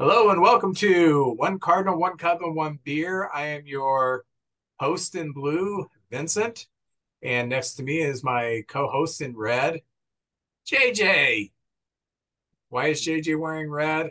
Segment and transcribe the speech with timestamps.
[0.00, 3.28] Hello and welcome to One Cardinal, One Cub, and One Beer.
[3.34, 4.24] I am your
[4.78, 6.68] host in blue, Vincent,
[7.20, 9.80] and next to me is my co-host in red,
[10.70, 11.50] JJ.
[12.68, 14.10] Why is JJ wearing red?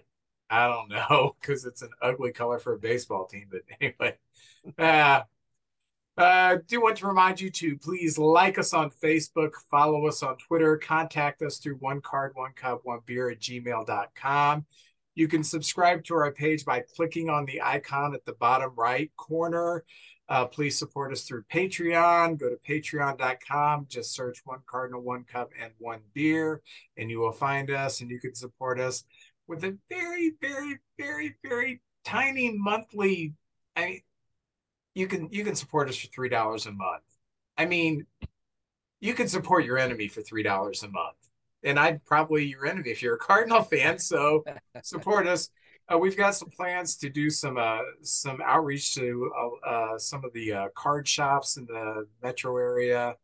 [0.49, 3.45] I don't know, because it's an ugly color for a baseball team.
[3.49, 4.17] But anyway,
[4.77, 5.21] uh,
[6.17, 10.35] uh, do want to remind you to please like us on Facebook, follow us on
[10.35, 14.65] Twitter, contact us through one card, one cup, one beer at gmail.com.
[15.17, 19.09] You can subscribe to our page by clicking on the icon at the bottom right
[19.17, 19.83] corner.
[20.29, 22.37] Uh, please support us through Patreon.
[22.37, 26.61] Go to patreon.com, just search One Cardinal, One Cub, and One Beer,
[26.97, 29.05] and you will find us and you can support us
[29.47, 33.33] with a very, very, very, very tiny monthly.
[33.75, 34.01] I mean,
[34.93, 37.01] you can you can support us for three dollars a month.
[37.57, 38.05] I mean,
[38.99, 41.26] you can support your enemy for three dollars a month
[41.63, 43.99] and I'd probably your enemy if you're a Cardinal fan.
[43.99, 44.43] So
[44.83, 45.49] support us.
[45.91, 50.25] Uh, we've got some plans to do some uh, some outreach to uh, uh some
[50.25, 53.15] of the uh, card shops in the metro area,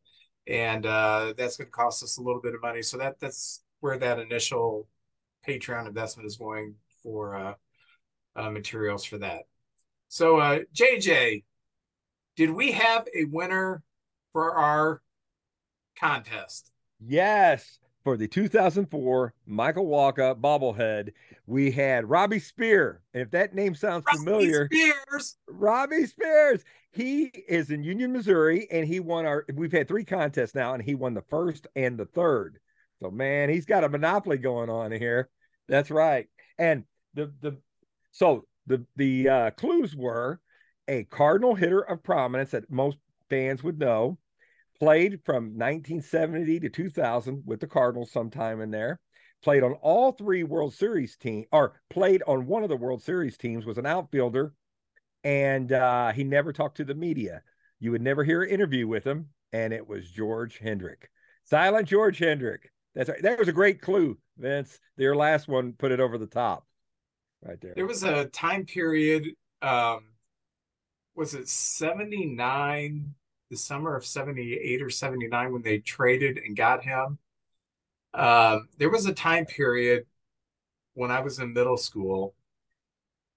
[0.47, 2.81] and uh, that's going to cost us a little bit of money.
[2.81, 4.87] So that that's where that initial
[5.45, 7.57] Patreon investment is going for
[8.37, 9.41] materials for that.
[10.07, 11.43] So JJ,
[12.37, 13.83] did we have a winner
[14.31, 15.01] for our
[15.99, 16.71] contest?
[17.05, 21.11] Yes for the 2004 Michael Wacha bobblehead,
[21.47, 23.01] we had Robbie Spear.
[23.13, 25.37] And if that name sounds Robbie familiar, Spears.
[25.47, 26.63] Robbie Spears.
[26.91, 29.45] He is in Union, Missouri, and he won our.
[29.53, 32.59] We've had three contests now, and he won the first and the third.
[33.01, 35.29] So man, he's got a monopoly going on here.
[35.67, 36.27] That's right.
[36.59, 36.83] And
[37.15, 37.57] the the
[38.11, 40.39] so the the uh, clues were
[40.87, 42.97] a cardinal hitter of prominence that most
[43.29, 44.17] fans would know
[44.83, 48.99] played from 1970 to 2000 with the Cardinals sometime in there.
[49.41, 53.37] Played on all three World Series team, or played on one of the World Series
[53.37, 53.65] teams.
[53.65, 54.53] Was an outfielder,
[55.23, 57.41] and uh, he never talked to the media.
[57.79, 61.09] You would never hear an interview with him, and it was George Hendrick,
[61.43, 62.71] silent George Hendrick.
[62.95, 63.21] That's right.
[63.21, 64.79] That was a great clue, Vince.
[64.97, 66.65] Your last one put it over the top,
[67.41, 67.73] right there.
[67.75, 69.27] There was a time period.
[69.61, 70.05] Um,
[71.15, 73.13] was it 79
[73.53, 77.19] the summer of 78 or 79 when they traded and got him.
[78.15, 80.05] Um, there was a time period
[80.95, 82.33] when I was in middle school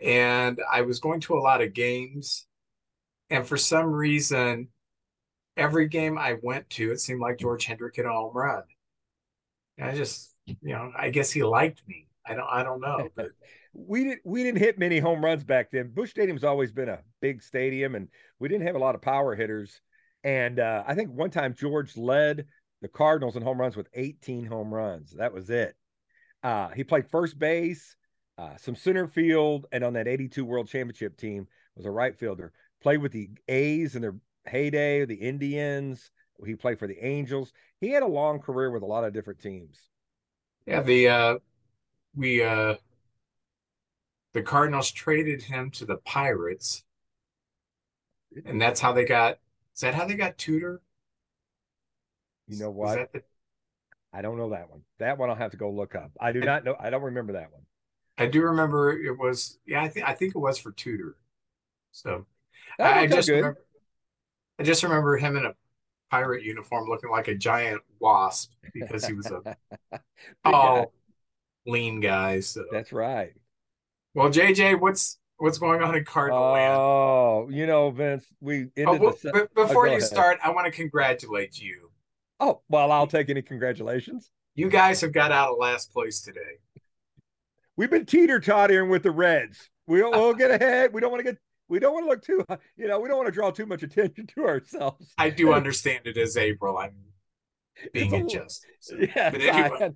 [0.01, 2.47] and I was going to a lot of games.
[3.29, 4.69] And for some reason,
[5.57, 8.63] every game I went to, it seemed like George Hendrick hit a home run.
[9.77, 12.07] And I just, you know, I guess he liked me.
[12.27, 13.31] I don't, I don't know, but
[13.75, 15.91] we didn't, we didn't hit many home runs back then.
[15.95, 19.35] Busch Stadium's always been a big stadium, and we didn't have a lot of power
[19.35, 19.81] hitters.
[20.25, 22.47] And uh, I think one time George led
[22.83, 25.13] the Cardinals in home runs with 18 home runs.
[25.13, 25.77] That was it.
[26.43, 27.97] Uh, he played first base,
[28.39, 32.53] uh, some center field, and on that 82 World Championship team was a right fielder.
[32.83, 34.17] Played with the A's in their
[34.47, 36.11] heyday, the Indians.
[36.45, 37.53] He played for the Angels.
[37.81, 39.81] He had a long career with a lot of different teams.
[40.67, 41.39] Yeah, the uh,
[42.15, 42.75] we uh,
[44.35, 46.85] the Cardinals traded him to the Pirates,
[48.45, 49.39] and that's how they got
[49.77, 50.81] is that how they got Tudor?
[52.49, 53.13] You know what?
[53.13, 53.23] The...
[54.13, 54.81] I don't know that one.
[54.99, 56.13] That one I'll have to go look up.
[56.19, 56.77] I do I, not know.
[56.81, 57.63] I don't remember that one.
[58.17, 59.59] I do remember it was.
[59.67, 61.17] Yeah, I think I think it was for Tudor.
[61.93, 62.25] So
[62.81, 63.63] I, I just remember.
[64.59, 65.55] I just remember him in a
[66.11, 69.57] pirate uniform, looking like a giant wasp because he was a
[70.45, 70.95] tall,
[71.67, 72.41] lean guy.
[72.41, 73.35] So that's right.
[74.15, 76.75] Well, JJ, what's what's going on in Cardinal oh, land.
[76.77, 79.33] Oh, you know, Vince, we oh, well, the...
[79.33, 80.09] b- oh, before oh, you ahead.
[80.09, 81.91] start, I want to congratulate you.
[82.41, 84.31] Oh, well, I'll take any congratulations.
[84.55, 86.41] You guys have got out of last place today.
[87.77, 89.71] We've been teeter tottering with the Reds.
[89.87, 90.93] We'll, we'll get ahead.
[90.93, 91.41] We don't want to get.
[91.69, 92.45] We don't want to look too.
[92.77, 95.13] You know, we don't want to draw too much attention to ourselves.
[95.19, 96.79] I do understand it is April.
[96.79, 96.95] I'm
[97.93, 98.65] being unjust.
[98.81, 98.97] So.
[98.97, 99.33] Yeah.
[99.35, 99.95] Anyway.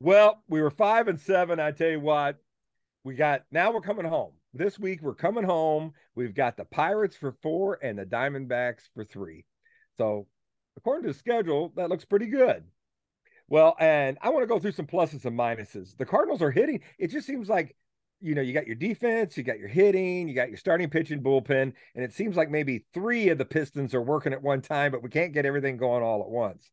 [0.00, 1.58] well, we were five and seven.
[1.58, 2.36] I tell you what,
[3.04, 3.42] we got.
[3.50, 5.92] Now we're coming home this week we're coming home.
[6.14, 9.44] We've got the Pirates for four and the Diamondbacks for three.
[9.96, 10.26] So,
[10.76, 12.64] according to the schedule, that looks pretty good.
[13.48, 15.96] Well, and I want to go through some pluses and minuses.
[15.96, 16.80] The Cardinals are hitting.
[16.98, 17.76] It just seems like,
[18.20, 21.22] you know, you got your defense, you got your hitting, you got your starting pitching
[21.22, 24.92] bullpen, and it seems like maybe three of the Pistons are working at one time,
[24.92, 26.70] but we can't get everything going all at once.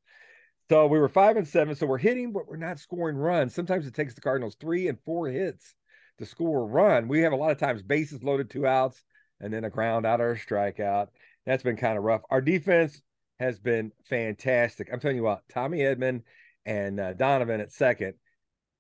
[0.70, 1.76] So we were five and seven.
[1.76, 3.56] So we're hitting, but we're not scoring runs.
[3.56, 5.74] Sometimes it takes the Cardinals three and four hits
[6.18, 7.08] to score a run.
[7.08, 9.04] We have a lot of times bases loaded, two outs,
[9.40, 11.08] and then a ground out or a strikeout.
[11.46, 12.22] That's been kind of rough.
[12.30, 13.02] Our defense
[13.40, 14.90] has been fantastic.
[14.92, 16.24] I'm telling you what, Tommy Edman
[16.66, 18.16] and uh, Donovan at second.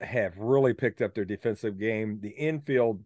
[0.01, 2.19] have really picked up their defensive game.
[2.21, 3.03] The infield,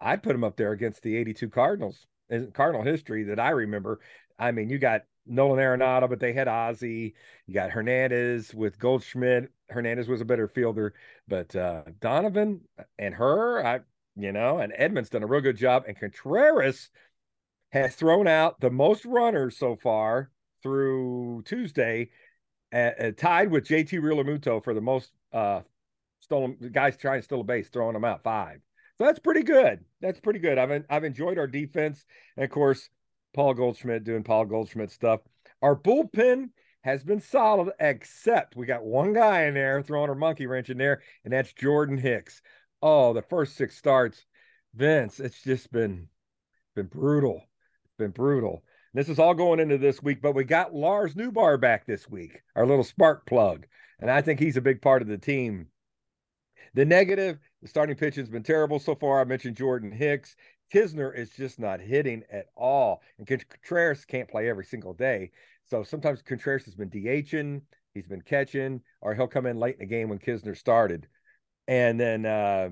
[0.00, 4.00] I'd put them up there against the 82 Cardinals in Cardinal history that I remember.
[4.38, 7.14] I mean, you got Nolan Arenado, but they had Ozzie.
[7.46, 9.50] You got Hernandez with Goldschmidt.
[9.70, 10.94] Hernandez was a better fielder,
[11.26, 12.60] but uh, Donovan
[12.98, 13.80] and her, I
[14.16, 15.84] you know, and Edman's done a real good job.
[15.88, 16.90] And Contreras
[17.72, 20.30] has thrown out the most runners so far
[20.62, 22.10] through Tuesday,
[22.72, 25.62] tied with JT Realmuto for the most uh,
[26.20, 28.60] stolen guys trying to steal a base, throwing them out five.
[28.96, 29.84] So that's pretty good.
[30.00, 30.56] That's pretty good.
[30.56, 32.04] I've I've enjoyed our defense,
[32.36, 32.88] and of course,
[33.34, 35.20] Paul Goldschmidt doing Paul Goldschmidt stuff.
[35.60, 36.50] Our bullpen
[36.82, 40.78] has been solid, except we got one guy in there throwing a monkey wrench in
[40.78, 42.40] there, and that's Jordan Hicks.
[42.80, 44.24] Oh, the first six starts,
[44.74, 46.08] Vince, it's just been
[46.74, 47.36] been brutal.
[47.84, 48.64] It's been brutal.
[48.92, 52.42] This is all going into this week, but we got Lars Nootbaar back this week,
[52.54, 53.66] our little spark plug.
[54.00, 55.66] And I think he's a big part of the team.
[56.74, 59.20] The negative, the starting pitch has been terrible so far.
[59.20, 60.36] I mentioned Jordan Hicks.
[60.72, 63.02] Knizner is just not hitting at all.
[63.18, 65.30] And Contreras can't play every single day.
[65.64, 67.62] So sometimes Contreras has been DHing,
[67.94, 71.06] he's been catching, or he'll come in late in the game when Knizner started.
[71.66, 72.70] And then uh,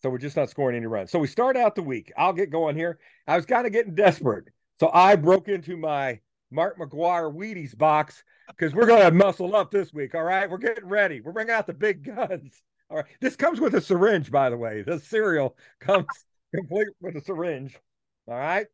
[0.00, 1.10] so we're just not scoring any runs.
[1.10, 2.12] So we start out the week.
[2.16, 2.98] I'll get going here.
[3.26, 4.44] I was kind of getting desperate.
[4.78, 6.20] So I broke into my
[6.50, 10.14] Mark McGwire Wheaties box because we're going to muscle up this week.
[10.14, 10.48] All right.
[10.48, 11.20] We're getting ready.
[11.20, 12.62] We're bringing out the big guns.
[12.90, 13.06] All right.
[13.20, 14.82] This comes with a syringe, by the way.
[14.82, 16.06] The cereal comes
[16.54, 17.78] complete with a syringe.
[18.26, 18.66] All right.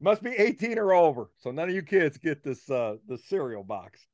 [0.00, 1.30] Must be 18 or over.
[1.38, 4.06] So none of you kids get this uh the cereal box.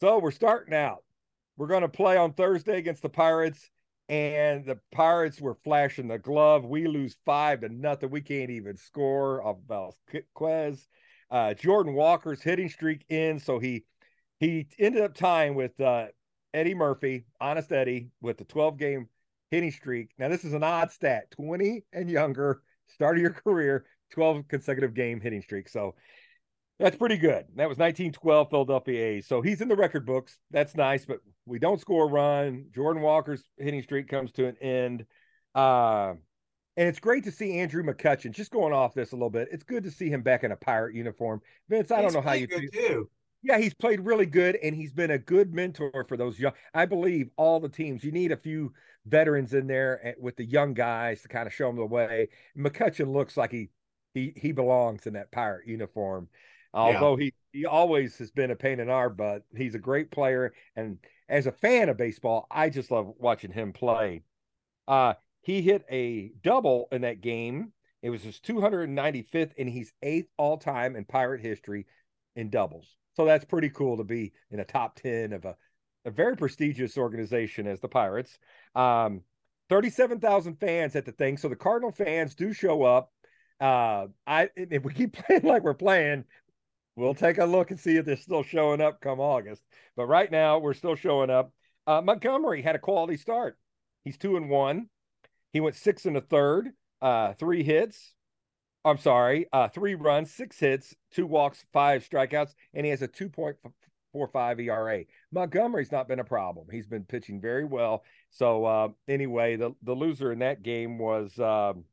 [0.00, 1.02] So we're starting out.
[1.56, 3.68] We're to play on Thursday against the Pirates
[4.08, 6.64] and the Pirates were flashing the glove.
[6.64, 8.10] We lose five to nothing.
[8.10, 10.86] We can't even score off Vasquez.
[11.30, 13.84] Uh, Jordan Walker's hitting streak in, so he
[14.40, 16.06] he ended up tying with uh,
[16.54, 19.08] Eddie Murphy, Honest Eddie, with the 12 game
[19.50, 20.10] hitting streak.
[20.18, 24.94] Now this is an odd stat: 20 and younger, start of your career, 12 consecutive
[24.94, 25.68] game hitting streak.
[25.68, 25.94] So
[26.78, 27.46] that's pretty good.
[27.56, 29.26] That was 1912 Philadelphia A's.
[29.26, 30.38] So he's in the record books.
[30.50, 32.66] That's nice, but we don't score a run.
[32.72, 35.04] Jordan Walker's hitting streak comes to an end.
[35.54, 36.14] Uh,
[36.76, 39.48] and it's great to see Andrew McCutchen just going off this a little bit.
[39.50, 41.40] It's good to see him back in a pirate uniform.
[41.68, 42.68] Vince, I don't know how you do.
[42.68, 43.10] Too.
[43.42, 46.52] Yeah, he's played really good and he's been a good mentor for those young.
[46.74, 48.72] I believe all the teams, you need a few
[49.06, 52.28] veterans in there eh, with the young guys to kind of show them the way.
[52.56, 53.70] McCutchen looks like he
[54.14, 56.28] he he belongs in that pirate uniform.
[56.74, 57.24] Although yeah.
[57.52, 60.52] he he always has been a pain in our butt, he's a great player.
[60.76, 60.98] And
[61.28, 64.22] as a fan of baseball, I just love watching him play.
[64.86, 67.72] Uh, he hit a double in that game.
[68.02, 71.86] It was his 295th, and he's eighth all time in Pirate history
[72.36, 72.96] in doubles.
[73.18, 75.56] So that's pretty cool to be in a top 10 of a,
[76.04, 78.38] a very prestigious organization as the Pirates.
[78.76, 79.22] Um,
[79.70, 81.36] 37,000 fans at the thing.
[81.36, 83.12] So the Cardinal fans do show up.
[83.60, 86.24] Uh, I if we keep playing like we're playing,
[86.94, 89.62] We'll take a look and see if they're still showing up come August.
[89.96, 91.52] But right now, we're still showing up.
[91.86, 93.56] Uh, Montgomery had a quality start.
[94.02, 94.88] He's two and one.
[95.52, 98.14] He went six and a third, uh, three hits.
[98.88, 103.08] I'm sorry, uh, three runs, six hits, two walks, five strikeouts, and he has a
[103.08, 105.04] 2.45 ERA.
[105.30, 106.66] Montgomery's not been a problem.
[106.70, 108.04] He's been pitching very well.
[108.30, 111.84] So uh, anyway, the the loser in that game was um,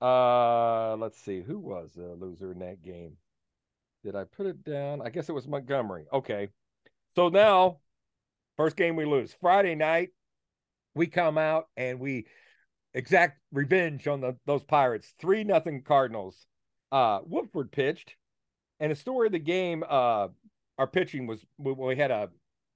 [0.00, 3.16] uh, let's see, who was the loser in that game?
[4.04, 5.00] Did I put it down?
[5.02, 6.04] I guess it was Montgomery.
[6.12, 6.48] Okay.
[7.14, 7.78] So now,
[8.56, 9.34] first game we lose.
[9.40, 10.10] Friday night,
[10.94, 12.26] we come out and we
[12.96, 15.14] exact revenge on the those Pirates.
[15.20, 16.46] Three nothing Cardinals.
[16.90, 18.16] Uh Woodford pitched.
[18.80, 20.28] And the story of the game, uh,
[20.76, 22.30] our pitching was we, we had a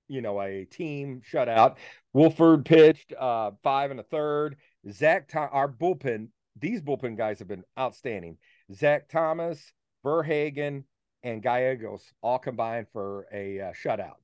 [0.09, 1.77] you know a team shutout.
[2.12, 4.57] Woodford pitched uh five and a third.
[4.91, 8.39] Zach, our bullpen, these bullpen guys have been outstanding.
[8.73, 9.73] Zach Thomas,
[10.05, 10.85] Verhagen,
[11.23, 14.17] and Gallegos all combined for a uh, shutout.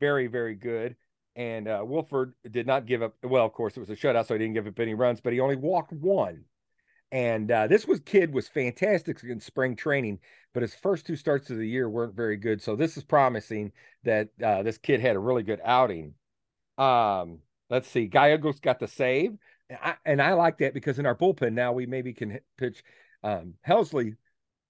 [0.00, 0.96] Very, very good.
[1.36, 3.14] And uh, Woodford did not give up.
[3.22, 5.34] Well, of course, it was a shutout, so he didn't give up any runs, but
[5.34, 6.44] he only walked one.
[7.12, 10.18] And uh, this was kid was fantastic in spring training,
[10.52, 12.60] but his first two starts of the year weren't very good.
[12.60, 16.14] So this is promising that uh, this kid had a really good outing.
[16.78, 17.40] Um,
[17.70, 19.36] let's see, Gallegos got the save,
[19.70, 22.82] and I, and I like that because in our bullpen now we maybe can pitch
[23.22, 24.16] um, Helsley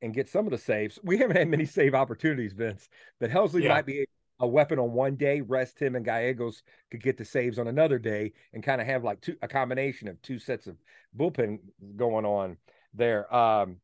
[0.03, 0.99] and get some of the saves.
[1.03, 3.71] We haven't had many save opportunities, Vince, but Helsley yeah.
[3.71, 4.05] might be
[4.41, 5.41] a weapon on one day.
[5.41, 9.05] Rest him and Gallegos could get the saves on another day and kind of have
[9.05, 10.77] like two a combination of two sets of
[11.17, 11.59] bullpen
[11.97, 12.57] going on
[12.95, 13.33] there.
[13.35, 13.77] Um,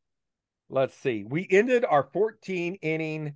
[0.69, 1.23] let's see.
[1.27, 3.35] We ended our 14 inning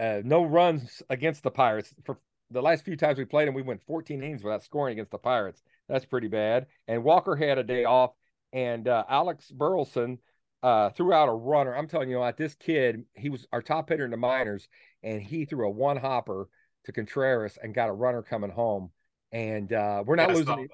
[0.00, 2.18] uh, no runs against the Pirates for
[2.50, 5.18] the last few times we played them, we went 14 innings without scoring against the
[5.18, 5.62] Pirates.
[5.88, 6.66] That's pretty bad.
[6.88, 8.12] And Walker had a day off,
[8.52, 10.18] and uh, Alec Burleson
[10.62, 11.76] uh, threw out a runner.
[11.76, 14.68] I'm telling you what, this kid, he was our top hitter in the minors,
[15.02, 16.48] and he threw a one hopper
[16.84, 18.90] to Contreras and got a runner coming home.
[19.32, 20.68] And uh, we're not losing.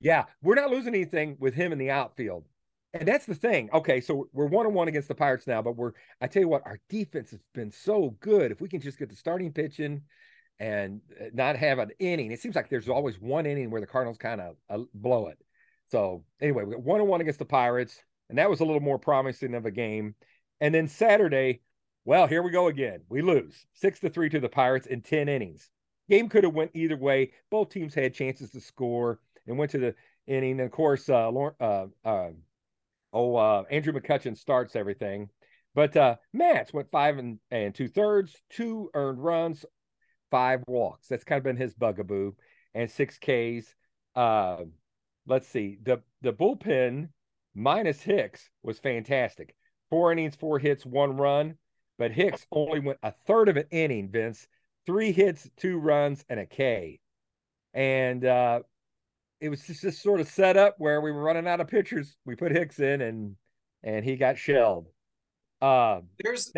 [0.00, 2.44] Yeah, we're not losing anything with him in the outfield.
[2.94, 3.68] And that's the thing.
[3.72, 6.48] Okay, so we're one on one against the Pirates now, but we're I tell you
[6.48, 8.50] what, our defense has been so good.
[8.50, 10.02] If we can just get the starting pitching
[10.58, 13.86] and uh, not have an inning, it seems like there's always one inning where the
[13.86, 15.38] Cardinals kind of uh, blow it.
[15.90, 18.80] So anyway, we got one on one against the Pirates, and that was a little
[18.80, 20.14] more promising of a game.
[20.60, 21.62] And then Saturday,
[22.04, 23.00] well, here we go again.
[23.08, 25.70] We lose six to three to the Pirates in 10 innings.
[26.08, 27.32] Game could have went either way.
[27.50, 29.94] Both teams had chances to score and went to the
[30.26, 30.52] inning.
[30.52, 32.30] And of course, uh, uh, uh,
[33.12, 35.28] oh, uh, Andrew McCutchen starts everything.
[35.74, 39.64] But uh, Matz went five and, and two thirds, two earned runs,
[40.30, 41.08] five walks.
[41.08, 42.32] That's kind of been his bugaboo,
[42.74, 43.74] and six Ks.
[44.16, 44.64] Uh,
[45.26, 45.78] let's see.
[45.82, 47.10] The the bullpen
[47.58, 49.54] minus Hicks was fantastic.
[49.90, 51.56] Four innings, four hits, one run.
[51.98, 54.46] But Hicks only went a third of an inning, Vince.
[54.86, 57.00] Three hits, two runs, and a K.
[57.74, 58.60] And uh,
[59.40, 62.16] it was just, just sort of set up where we were running out of pitchers.
[62.24, 63.36] We put Hicks in, and
[63.82, 64.86] and he got shelled.
[65.60, 66.52] Uh, There's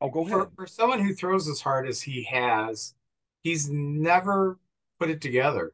[0.00, 0.32] oh, go ahead.
[0.32, 2.94] For, for someone who throws as hard as he has,
[3.42, 4.58] he's never
[4.98, 5.72] put it together.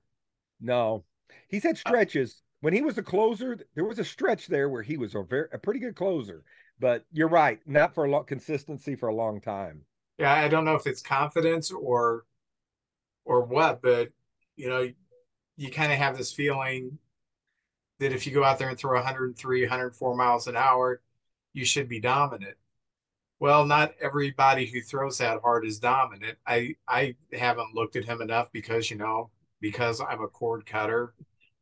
[0.61, 1.05] No,
[1.49, 2.43] he's had stretches.
[2.61, 5.49] When he was a closer, there was a stretch there where he was a very
[5.53, 6.45] a pretty good closer.
[6.79, 9.83] But you're right, not for a lot consistency for a long time.
[10.19, 12.25] Yeah, I don't know if it's confidence or
[13.25, 14.11] or what, but
[14.57, 14.91] you know,
[15.57, 16.99] you kind of have this feeling
[17.99, 21.03] that if you go out there and throw 103, 104 miles an hour,
[21.53, 22.57] you should be dominant.
[23.39, 26.39] Well, not everybody who throws that hard is dominant.
[26.47, 31.15] I I haven't looked at him enough because you know because I'm a cord cutter,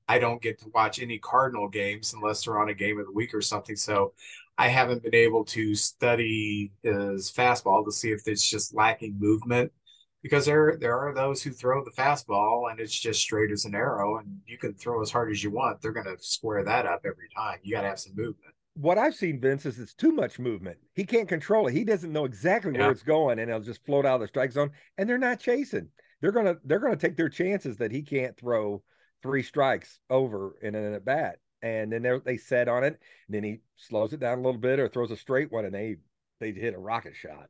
[0.08, 3.12] I don't get to watch any Cardinal games unless they're on a game of the
[3.12, 3.76] week or something.
[3.76, 4.14] So
[4.56, 9.70] I haven't been able to study his fastball to see if it's just lacking movement
[10.22, 13.74] because there there are those who throw the fastball and it's just straight as an
[13.74, 15.80] arrow and you can throw as hard as you want.
[15.80, 17.58] They're going to square that up every time.
[17.62, 18.54] You got to have some movement.
[18.74, 20.78] What i've seen vince is it's too much movement.
[20.94, 21.72] He can't control it.
[21.72, 22.82] He doesn't know exactly yeah.
[22.82, 25.40] where it's going and it'll just float out of the strike zone and they're not
[25.40, 25.88] chasing.
[26.20, 28.82] They're to they're going to take their chances that he can't throw
[29.22, 33.42] three strikes over in an at bat and then they set on it and then
[33.42, 35.96] he slows it down a little bit or throws a straight one and they
[36.40, 37.48] they hit a rocket shot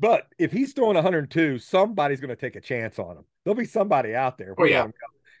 [0.00, 3.24] but if he's throwing 102, somebody's going to take a chance on him.
[3.44, 4.54] There'll be somebody out there.
[4.58, 4.88] Oh, yeah.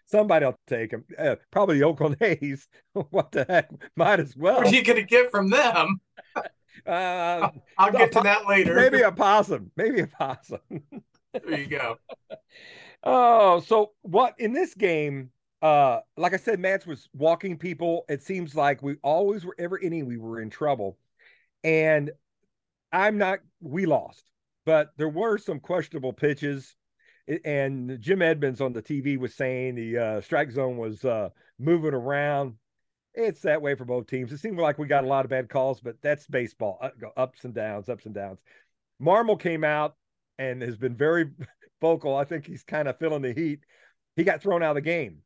[0.04, 1.04] Somebody will take him.
[1.18, 2.68] Uh, probably the Oakland A's.
[2.92, 3.70] what the heck?
[3.96, 4.58] Might as well.
[4.58, 6.00] What are you going to get from them?
[6.86, 8.74] Uh, I'll get to that later.
[8.74, 9.70] Maybe a possum.
[9.76, 10.60] Maybe a possum.
[10.70, 11.98] there you go.
[13.02, 15.30] Oh, so what in this game?
[15.62, 18.04] Uh, like I said, Matz was walking people.
[18.08, 20.98] It seems like we always were every inning we were in trouble,
[21.62, 22.10] and
[22.92, 23.40] I'm not.
[23.60, 24.30] We lost
[24.64, 26.76] but there were some questionable pitches.
[27.44, 31.94] And Jim Edmonds on the TV was saying the uh, strike zone was uh, moving
[31.94, 32.54] around.
[33.14, 34.32] It's that way for both teams.
[34.32, 37.44] It seemed like we got a lot of bad calls, but that's baseball uh, ups
[37.44, 38.38] and downs, ups and downs.
[39.00, 39.96] Marmol came out
[40.38, 41.26] and has been very
[41.80, 42.16] vocal.
[42.16, 43.60] I think he's kind of feeling the heat.
[44.16, 45.18] He got thrown out of the game.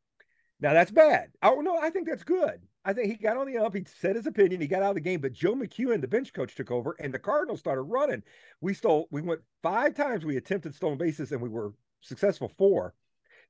[0.59, 1.31] Now that's bad.
[1.43, 2.61] Oh no, I think that's good.
[2.85, 3.75] I think he got on the ump.
[3.75, 4.61] He said his opinion.
[4.61, 5.19] He got out of the game.
[5.19, 8.21] But Joe McEwing, the bench coach, took over, and the Cardinals started running.
[8.61, 9.07] We stole.
[9.11, 10.23] We went five times.
[10.23, 12.93] We attempted stolen bases, and we were successful four.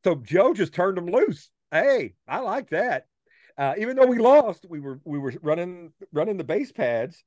[0.03, 1.49] So Joe just turned them loose.
[1.71, 3.07] Hey, I like that.
[3.57, 7.23] Uh, even though we lost, we were we were running running the base pads,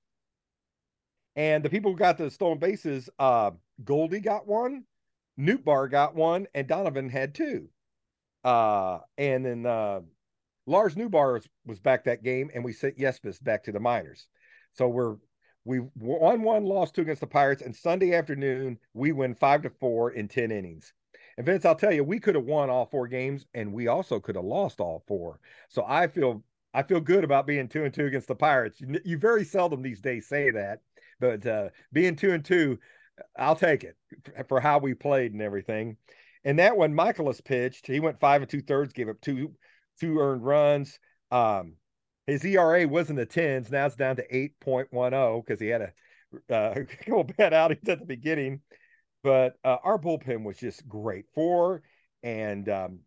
[1.36, 3.50] and the people who got the stolen bases, uh,
[3.84, 4.84] Goldie got one,
[5.38, 7.68] Nootbaar got one, and Donovan had two.
[8.44, 10.00] Uh, and then uh,
[10.66, 14.28] Lars Nootbaar was back that game, and we sent Yepez back to the minors.
[14.72, 15.16] So we're
[15.64, 19.70] we won one, lost two against the Pirates, and Sunday afternoon we win five to
[19.70, 20.94] four in ten innings.
[21.36, 24.18] And Vince, I'll tell you, we could have won all four games, and we also
[24.18, 25.40] could have lost all four.
[25.68, 26.42] So I feel
[26.74, 28.80] I feel good about being two and two against the Pirates.
[28.80, 30.80] You, you very seldom these days say that,
[31.20, 32.78] but uh, being two and two,
[33.36, 33.96] I'll take it
[34.48, 35.96] for how we played and everything.
[36.44, 37.86] And that one, Mikolas pitched.
[37.86, 39.54] He went five and two thirds, gave up two
[40.00, 40.98] two earned runs.
[41.30, 41.74] Um,
[42.26, 43.70] his ERA was in the tens.
[43.70, 46.74] Now it's down to 8.10 because he had a uh,
[47.06, 48.60] couple bad outings at the beginning.
[49.24, 51.24] But uh, our bullpen was just great.
[51.34, 51.82] Four
[52.22, 53.00] and um,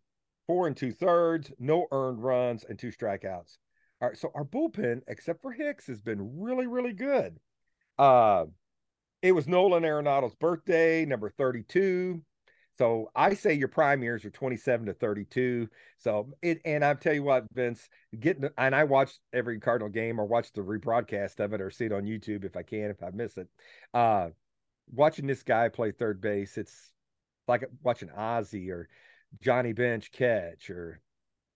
[0.46, 3.56] four and two thirds, no earned runs, and two strikeouts.
[4.00, 7.38] All right, so our bullpen, except for Hicks, has been really, really good.
[7.98, 8.46] Uh,
[9.22, 12.20] it was Nolan Arenado's birthday, number 32.
[12.78, 15.68] So I say your prime years are 27 to 32.
[15.98, 17.88] So it, and I'll tell you what, Vince,
[18.18, 21.84] getting, and I watch every Cardinal game or watch the rebroadcast of it or see
[21.84, 23.48] it on YouTube if I can, if I miss it.
[23.94, 24.30] Uh,
[24.92, 26.92] watching this guy play third base, it's
[27.46, 28.88] like watching Ozzie or
[29.40, 31.00] Johnny Bench catch or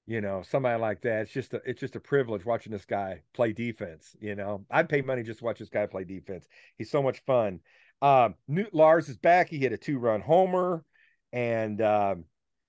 [0.06, 1.22] you know somebody like that.
[1.22, 4.16] It's just a it's just a privilege watching this guy play defense.
[4.20, 6.46] You know, I'd pay money just to watch this guy play defense.
[6.78, 7.60] He's so much fun.
[8.02, 9.48] Um, Newt Lars is back.
[9.48, 10.84] He hit a two run homer,
[11.32, 12.24] and um,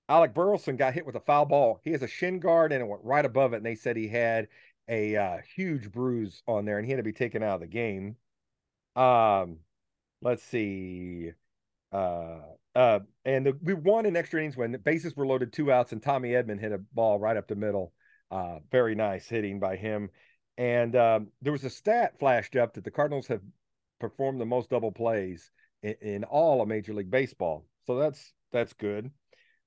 [0.08, 1.80] Alec Burleson got hit with a foul ball.
[1.84, 3.58] He has a shin guard, and it went right above it.
[3.58, 4.48] And they said he had
[4.88, 7.66] a uh, huge bruise on there, and he had to be taken out of the
[7.66, 8.16] game.
[8.96, 9.58] Um,
[10.22, 11.32] let's see.
[11.92, 12.40] Uh,
[12.78, 15.90] uh, and the, we won in extra innings when the bases were loaded, two outs,
[15.90, 17.92] and Tommy Edman hit a ball right up the middle.
[18.30, 20.10] Uh, very nice hitting by him.
[20.56, 23.40] And um, there was a stat flashed up that the Cardinals have
[23.98, 25.50] performed the most double plays
[25.82, 27.66] in, in all of Major League Baseball.
[27.88, 29.10] So that's that's good.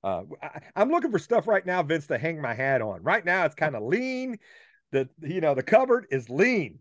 [0.02, 3.02] Uh, I, I'm looking for stuff right now, Vince, to hang my hat on.
[3.02, 4.38] Right now, it's kind of lean.
[4.90, 6.78] The you know the cupboard is lean,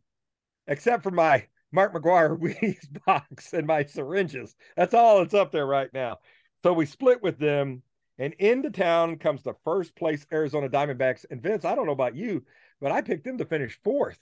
[0.66, 4.56] except for my Mark McGwire Wheaties box and my syringes.
[4.76, 6.18] That's all that's up there right now.
[6.64, 7.82] So we split with them,
[8.20, 11.26] and into town comes the first place Arizona Diamondbacks.
[11.30, 12.44] And Vince, I don't know about you,
[12.80, 14.20] but I picked them to finish fourth.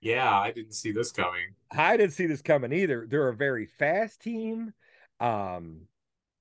[0.00, 1.54] Yeah, I didn't see this coming.
[1.70, 3.06] I didn't see this coming either.
[3.08, 4.72] They're a very fast team.
[5.20, 5.82] Um,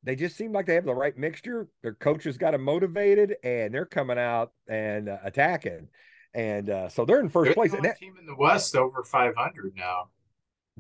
[0.03, 1.67] they just seem like they have the right mixture.
[1.83, 5.89] Their coaches got them motivated, and they're coming out and uh, attacking.
[6.33, 7.71] And uh, so they're in 1st place.
[7.71, 10.09] The team in the West over 500 now.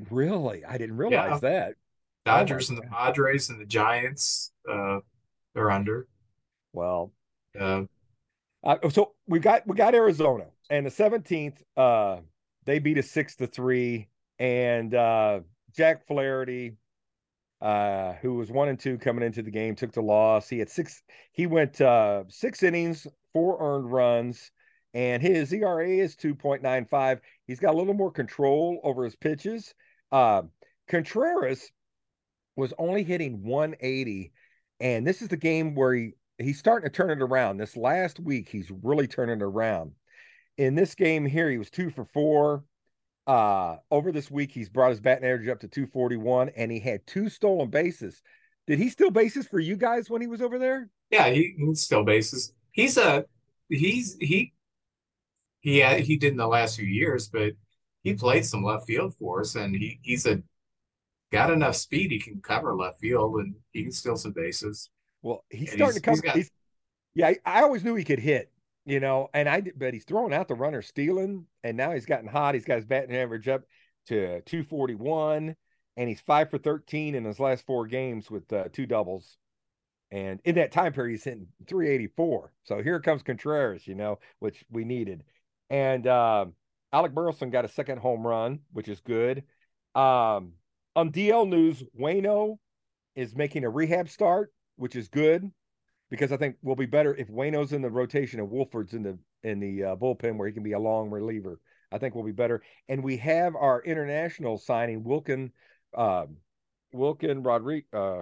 [0.09, 0.63] Really?
[0.65, 1.49] I didn't realize yeah.
[1.49, 1.75] that.
[2.25, 2.91] Dodgers oh and the God.
[2.91, 4.99] Padres and the Giants uh
[5.55, 6.07] are under.
[6.73, 7.11] Well,
[7.59, 7.83] uh,
[8.63, 12.21] uh, so we got we got Arizona and the 17th uh
[12.65, 14.07] they beat us 6 to 3
[14.39, 15.39] and uh
[15.75, 16.77] Jack Flaherty
[17.61, 20.47] uh who was 1 and 2 coming into the game took the loss.
[20.47, 24.51] He had six he went uh 6 innings, 4 earned runs
[24.93, 27.19] and his ERA is 2.95.
[27.47, 29.73] He's got a little more control over his pitches.
[30.11, 30.43] Uh,
[30.87, 31.71] Contreras
[32.55, 34.31] was only hitting 180,
[34.79, 37.57] and this is the game where he he's starting to turn it around.
[37.57, 39.93] This last week, he's really turning it around.
[40.57, 42.65] In this game here, he was two for four.
[43.27, 47.05] Uh, over this week, he's brought his batting average up to 241, and he had
[47.07, 48.21] two stolen bases.
[48.67, 50.89] Did he steal bases for you guys when he was over there?
[51.09, 52.53] Yeah, he, he still bases.
[52.71, 53.25] He's a
[53.69, 54.53] he's he
[55.61, 57.53] he had, he did in the last few years, but
[58.03, 60.41] he played some left field for us, and he he's a
[61.31, 64.89] got enough speed he can cover left field and he can steal some bases.
[65.21, 66.13] Well, he's and starting he's, to come.
[66.13, 66.51] He's got, he's,
[67.13, 68.51] yeah, I always knew he could hit,
[68.85, 72.27] you know, and I but he's throwing out the runner stealing, and now he's gotten
[72.27, 72.55] hot.
[72.55, 73.63] He's got his batting average up
[74.07, 75.55] to 241,
[75.97, 79.37] and he's five for 13 in his last four games with uh, two doubles.
[80.09, 82.51] And in that time period, he's hitting 384.
[82.63, 85.23] So here comes Contreras, you know, which we needed.
[85.71, 86.45] And uh,
[86.91, 89.43] Alec Burleson got a second home run, which is good.
[89.95, 90.53] Um,
[90.97, 92.57] on DL News, Waino
[93.15, 95.49] is making a rehab start, which is good
[96.09, 99.17] because I think we'll be better if Waino's in the rotation and Woodford's in the
[99.43, 101.59] in the uh, bullpen where he can be a long reliever.
[101.89, 102.61] I think we'll be better.
[102.89, 105.51] And we have our international signing, Wilking,
[105.97, 106.25] uh,
[106.93, 108.21] Wilking Rodriguez, uh.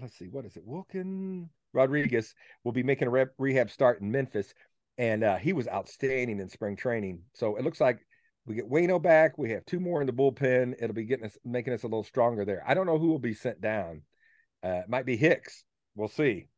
[0.00, 0.64] Let's see, what is it?
[0.66, 2.34] Wilking Rodriguez
[2.64, 4.52] will be making a re- rehab start in Memphis
[4.98, 7.22] and uh, he was outstanding in spring training.
[7.32, 8.04] So it looks like
[8.44, 9.38] we get Waino back.
[9.38, 10.74] We have two more in the bullpen.
[10.80, 12.64] It'll be getting us, making us a little stronger there.
[12.66, 14.02] I don't know who will be sent down.
[14.62, 15.64] Uh, it might be Hicks.
[15.94, 16.48] We'll see.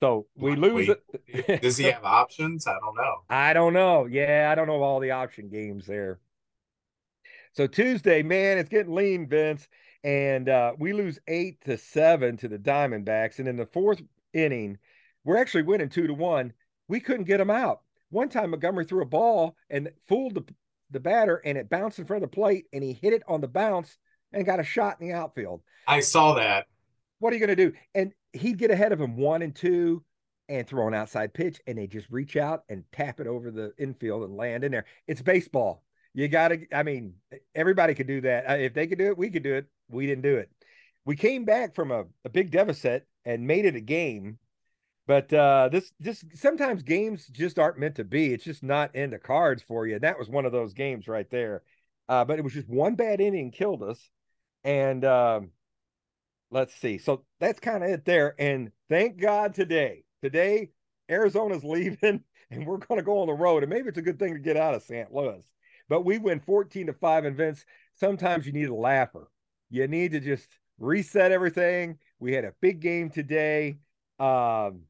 [0.00, 1.60] So we lose it.
[1.62, 2.66] Does he have options?
[2.66, 3.16] I don't know.
[3.28, 4.06] I don't know.
[4.06, 6.20] Yeah, I don't know all the option games there.
[7.52, 9.66] So Tuesday, man, it's getting lean, Vince,
[10.04, 13.40] and uh, we lose eight to seven to the Diamondbacks.
[13.40, 14.00] And in the fourth
[14.32, 14.78] inning,
[15.24, 16.52] we're actually winning two to one
[16.88, 17.80] we couldn't get him out.
[18.10, 20.44] One time Montgomery threw a ball and fooled the,
[20.90, 23.40] the batter and it bounced in front of the plate and he hit it on
[23.40, 23.98] the bounce
[24.32, 25.62] and got a shot in the outfield.
[25.86, 26.66] I saw that.
[27.18, 27.76] What are you going to do?
[27.94, 30.02] And he'd get ahead of him one and two
[30.48, 33.72] and throw an outside pitch and they just reach out and tap it over the
[33.78, 34.86] infield and land in there.
[35.06, 35.82] It's baseball.
[36.14, 37.14] You got to, I mean,
[37.54, 38.48] everybody could do that.
[38.48, 39.66] Uh, if they could do it, we could do it.
[39.90, 40.50] We didn't do it.
[41.04, 44.38] We came back from a, a big deficit and made it a game
[45.08, 48.34] but uh, this just sometimes games just aren't meant to be.
[48.34, 49.94] It's just not in the cards for you.
[49.94, 51.62] And that was one of those games right there.
[52.10, 53.98] Uh, but it was just one bad inning killed us.
[54.64, 55.48] And um,
[56.50, 56.98] let's see.
[56.98, 58.34] So that's kind of it there.
[58.38, 60.72] And thank God today, today
[61.08, 63.62] Arizona's leaving and we're going to go on the road.
[63.62, 65.10] And maybe it's a good thing to get out of St.
[65.10, 65.42] Louis.
[65.88, 67.24] But we win 14 to 5.
[67.24, 69.30] And Vince, sometimes you need a laugher.
[69.70, 73.78] You need to just reset everything, We had a big game today.
[74.20, 74.82] Um,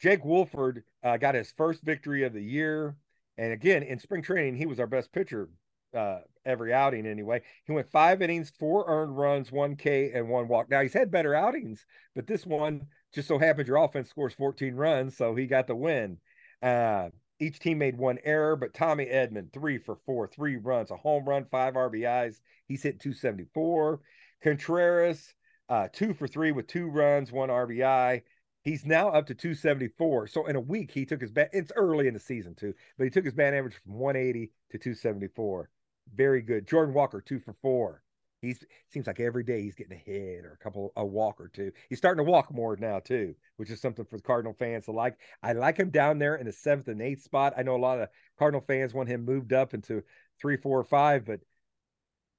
[0.00, 2.96] Jake Woodford uh, got his first victory of the year.
[3.36, 5.48] And again, in spring training, he was our best pitcher
[5.94, 7.42] uh, every outing anyway.
[7.64, 10.70] He went five innings, four earned runs, one K, and one walk.
[10.70, 11.84] Now he's had better outings,
[12.14, 15.74] but this one just so happens your offense scores 14 runs, so he got the
[15.74, 16.18] win.
[16.62, 17.08] Uh,
[17.40, 21.24] each team made one error, but Tommy Edman, three for four, three runs, a home
[21.24, 22.40] run, five RBIs.
[22.66, 24.00] He's hit 274.
[24.42, 25.34] Contreras,
[25.68, 28.22] uh, two for three with two runs, one RBI.
[28.68, 30.26] He's now up to 274.
[30.26, 31.48] So in a week, he took his bat.
[31.54, 34.78] It's early in the season too, but he took his bat average from 180 to
[34.78, 35.70] 274.
[36.14, 36.68] Very good.
[36.68, 38.02] Jordan Walker, two for four.
[38.42, 41.48] He's seems like every day he's getting a hit or a couple a walk or
[41.48, 41.72] two.
[41.88, 44.92] He's starting to walk more now too, which is something for the Cardinal fans to
[44.92, 45.16] like.
[45.42, 47.54] I like him down there in the seventh and eighth spot.
[47.56, 50.02] I know a lot of Cardinal fans want him moved up into
[50.38, 51.40] three, four, or five, but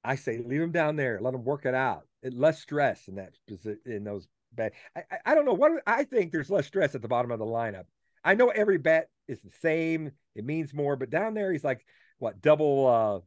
[0.04, 1.18] I say leave him down there.
[1.20, 2.06] Let him work it out.
[2.22, 4.72] It, less stress in that position in those bad.
[4.96, 6.32] I, I, don't know what I think.
[6.32, 7.84] There's less stress at the bottom of the lineup.
[8.24, 10.12] I know every bat is the same.
[10.34, 11.84] It means more, but down there he's like
[12.18, 13.20] what double uh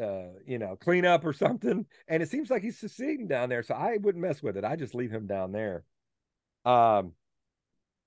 [0.00, 1.84] uh, you know, cleanup or something.
[2.08, 3.62] And it seems like he's succeeding down there.
[3.62, 4.64] So I wouldn't mess with it.
[4.64, 5.84] I just leave him down there.
[6.64, 7.12] Um,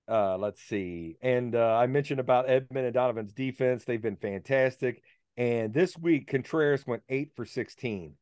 [0.08, 1.18] uh, let's see.
[1.22, 3.86] And uh, I mentioned about Edman and Donovan's defense.
[3.86, 5.04] They've been fantastic.
[5.38, 8.14] And this week, Contreras went eight for 16,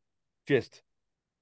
[0.48, 0.82] just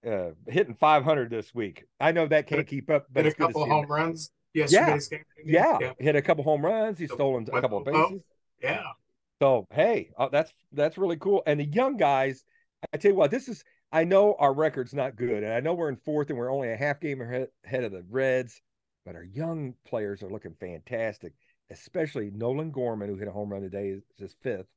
[0.08, 1.86] uh, hitting 500 this week.
[2.00, 3.92] I know that can't keep up, but hit a couple home him.
[3.92, 5.18] runs yesterday's yeah.
[5.18, 5.26] game.
[5.46, 5.78] Yeah.
[5.82, 5.94] yeah.
[6.00, 7.00] Hit a couple home runs.
[7.00, 8.22] He's stolen a couple of bases.
[8.62, 8.84] Yeah.
[9.42, 11.44] So hey, uh, that's that's really cool.
[11.48, 12.44] And the young guys,
[12.94, 13.64] I tell you what, this is.
[13.92, 16.72] I know our record's not good, and I know we're in fourth, and we're only
[16.72, 18.62] a half game ahead, ahead of the Reds,
[19.04, 21.34] but our young players are looking fantastic.
[21.72, 24.68] Especially Nolan Gorman, who hit a home run today, is his fifth.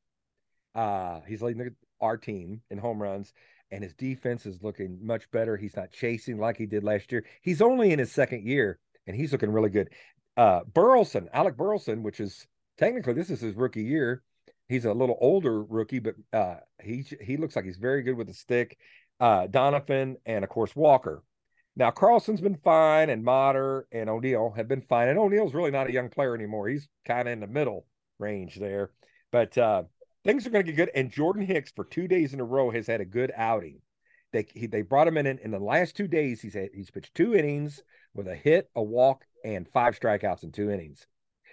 [0.74, 3.32] Uh, he's leading our team in home runs,
[3.72, 5.56] and his defense is looking much better.
[5.56, 7.24] He's not chasing like he did last year.
[7.42, 9.90] He's only in his second year, and he's looking really good.
[10.36, 12.46] Uh, Burleson, Alec Burleson, which is
[12.78, 14.22] technically this is his rookie year
[14.72, 18.26] he's a little older rookie, but uh, he he looks like he's very good with
[18.26, 18.78] the stick.
[19.20, 21.22] Uh, Donovan and of course Walker.
[21.76, 25.08] Now Carlson's been fine, and Motter and O'Neill have been fine.
[25.08, 26.68] And O'Neill's really not a young player anymore.
[26.68, 27.86] He's kind of in the middle
[28.18, 28.90] range there.
[29.30, 29.84] But uh,
[30.24, 30.90] things are going to get good.
[30.94, 33.80] And Jordan Hicks for two days in a row has had a good outing.
[34.32, 36.40] They he, they brought him in, in in the last two days.
[36.40, 37.82] He's had he's pitched two innings
[38.14, 41.06] with a hit, a walk, and five strikeouts in two innings.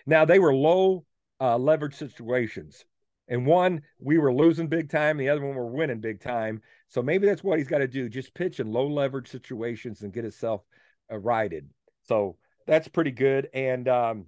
[0.06, 1.06] Now they were low
[1.42, 2.86] uh, leverage situations.
[3.28, 5.18] And one, we were losing big time.
[5.18, 6.62] The other one, we're winning big time.
[6.88, 8.10] So maybe that's what he's got to do.
[8.10, 10.64] Just pitch in low leverage situations and get himself
[11.12, 11.70] uh, righted.
[12.08, 13.48] So that's pretty good.
[13.54, 14.26] And um,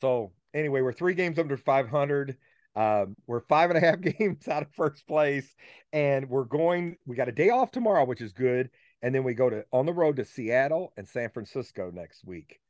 [0.00, 2.36] so anyway, we're three games under 500.
[2.76, 5.52] Um, we're five and a half games out of first place,
[5.92, 6.96] and we're going.
[7.06, 8.70] We got a day off tomorrow, which is good,
[9.02, 12.60] and then we go to on the road to Seattle and San Francisco next week.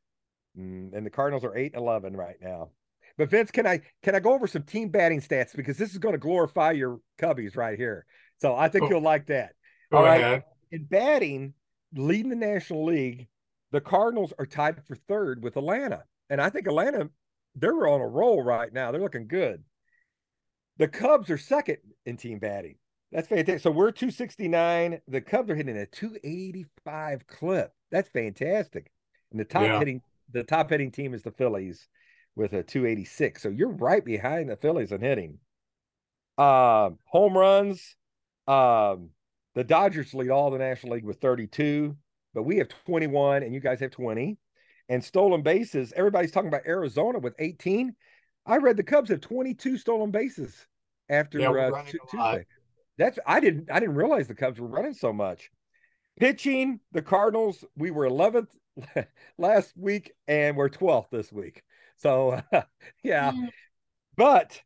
[0.57, 2.71] Mm, and the Cardinals are eight and eleven right now.
[3.19, 5.99] But Vince, can I can I go over some team batting stats because this is
[5.99, 8.07] going to glorify your Cubbies right here.
[8.40, 8.90] So I think oh.
[8.90, 9.53] you'll like that.
[9.90, 10.21] Go All right.
[10.21, 10.45] Ahead.
[10.71, 11.55] In batting,
[11.95, 13.29] leading the National League,
[13.73, 16.05] the Cardinals are tied for third with Atlanta.
[16.29, 17.09] And I think Atlanta,
[17.55, 18.90] they're on a roll right now.
[18.90, 19.62] They're looking good.
[20.79, 22.77] The Cubs are second in team batting.
[23.12, 23.61] That's fantastic.
[23.61, 25.01] So we're 269.
[25.09, 27.73] The Cubs are hitting a 285 clip.
[27.91, 28.91] That's fantastic.
[29.31, 29.79] And the top yeah.
[29.79, 31.89] hitting the top hitting team is the Phillies
[32.35, 33.43] with a 286.
[33.43, 35.39] So you're right behind the Phillies in hitting.
[36.37, 37.97] Uh, home runs.
[38.47, 39.11] Um,
[39.55, 41.97] the Dodgers lead all the National League with 32,
[42.35, 44.37] but we have 21 and you guys have 20.
[44.89, 47.95] And stolen bases, everybody's talking about Arizona with 18.
[48.47, 50.67] I read the Cubs have 22 stolen bases
[51.09, 52.47] after yeah, uh, Tuesday.
[52.99, 55.51] That's I didn't I didn't realize the Cubs were running so much.
[56.19, 58.49] Pitching, the Cardinals, we were 11th
[59.39, 61.63] last week and we're 12th this week.
[61.97, 62.41] So
[63.03, 63.49] yeah, mm.
[64.17, 64.63] but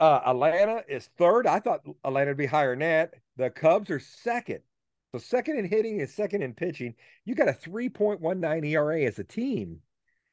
[0.00, 1.46] uh, Atlanta is third.
[1.46, 3.14] I thought Atlanta would be higher than that.
[3.36, 4.60] The Cubs are second.
[5.12, 6.94] So second in hitting and second in pitching.
[7.24, 9.80] You got a 3.19 ERA as a team.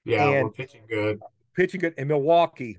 [0.04, 1.22] Yeah, and we're pitching good.
[1.56, 1.94] Pitching good.
[1.98, 2.78] in Milwaukee,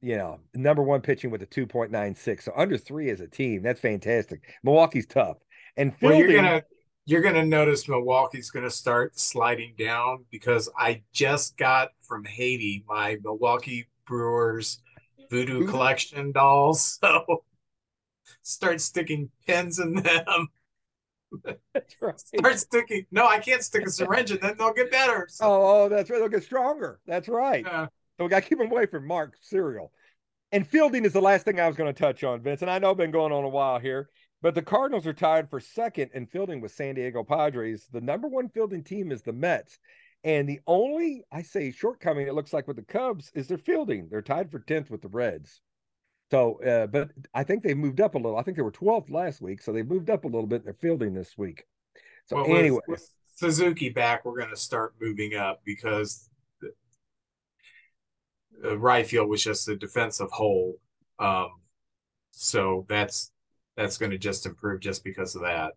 [0.00, 2.42] you know, number one pitching with a 2.96.
[2.42, 3.62] So under three as a team.
[3.62, 4.42] That's fantastic.
[4.62, 5.38] Milwaukee's tough.
[5.76, 6.62] And fielding, well, you're gonna
[7.04, 12.24] you're going to notice Milwaukee's going to start sliding down because I just got from
[12.24, 14.80] Haiti my Milwaukee Brewers
[15.30, 16.98] voodoo collection dolls.
[17.12, 17.44] So
[18.42, 20.48] start sticking pins in them.
[21.74, 22.18] That's right.
[22.18, 23.06] Start sticking.
[23.10, 25.26] No, I can't stick a syringe and then they'll get better.
[25.30, 25.44] So.
[25.46, 26.18] Oh, oh, that's right.
[26.18, 27.00] They'll get stronger.
[27.06, 27.64] That's right.
[27.66, 27.86] Yeah.
[28.16, 29.92] So we got to keep them away from Mark cereal.
[30.52, 32.62] And fielding is the last thing I was going to touch on, Vince.
[32.62, 34.08] And I know I've been going on a while here.
[34.42, 37.86] But the Cardinals are tied for second in fielding with San Diego Padres.
[37.92, 39.78] The number one fielding team is the Mets.
[40.24, 44.08] And the only, I say, shortcoming it looks like with the Cubs is their fielding.
[44.08, 45.60] They're tied for 10th with the Reds.
[46.32, 48.38] So, uh, but I think they moved up a little.
[48.38, 49.60] I think they were 12th last week.
[49.60, 51.66] So they moved up a little bit in their fielding this week.
[52.24, 52.80] So, well, anyway.
[52.88, 56.30] With, with Suzuki back, we're going to start moving up because
[56.62, 56.70] the,
[58.62, 60.78] the right field was just a defensive hole.
[61.18, 61.50] Um,
[62.30, 63.30] so that's
[63.76, 65.72] that's going to just improve just because of that.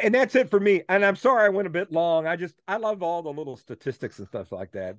[0.00, 0.84] And that's it for me.
[0.88, 2.28] And I'm sorry I went a bit long.
[2.28, 4.96] I just I love all the little statistics and stuff like that.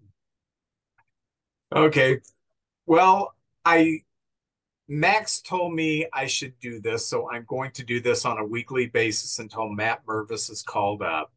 [1.73, 2.19] Okay.
[2.85, 3.33] Well,
[3.65, 4.01] I
[4.87, 8.45] Max told me I should do this, so I'm going to do this on a
[8.45, 11.31] weekly basis until Matt Mervis is called up.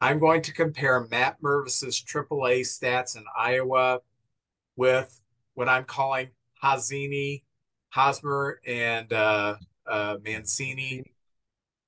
[0.00, 4.00] I'm going to compare Matt Mervis's AAA stats in Iowa
[4.76, 5.20] with
[5.54, 6.30] what I'm calling
[6.62, 7.42] Hazzini
[7.90, 11.04] Hosmer and uh, uh, Mancini.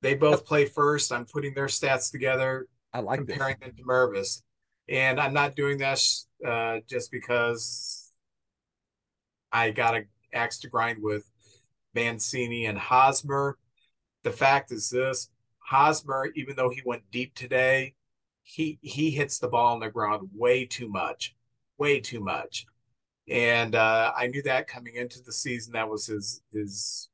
[0.01, 1.13] They both play first.
[1.13, 2.69] I'm putting their stats together.
[2.93, 3.69] I like comparing this.
[3.69, 4.43] them to Mervis,
[4.89, 8.04] and I'm not doing this uh, just because
[9.55, 11.31] I got a axe to grind with
[11.95, 13.57] Mancini and Hosmer.
[14.25, 17.95] The fact is this: Hosmer, even though he went deep today,
[18.43, 21.35] he he hits the ball on the ground way too much,
[21.79, 22.67] way too much
[23.29, 25.73] and uh, I knew that coming into the season.
[25.73, 27.09] That was his his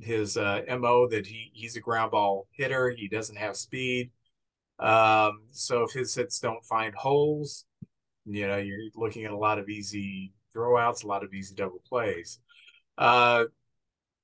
[0.00, 2.90] his uh, mo that he he's a ground ball hitter.
[2.90, 4.10] He doesn't have speed.
[4.78, 7.64] Um, so if his hits don't find holes,
[8.26, 11.82] you know you're looking at a lot of easy throwouts, a lot of easy double
[11.88, 12.38] plays.
[12.96, 13.44] Uh,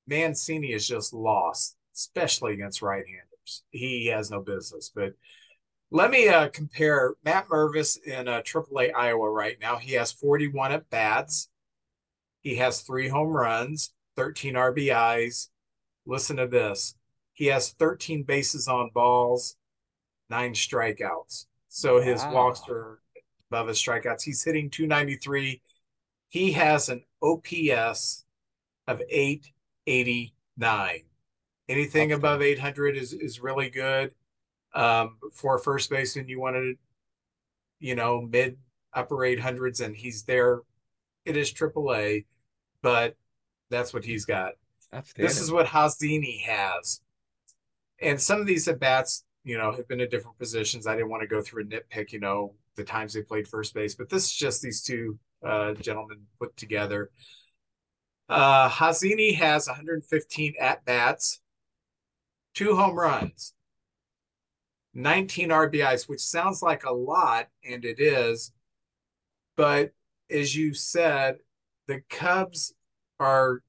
[0.06, 3.62] Mancini is just lost, especially against right-handers.
[3.70, 5.14] He has no business, but
[5.90, 9.76] let me uh, compare Matt Mervis in uh, AAA Iowa right now.
[9.76, 11.48] He has 41 at bats.
[12.40, 15.48] He has three home runs, 13 RBIs.
[16.06, 16.96] Listen to this.
[17.32, 19.56] He has 13 bases on balls,
[20.30, 21.46] nine strikeouts.
[21.68, 22.34] So his wow.
[22.34, 23.00] walks are
[23.50, 24.22] above his strikeouts.
[24.22, 25.60] He's hitting 293.
[26.34, 28.24] He has an OPS
[28.88, 31.00] of 889.
[31.68, 34.10] Anything That's above 800 is, is really good
[34.74, 36.76] um, for first baseman, you wanted,
[37.78, 38.56] you know, mid
[38.92, 40.62] upper 800s, and he's there.
[41.24, 42.24] It is AAA,
[42.82, 43.14] but
[43.70, 44.54] that's what he's got.
[45.14, 47.00] This is what Hazzini has.
[48.00, 50.88] And some of these at bats, you know, have been in different positions.
[50.88, 53.74] I didn't want to go through a nitpick, you know, the times they played first
[53.74, 57.10] base, but this is just these two uh, gentlemen put together.
[58.28, 61.40] Uh, Hazzini has 115 at bats,
[62.54, 63.54] two home runs.
[64.94, 68.52] 19 RBIs, which sounds like a lot, and it is.
[69.56, 69.92] But
[70.30, 71.38] as you said,
[71.88, 72.72] the Cubs
[73.20, 73.62] are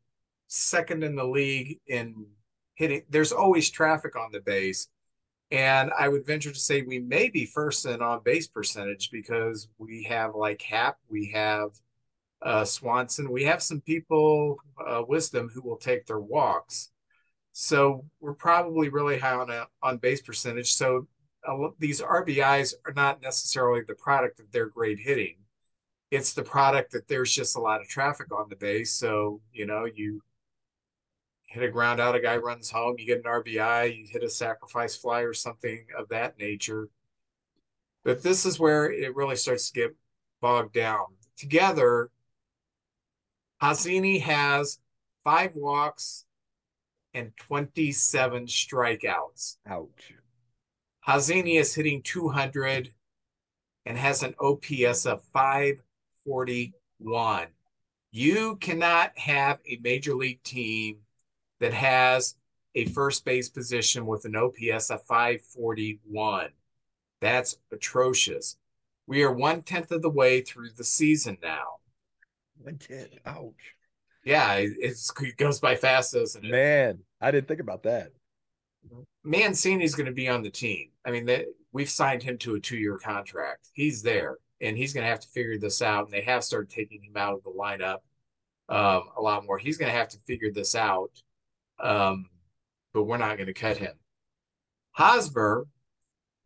[0.47, 2.27] second in the league in
[2.75, 3.01] hitting.
[3.09, 4.87] There's always traffic on the base.
[5.55, 9.69] And I would venture to say we may be first in on base percentage because
[9.77, 11.69] we have like Hap, we have
[12.41, 16.91] uh, Swanson, we have some people, uh, wisdom, who will take their walks.
[17.53, 20.73] So we're probably really high on a, on base percentage.
[20.73, 21.07] So
[21.79, 25.37] these RBIs are not necessarily the product of their great hitting.
[26.11, 28.93] It's the product that there's just a lot of traffic on the base.
[28.93, 30.21] So, you know, you
[31.55, 34.29] hit a ground out, a guy runs home, you get an RBI, you hit a
[34.29, 36.89] sacrifice fly or something of that nature.
[38.03, 39.95] But this is where it really starts to get
[40.41, 41.05] bogged down.
[41.37, 42.11] Together,
[43.61, 44.79] Hazzini has
[45.23, 46.25] five walks
[47.13, 49.55] and 27 strikeouts.
[49.65, 50.13] Ouch.
[51.07, 52.93] Hazzini is hitting 200
[53.85, 57.47] and has an OPS of 541.
[58.11, 61.04] You cannot have a major league team
[61.65, 62.35] that has
[62.75, 66.49] a first base position with an OPS of 541.
[67.21, 68.57] That's atrocious.
[69.07, 71.77] We are one tenth of the way through the season now.
[72.61, 73.17] One tenth.
[73.25, 73.53] Ouch.
[74.23, 76.51] Yeah, it goes by fast, doesn't it?
[76.51, 78.11] Man, I didn't think about that.
[79.23, 80.89] Mancini's going to be on the team.
[81.03, 83.69] I mean, they, we've signed him to a two-year contract.
[83.73, 86.05] He's there, and he's going to have to figure this out.
[86.05, 88.01] And they have started taking him out of the lineup
[88.69, 89.57] um, a lot more.
[89.57, 91.09] He's going to have to figure this out,
[91.79, 92.29] um,
[92.93, 93.93] but we're not going to cut him.
[94.91, 95.67] Hosmer,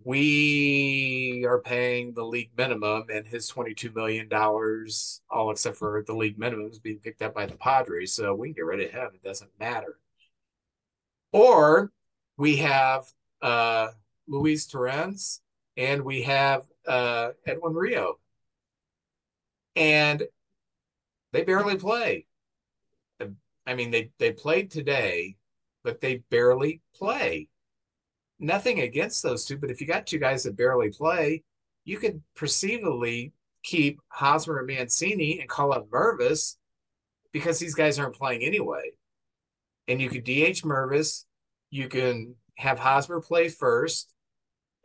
[0.04, 4.30] we are paying the league minimum, and his $22 million,
[5.30, 8.14] all except for the league minimum, is being picked up by the Padres.
[8.14, 9.10] So we can get rid of him.
[9.14, 10.00] It doesn't matter.
[11.32, 11.92] Or
[12.38, 13.06] we have
[13.42, 13.90] uh,
[14.28, 15.42] Luis Torrens
[15.78, 18.20] and we have uh, Edwin Rio.
[19.76, 20.24] And
[21.32, 22.26] they barely play.
[23.66, 25.38] I mean, they, they played today,
[25.84, 27.50] but they barely play.
[28.40, 31.44] Nothing against those two, but if you got two guys that barely play,
[31.84, 36.56] you could perceivably keep Hosmer and Mancini and call up Mervis
[37.32, 38.92] because these guys aren't playing anyway.
[39.88, 41.26] And you could DH Mervis,
[41.70, 44.14] you can have Hosmer play first,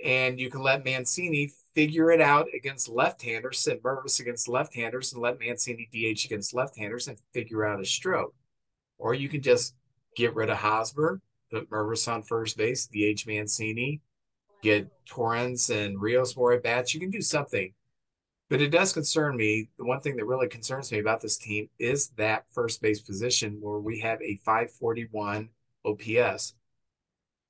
[0.04, 5.22] and you can let Mancini figure it out against left-handers, send Mervis against left-handers, and
[5.22, 8.34] let Mancini DH against left-handers and figure out a stroke.
[9.04, 9.74] Or you can just
[10.16, 11.20] get rid of Hosmer,
[11.52, 14.00] put Mervis on first base, DH Mancini,
[14.62, 16.94] get Torrens and Rios more at bats.
[16.94, 17.74] You can do something.
[18.48, 19.68] But it does concern me.
[19.76, 23.58] The one thing that really concerns me about this team is that first base position
[23.60, 25.50] where we have a 541
[25.84, 26.54] OPS.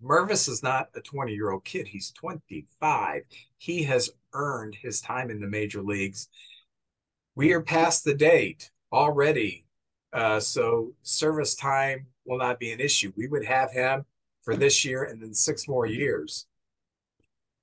[0.03, 1.87] Mervis is not a 20 year old kid.
[1.87, 3.23] He's 25.
[3.59, 6.29] He has earned his time in the major leagues.
[7.37, 9.64] We are past the date already.
[10.15, 13.13] Uh, so service time will not be an issue.
[13.17, 14.05] We would have him
[14.43, 16.47] for this year and then six more years.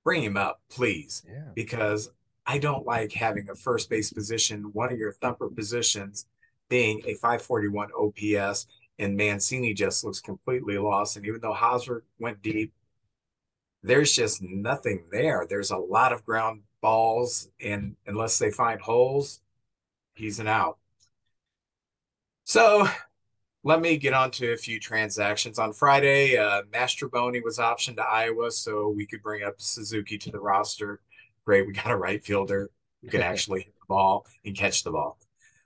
[0.04, 1.52] Bring him up, please, Yeah.
[1.56, 2.12] because
[2.46, 6.26] I don't like having a first base position, one of your thumper positions,
[6.70, 8.68] being a 541 OPS,
[9.00, 11.16] and Mancini just looks completely lost.
[11.16, 12.74] And even though Hosmer went deep,
[13.84, 15.46] there's just nothing there.
[15.50, 19.42] There's a lot of ground balls, and unless they find holes,
[20.16, 20.78] he's an out.
[22.44, 22.88] So
[23.64, 25.60] let me get on to a few transactions.
[25.60, 30.32] On Friday, uh, Mastrobuoni was optioned to Iowa, so we could bring up Suzuki to
[30.32, 31.00] the roster.
[31.46, 32.70] Great, we got a right fielder
[33.02, 35.18] who can actually hit the ball and catch the ball.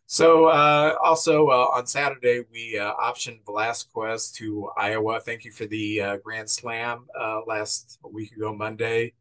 [0.08, 5.20] So uh, also uh, on Saturday, we uh, optioned Velázquez to Iowa.
[5.20, 9.14] Thank you for the uh, Grand Slam uh, last week ago, Monday,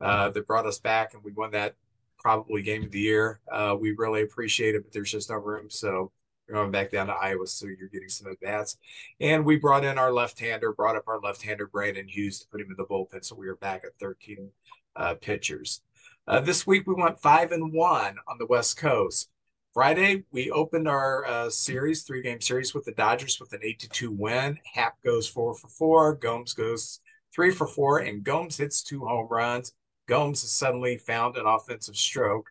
[0.00, 1.76] uh, that brought us back, and we won that
[2.18, 3.40] probably game of the year.
[3.78, 5.70] we really appreciate it, but there's just no room.
[5.70, 6.10] So
[6.50, 8.76] going back down to Iowa, so you're getting some at bats.
[9.20, 12.70] And we brought in our left-hander, brought up our left-hander Brandon Hughes to put him
[12.70, 14.50] in the bullpen, so we were back at 13
[14.96, 15.82] uh, pitchers.
[16.26, 19.28] Uh, this week we went five and one on the West Coast.
[19.74, 23.80] Friday, we opened our uh, series, three game series with the Dodgers with an eight
[23.80, 24.56] to two win.
[24.72, 26.14] Happ goes four for four.
[26.14, 27.00] Gomes goes
[27.34, 29.72] three for four, and Gomes hits two home runs.
[30.06, 32.50] Gomes has suddenly found an offensive stroke.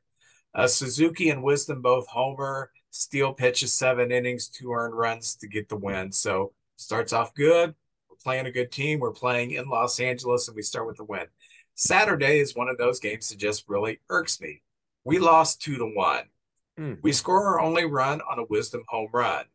[0.54, 2.70] Uh, Suzuki and Wisdom both homer.
[2.96, 6.12] Steele pitches seven innings, two earned runs to get the win.
[6.12, 7.74] So starts off good.
[8.08, 9.00] We're playing a good team.
[9.00, 11.26] We're playing in Los Angeles, and we start with the win.
[11.74, 14.62] Saturday is one of those games that just really irks me.
[15.06, 16.26] We lost two to one.
[16.80, 17.00] Mm.
[17.02, 19.46] We score our only run on a Wisdom home run.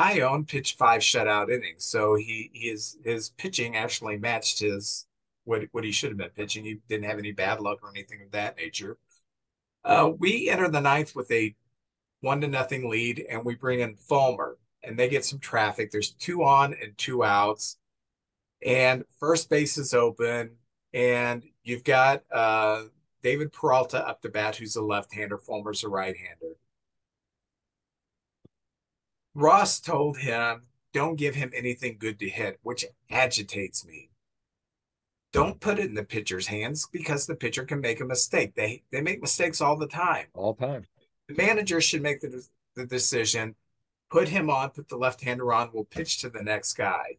[0.00, 5.06] Taillon pitched five shutout innings, so he his his pitching actually matched his
[5.44, 6.64] what what he should have been pitching.
[6.64, 8.96] He didn't have any bad luck or anything of that nature.
[9.84, 11.54] Uh, we enter the ninth with a
[12.22, 15.90] one to nothing lead, and we bring in Fulmer, and they get some traffic.
[15.90, 17.76] There's two on and two outs,
[18.64, 20.52] and first base is open,
[20.94, 22.84] and you've got uh,
[23.22, 25.36] David Peralta up the bat, who's a left-hander.
[25.36, 26.56] Fulmer's a right-hander.
[29.34, 34.10] Ross told him, don't give him anything good to hit, which agitates me.
[35.32, 38.54] Don't put it in the pitcher's hands because the pitcher can make a mistake.
[38.54, 40.26] They they make mistakes all the time.
[40.34, 40.84] All time.
[41.28, 43.54] The manager should make the, the decision,
[44.10, 47.18] put him on, put the left-hander on, we'll pitch to the next guy.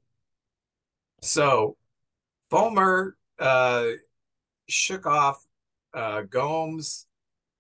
[1.22, 1.78] So
[2.50, 3.86] Fulmer uh,
[4.68, 5.46] shook off
[5.94, 7.08] uh, Gomes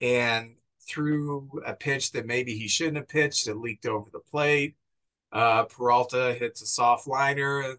[0.01, 3.47] and threw a pitch that maybe he shouldn't have pitched.
[3.47, 4.75] It leaked over the plate.
[5.31, 7.77] Uh, Peralta hits a soft liner.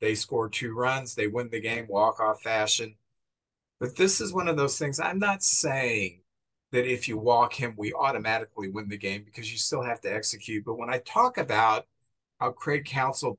[0.00, 1.14] They score two runs.
[1.14, 2.94] They win the game walk off fashion.
[3.80, 5.00] But this is one of those things.
[5.00, 6.21] I'm not saying
[6.72, 10.12] that if you walk him, we automatically win the game because you still have to
[10.12, 10.64] execute.
[10.64, 11.86] But when I talk about
[12.40, 13.38] how Craig Counsell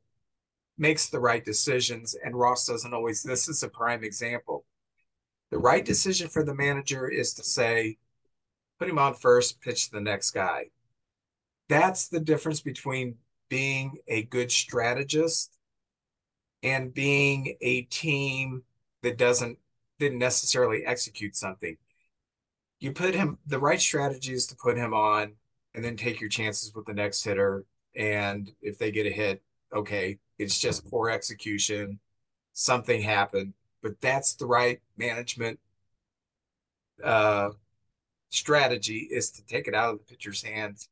[0.78, 4.66] makes the right decisions and Ross doesn't always, this is a prime example.
[5.50, 7.98] The right decision for the manager is to say,
[8.80, 10.66] put him on first, pitch the next guy.
[11.70, 13.16] That's the difference between
[13.50, 15.58] being a good strategist
[16.62, 18.64] and being a team
[19.02, 19.58] that doesn't
[20.00, 21.78] didn't necessarily execute something.
[22.84, 25.34] You put him the right strategy is to put him on
[25.74, 27.66] and then take your chances with the next hitter.
[27.96, 29.42] And if they get a hit,
[29.74, 32.00] okay, it's just poor execution.
[32.54, 33.54] Something happened
[33.84, 35.60] but that's the right management
[37.04, 37.50] uh,
[38.30, 40.90] strategy is to take it out of the pitcher's hands.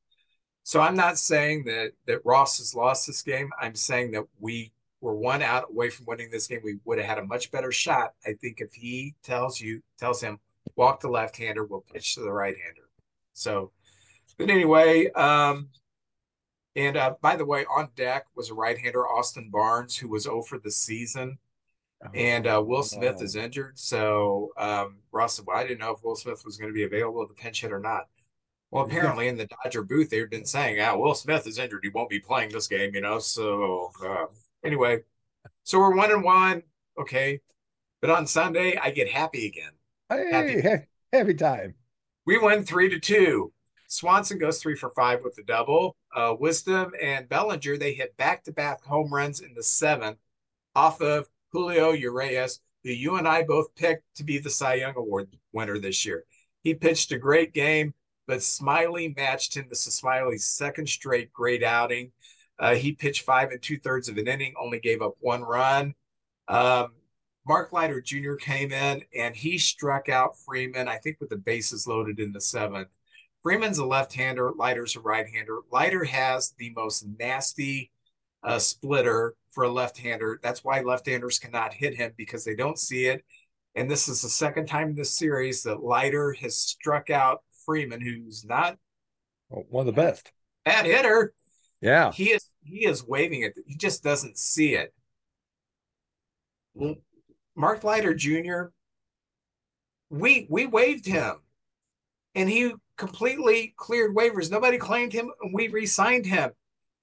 [0.63, 3.49] So I'm not saying that that Ross has lost this game.
[3.59, 6.59] I'm saying that we were one out away from winning this game.
[6.63, 8.13] We would have had a much better shot.
[8.27, 10.39] I think if he tells you tells him
[10.81, 12.89] walk the left hander, we'll pitch to the right hander.
[13.33, 13.71] So,
[14.37, 15.69] but anyway, um,
[16.75, 20.41] And uh, by the way, on deck was a right-hander, Austin Barnes, who was 0
[20.43, 21.37] for the season.
[22.15, 23.23] And uh, Will Smith Oh.
[23.23, 23.77] is injured.
[23.77, 26.83] So um, Ross said, well, I didn't know if Will Smith was going to be
[26.83, 28.07] available to pinch hit or not.
[28.71, 31.81] Well, apparently in the Dodger booth, they've been saying, "Ah, Will Smith is injured.
[31.83, 33.19] He won't be playing this game." You know.
[33.19, 34.27] So uh,
[34.63, 35.03] anyway,
[35.63, 36.63] so we're one and one.
[36.97, 37.41] Okay,
[37.99, 39.73] but on Sunday I get happy again.
[40.11, 41.75] Hey, time.
[42.25, 43.53] We win three to two.
[43.87, 45.95] Swanson goes three for five with the double.
[46.13, 50.17] Uh, Wisdom and Bellinger they hit back to back home runs in the seventh
[50.75, 54.95] off of Julio Urias, who you and I both picked to be the Cy Young
[54.97, 56.25] Award winner this year.
[56.63, 57.93] He pitched a great game,
[58.27, 59.67] but Smyly matched him.
[59.69, 62.11] This is Smyly's second straight great outing.
[62.59, 65.95] Uh, he pitched five and two thirds of an inning, only gave up one run.
[66.49, 66.91] Um,
[67.47, 68.35] Mark Leiter Jr.
[68.35, 72.41] came in and he struck out Freeman, I think, with the bases loaded in the
[72.41, 72.89] seventh.
[73.41, 75.59] Freeman's a left hander, Leiter's a right hander.
[75.71, 77.89] Leiter has the most nasty
[78.43, 80.39] uh, splitter for a left hander.
[80.43, 83.25] That's why left handers cannot hit him because they don't see it.
[83.75, 88.01] And this is the second time in this series that Leiter has struck out Freeman,
[88.01, 88.77] who's not
[89.49, 90.31] One of the best.
[90.65, 91.33] bad hitter.
[91.79, 92.11] Yeah.
[92.11, 93.57] He is he is waving it.
[93.65, 94.93] He just doesn't see it.
[97.55, 98.71] Mark Leiter Jr.
[100.09, 101.35] We we waived him,
[102.35, 104.51] and he completely cleared waivers.
[104.51, 106.51] Nobody claimed him, and we re-signed him.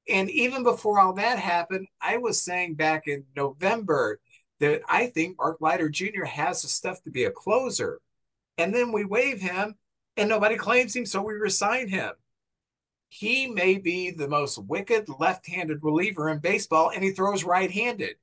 [0.09, 4.20] And even before all that happened, I was saying back in November
[4.61, 6.24] that I think Mark Leiter Jr.
[6.24, 8.01] has the stuff to be a closer.
[8.57, 9.74] And then we waive him,
[10.16, 12.12] and nobody claims him, so we resign him.
[13.09, 18.16] He may be the most wicked left-handed reliever in baseball, and he throws right-handed.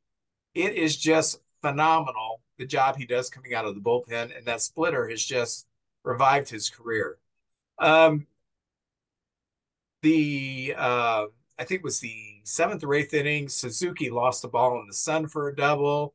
[0.53, 1.39] It is just
[1.69, 5.67] phenomenal the job he does coming out of the bullpen, and that splitter has just
[6.03, 7.17] revived his career.
[7.79, 8.27] Um,
[10.01, 11.25] the uh,
[11.57, 14.93] I think it was the seventh or eighth inning, Suzuki lost the ball in the
[14.93, 16.13] sun for a double.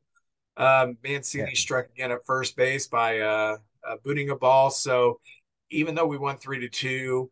[0.57, 1.55] Um, Mancini Yeah.
[1.55, 4.69] struck again at first base by uh, uh, booting a ball.
[4.69, 5.19] So
[5.69, 7.31] even though we won three to two,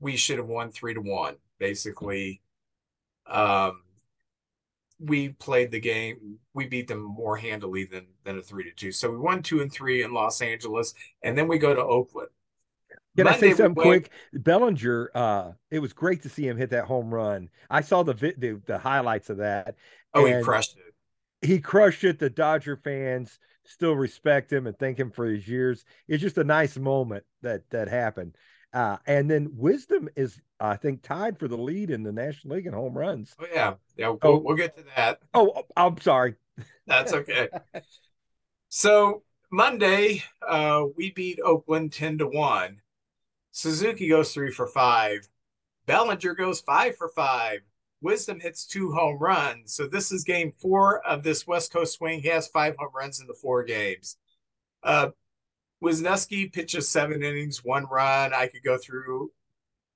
[0.00, 1.36] we should have won three to one.
[1.58, 2.40] Basically,
[3.26, 3.82] um,
[5.04, 6.38] we played the game.
[6.54, 8.92] We beat them more handily than than a three to two.
[8.92, 12.28] So we won two and three in Los Angeles, and then we go to Oakland.
[13.16, 14.10] Can I say something quick?
[14.32, 17.50] Bellinger, uh, it was great to see him hit that home run.
[17.68, 19.76] I saw the the, the highlights of that.
[20.14, 21.46] Oh, he crushed it.
[21.46, 22.18] He crushed it.
[22.18, 25.84] The Dodger fans still respect him and thank him for his years.
[26.08, 28.36] It's just a nice moment that that happened.
[28.72, 32.66] Uh, and then Wisdom is, I think, tied for the lead in the National League
[32.66, 33.34] in home runs.
[33.38, 34.08] Oh yeah, yeah.
[34.08, 34.38] We'll, Oh.
[34.38, 35.20] we'll get to that.
[35.34, 36.34] Oh, oh, I'm sorry.
[36.86, 37.48] That's okay.
[38.68, 42.80] so Monday, uh, we beat Oakland 10 to 1.
[43.50, 45.28] Suzuki goes three for five.
[45.86, 47.60] Bellinger goes five for five.
[48.00, 49.74] Wisdom hits two home runs.
[49.74, 52.20] So this is game four of this West Coast swing.
[52.20, 54.16] He has five home runs in the four games.
[54.82, 55.10] Uh,
[55.82, 58.32] Wesneski pitches seven innings, one run.
[58.32, 59.30] I could go through,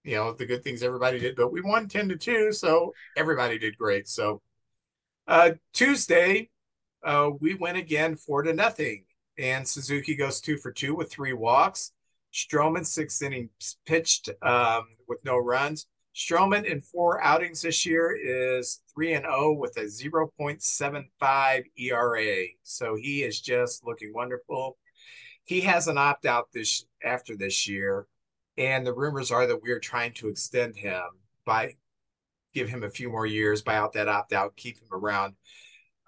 [0.05, 2.53] you know, the good things everybody did, but we won 10 to 2.
[2.53, 4.09] So everybody did great.
[4.09, 4.43] So
[5.29, 6.51] uh, Tuesday,
[7.05, 9.05] uh, we win again four to nothing.
[9.39, 11.93] And Suzuki goes two for two with three walks.
[12.33, 15.87] Stroman, six innings pitched um, with no runs.
[16.15, 22.47] Stroman in four outings this year is 3 and 0 with a 0.75 ERA.
[22.63, 24.79] So he is just looking wonderful.
[25.47, 28.07] He has an opt out this after this year,
[28.59, 31.03] and the rumors are that we're trying to extend him
[31.45, 31.77] by
[32.53, 35.35] give him a few more years, buy out that opt out, keep him around.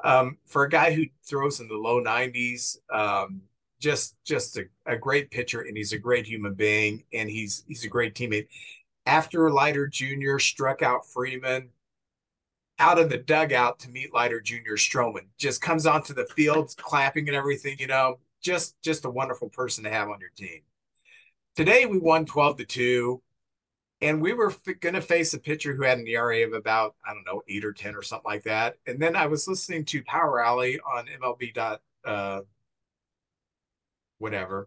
[0.03, 3.43] Um, for a guy who throws in the low 90s, um,
[3.81, 7.85] just just a, a great pitcher, and he's a great human being, and he's he's
[7.85, 8.49] a great teammate.
[9.07, 10.39] After Leiter Jr.
[10.39, 11.69] struck out Freeman,
[12.81, 14.75] out of the dugout to meet Leiter Jr.
[14.75, 17.77] Stroman, just comes onto the field, clapping and everything.
[17.79, 18.19] You know,
[18.49, 20.63] just just a wonderful person to have on your team.
[21.55, 23.23] Today we won 12 to two,
[24.01, 26.95] and we were f- going to face a pitcher who had an ERA of about
[27.07, 28.77] I don't know eight or ten or something like that.
[28.87, 32.41] And then I was listening to Power Alley on MLB dot uh,
[34.19, 34.67] whatever,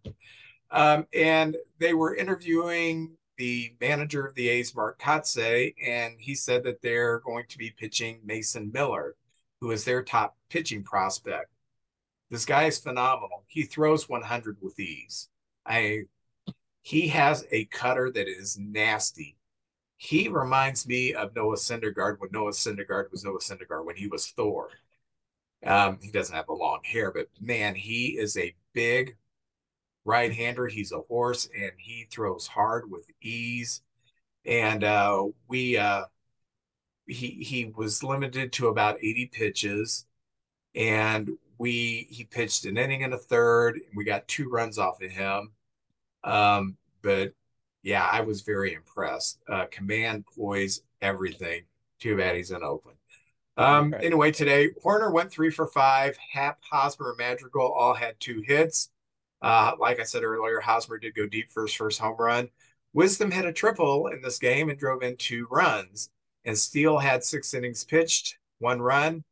[0.70, 6.64] um, and they were interviewing the manager of the A's, Mark Kotsay, and he said
[6.66, 9.16] that they're going to be pitching Mason Miller,
[9.60, 11.50] who is their top pitching prospect.
[12.32, 13.44] This guy is phenomenal.
[13.48, 15.30] He throws 100 with ease.
[15.68, 16.06] I
[16.82, 19.38] he has a cutter that is nasty.
[19.98, 24.28] He reminds me of Noah Syndergaard when Noah Syndergaard was Noah Syndergaard when he was
[24.30, 24.70] Thor.
[25.66, 29.18] Um, he doesn't have the long hair, but man, he is a big
[30.06, 30.68] right hander.
[30.68, 33.82] He's a horse and he throws hard with ease.
[34.46, 36.06] and uh, we uh,
[37.08, 40.06] he he was limited to about 80 pitches,
[40.76, 41.30] and
[41.62, 45.12] we he pitched an inning and a third, and we got two runs off of
[45.12, 45.52] him.
[46.24, 47.34] Um, but
[47.84, 49.38] yeah, I was very impressed.
[49.48, 51.62] Uh, command, poise, everything.
[52.00, 52.98] Too bad he's in Oakland.
[53.58, 54.04] Um, right.
[54.04, 56.18] Anyway, today Hoerner went three for five.
[56.32, 58.90] Happ, Hosmer, and Madrigal all had two hits.
[59.44, 62.50] Uh, like I said earlier, Hosmer did go deep for his first home run.
[62.94, 66.10] Wisdom hit a triple in this game and drove in two runs.
[66.44, 69.24] And Steele had six innings pitched, one run.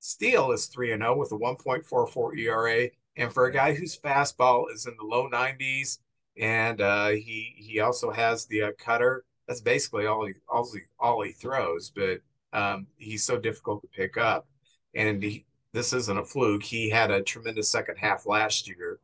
[0.00, 2.88] Steele is 3 0 with a 1.44 ERA.
[3.16, 5.98] And for a guy whose fastball is in the low 90s,
[6.38, 9.24] and uh, he he also has the uh, cutter.
[9.46, 12.20] That's basically all he all he, all he throws, but
[12.52, 14.46] um, he's so difficult to pick up.
[14.94, 16.62] And he, this isn't a fluke.
[16.62, 19.00] He had a tremendous second half last year,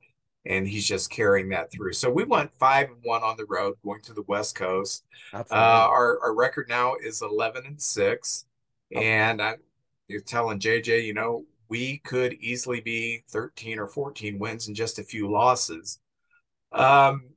[0.47, 1.93] and he's just carrying that through.
[1.93, 5.05] So we went five and one on the road, going to the West Coast.
[5.33, 8.47] Uh, our our record now is eleven and six,
[8.95, 9.01] oh.
[9.01, 9.57] and I'm
[10.09, 14.99] you're telling JJ, you know, we could easily be thirteen or fourteen wins and just
[14.99, 16.01] a few losses.
[16.73, 17.31] Um,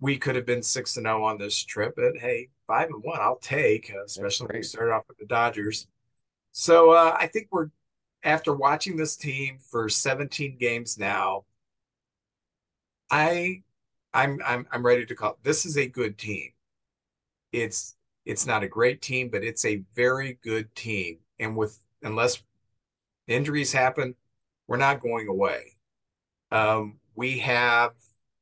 [0.00, 3.02] we could have been six and zero oh on this trip, but hey, five and
[3.02, 5.86] one, I'll take, especially when we started off with the Dodgers.
[6.52, 7.68] So uh, I think we're
[8.24, 11.44] after watching this team for 17 games now.
[13.10, 13.62] I
[14.12, 15.38] I'm I'm I'm ready to call.
[15.42, 16.50] This is a good team.
[17.52, 21.18] It's it's not a great team, but it's a very good team.
[21.38, 22.42] And with unless
[23.26, 24.14] injuries happen,
[24.66, 25.76] we're not going away.
[26.50, 27.92] Um, we have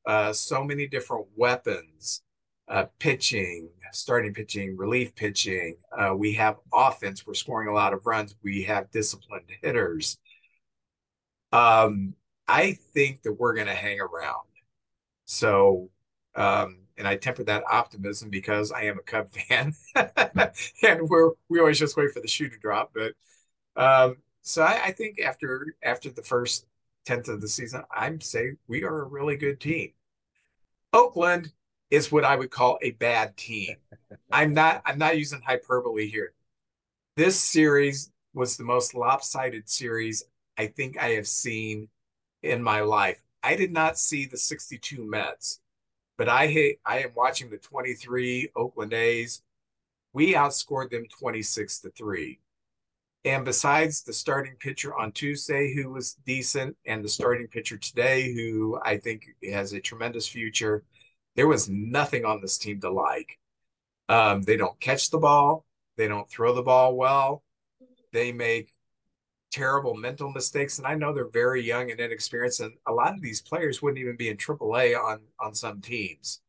[0.07, 2.23] uh, so many different weapons
[2.69, 5.77] uh, pitching, starting pitching, relief pitching.
[5.97, 7.27] Uh, we have offense.
[7.27, 8.35] We're scoring a lot of runs.
[8.43, 10.19] We have disciplined hitters.
[11.53, 12.15] Um,
[12.49, 14.49] I think that we're going to hang around.
[15.27, 15.91] So,
[16.35, 21.61] um, and I temper that optimism because I am a Cub fan, and we're we
[21.61, 22.93] always just wait for the shoe to drop.
[22.95, 23.13] But
[23.77, 26.67] um, so I, I think after after the first
[27.05, 29.93] tenth of the season, I'm say we are a really good team.
[30.93, 31.53] Oakland
[31.91, 33.77] is what I would call a bad team.
[34.33, 36.33] I'm not I'm not using hyperbole here.
[37.17, 40.25] This series was the most lopsided series
[40.59, 41.89] I think I have seen
[42.43, 43.21] in my life.
[43.43, 45.61] I did not see the 62 Mets,
[46.17, 49.43] but I hate, I am watching the 23 Oakland A's.
[50.13, 52.39] We outscored them 26 to 3.
[53.25, 58.33] And besides the starting pitcher on Tuesday, who was decent, and the starting pitcher today,
[58.35, 60.85] who I think has a tremendous future,
[61.35, 63.39] there was nothing on this team to like.
[64.11, 65.65] Um, they don't catch the ball,
[65.97, 67.43] they don't throw the ball well,
[68.13, 68.75] they make
[69.51, 70.79] terrible mental mistakes.
[70.79, 74.01] And I know they're very young and inexperienced, and a lot of these players wouldn't
[74.01, 76.43] even be in AAA on on some teams.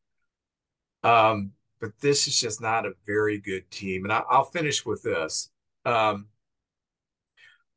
[1.02, 4.04] Um, but this is just not a very good team.
[4.04, 5.50] And I, will finish with this.
[5.84, 6.26] Um,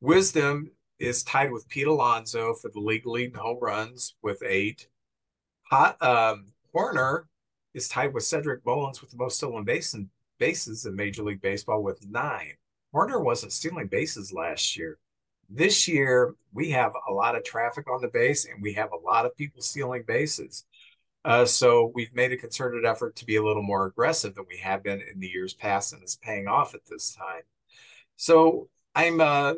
[0.00, 4.88] Wisdom is tied with Pete Alonso for the league lead in home runs with eight.
[5.70, 7.24] Hot, um, Hoerner
[7.74, 11.42] is tied with Cedric Mullins with the most stolen base and bases in Major League
[11.42, 12.54] Baseball with nine.
[12.94, 14.98] Hoerner wasn't stealing bases last year.
[15.50, 19.06] This year, we have a lot of traffic on the base and we have a
[19.06, 20.64] lot of people stealing bases.
[21.26, 24.56] Uh, so we've made a concerted effort to be a little more aggressive than we
[24.56, 27.42] have been in the years past, and it's paying off at this time.
[28.16, 29.54] So I'm uh,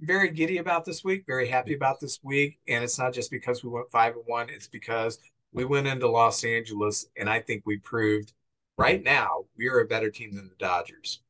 [0.00, 3.62] very giddy about this week, very happy about this week, and it's not just because
[3.62, 5.18] we went five and one; it's because
[5.52, 8.32] we went into Los Angeles, and I think we proved
[8.76, 11.20] right now we are a better team than the Dodgers.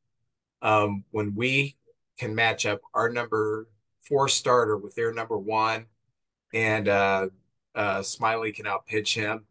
[0.61, 1.75] Um, when we
[2.17, 3.67] can match up our number
[4.01, 5.85] four starter with their number one,
[6.53, 7.27] and uh,
[7.75, 9.45] uh, Smyly can outpitch him,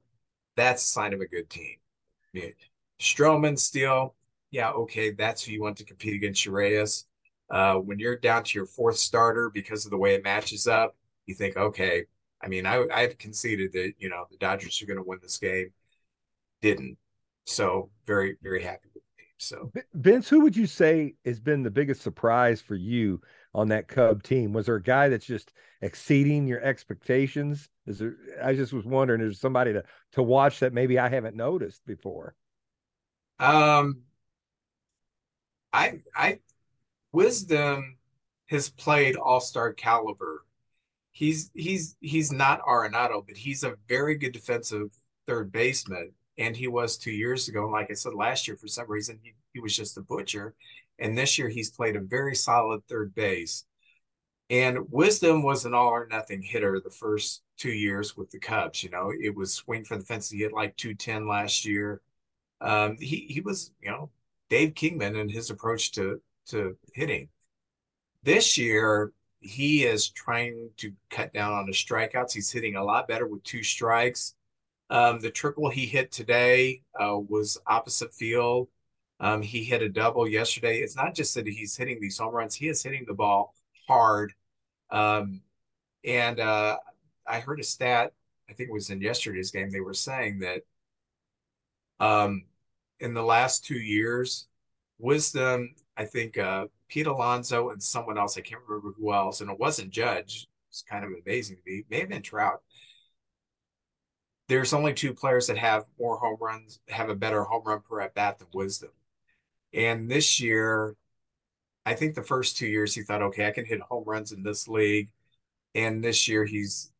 [0.56, 1.76] that's a sign of a good team.
[2.32, 2.52] Mean,
[3.00, 4.14] Stroman, Steele,
[4.50, 7.06] yeah, okay, that's who you want to compete against Urias.
[7.50, 10.96] Uh, when you're down to your fourth starter because of the way it matches up,
[11.26, 12.04] you think, okay,
[12.42, 15.38] I mean, I I've conceded that you know the Dodgers are going to win this
[15.38, 15.72] game.
[16.62, 16.96] Didn't.
[17.46, 19.26] So very very happy with the team.
[19.38, 23.20] So Vince, who would you say has been the biggest surprise for you
[23.54, 24.52] on that Cub team?
[24.52, 27.68] Was there a guy that's just exceeding your expectations?
[27.86, 28.16] Is there?
[28.42, 31.84] I just was wondering, is there somebody to to watch that maybe I haven't noticed
[31.84, 32.34] before?
[33.38, 34.02] Um,
[35.72, 36.40] I I
[37.12, 37.96] Wisdom
[38.46, 40.44] has played All Star caliber
[41.12, 44.90] he's he's he's not Arenado, but he's a very good defensive
[45.26, 46.12] third baseman.
[46.38, 47.64] And he was two years ago.
[47.64, 50.54] And like I said, last year, for some reason, he, he was just a butcher.
[50.98, 53.66] And this year, he's played a very solid third base.
[54.48, 58.82] And Wisdom was an all or nothing hitter the first two years with the Cubs.
[58.82, 60.30] You know, it was swing for the fence.
[60.30, 62.00] He hit like 210 last year.
[62.62, 64.10] Um, he he was you know
[64.48, 66.20] Dave Kingman and his approach to
[66.50, 67.28] to hitting.
[68.22, 72.32] This year, he is trying to cut down on the strikeouts.
[72.32, 74.34] He's hitting a lot better with two strikes.
[74.90, 78.68] Um, the triple he hit today uh, was opposite field.
[79.20, 80.78] Um, he hit a double yesterday.
[80.78, 83.54] It's not just that he's hitting these home runs; he is hitting the ball
[83.86, 84.32] hard.
[84.90, 85.42] Um,
[86.04, 86.78] and uh,
[87.26, 88.12] I heard a stat.
[88.48, 89.70] I think it was in yesterday's game.
[89.70, 90.62] They were saying that
[92.00, 92.44] um,
[92.98, 94.48] in the last two years,
[94.98, 99.50] Wisdom, I think uh, Pete Alonso and someone else, I can't remember who else, and
[99.50, 100.48] it wasn't Judge.
[100.70, 101.84] It's kind of amazing to me.
[101.90, 102.62] May have been Trout.
[104.48, 108.00] There's only two players that have more home runs, have a better home run per
[108.00, 108.88] at bat than Wisdom.
[109.74, 110.96] And this year,
[111.84, 114.42] I think the first two years he thought, okay, I can hit home runs in
[114.42, 115.10] this league.
[115.74, 116.94] And this year he's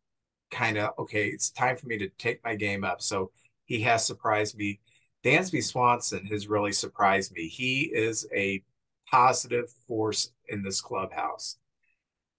[0.51, 3.01] kind of, okay, it's time for me to take my game up.
[3.01, 3.31] So
[3.65, 4.79] he has surprised me.
[5.25, 7.49] Dansby Swanson has really surprised me.
[7.49, 8.63] He is a
[9.11, 11.57] positive force in this clubhouse.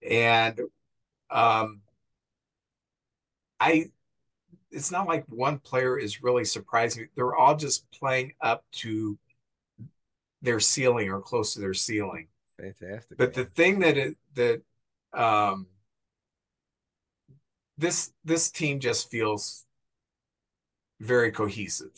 [0.08, 0.60] And
[1.30, 1.82] um,
[3.60, 3.92] I,
[4.72, 7.08] it's not like one player is really surprising.
[7.16, 9.18] They're all just playing up to
[10.42, 12.28] their ceiling or close to their ceiling.
[12.60, 13.18] Fantastic.
[13.18, 13.46] But man.
[13.46, 14.62] the thing that it, that
[15.14, 15.68] um,
[17.78, 19.66] this this team just feels
[21.00, 21.92] very cohesive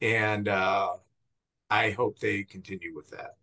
[0.00, 0.90] and uh,
[1.70, 3.37] I hope they continue with that.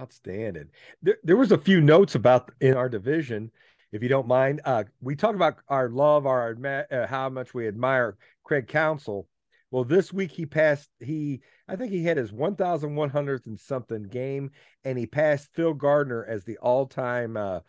[0.00, 0.70] Outstanding.
[1.02, 3.50] There, there was a few notes about in our division,
[3.92, 4.62] if you don't mind.
[4.64, 6.56] Uh, we talk about our love, our
[6.90, 9.28] uh, how much we admire Craig Counsell.
[9.70, 10.88] Well, this week he passed.
[11.00, 14.52] He, I think he had his 1,100th and something game,
[14.84, 17.60] and he passed Phil Garner as the all-time uh,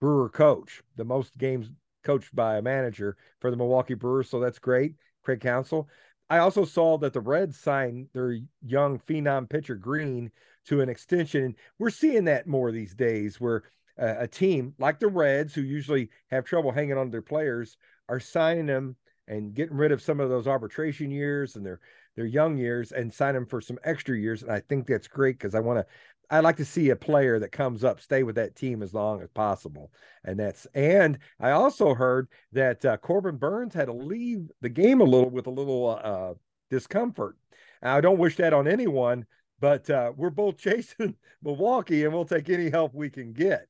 [0.00, 1.70] Brewer coach, the most games
[2.02, 4.30] coached by a manager for the Milwaukee Brewers.
[4.30, 5.88] So that's great, Craig Counsell.
[6.30, 10.30] I also saw that the Reds signed their young phenom pitcher Greene
[10.66, 11.44] to an extension.
[11.44, 13.64] And we're seeing that more these days, where
[14.00, 17.76] uh, a team like the Reds, who usually have trouble hanging on to their players,
[18.08, 18.96] are signing them
[19.28, 21.80] and getting rid of some of those arbitration years and their
[22.16, 24.42] their young years and sign them for some extra years.
[24.42, 25.86] And I think that's great because I want to
[26.30, 29.22] I like to see a player that comes up stay with that team as long
[29.22, 29.92] as possible.
[30.24, 35.00] And that's and I also heard that uh, Corbin Burnes had to leave the game
[35.00, 36.34] a little with a little uh,
[36.70, 37.36] discomfort.
[37.82, 39.26] I don't wish that on anyone,
[39.60, 43.66] but uh, we're both chasing Milwaukee, and we'll take any help we can get.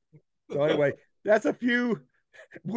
[0.51, 0.93] So anyway,
[1.25, 2.01] that's a few,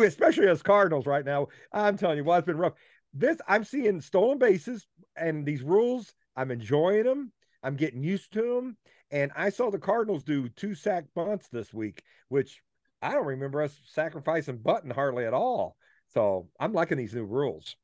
[0.01, 1.49] especially as Cardinals right now.
[1.73, 2.75] I'm telling you, well, it's been rough.
[3.15, 4.87] This I'm seeing stolen bases
[5.17, 6.13] and these rules.
[6.37, 7.33] I'm enjoying them.
[7.63, 8.77] I'm getting used to them.
[9.11, 12.63] And I saw the Cardinals do two sack bunts this week, which
[13.01, 15.77] I don't remember us sacrificing button hardly at all.
[16.09, 17.77] So I'm liking these new rules.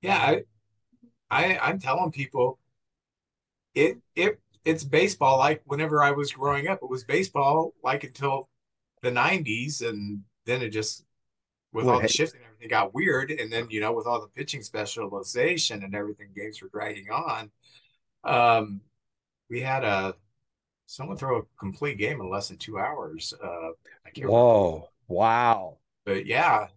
[0.00, 0.42] Yeah, I,
[1.30, 2.58] I I'm telling people
[3.74, 6.80] it it it's baseball like whenever I was growing up.
[6.82, 8.48] It was baseball like until
[9.02, 11.04] the 90s, and then it just
[11.72, 13.30] with well, all the shifting everything got weird.
[13.30, 17.50] And then you know with all the pitching specialization and everything, games were dragging on.
[18.24, 18.80] Um,
[19.50, 20.14] we had a
[20.86, 23.34] someone throw a complete game in less than two hours.
[23.42, 23.70] Uh,
[24.06, 24.66] I can't Whoa!
[24.66, 24.86] Remember.
[25.08, 25.78] Wow!
[26.04, 26.68] But yeah,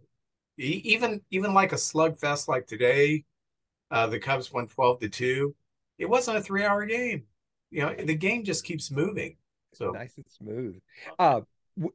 [0.57, 3.25] even even like a slugfest like today,
[3.91, 5.55] uh, the Cubs won twelve to two.
[5.97, 7.23] It wasn't a three-hour game.
[7.75, 9.35] You know, the game just keeps moving.
[9.73, 10.79] So nice and smooth.
[11.19, 11.41] Uh,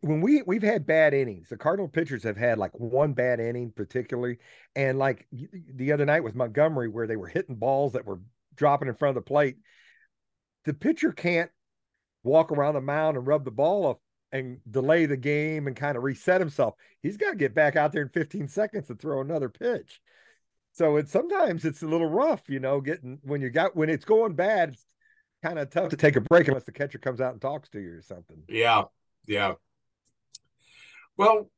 [0.02, 3.72] when we we've had bad innings, the Cardinal pitchers have had like one bad inning
[3.74, 4.36] particularly,
[4.76, 8.20] and like the other night with Montgomery, where they were hitting balls that were
[8.56, 9.56] dropping in front of the plate.
[10.66, 11.50] The pitcher can't
[12.22, 13.96] walk around the mound and rub the ball off
[14.32, 16.74] and delay the game and kind of reset himself.
[17.02, 19.98] He's got to get back out there in 15 seconds to throw another pitch.
[20.72, 24.04] So it's sometimes it's a little rough, you know, getting when you got when it's
[24.04, 24.76] going bad,
[25.42, 27.80] kind of tough to take a break unless the catcher comes out and talks to
[27.80, 28.42] you or something.
[28.48, 28.84] Yeah.
[29.26, 29.54] Yeah.
[31.16, 31.50] Well,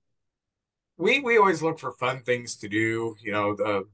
[0.98, 3.88] we we always look for fun things to do, you know, the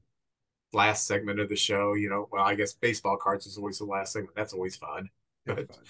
[0.73, 3.85] last segment of the show, you know, well, I guess baseball cards is always the
[3.85, 4.35] last segment.
[4.35, 5.09] That's always fun.
[5.45, 5.85] But fun.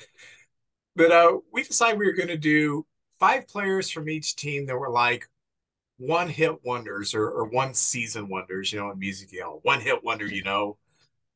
[0.95, 2.85] But uh, we decided we were going to do
[3.19, 5.27] five players from each team that were like
[5.97, 9.81] one hit wonders or, or one season wonders, you know, in music, you know, one
[9.81, 10.77] hit wonder, you know.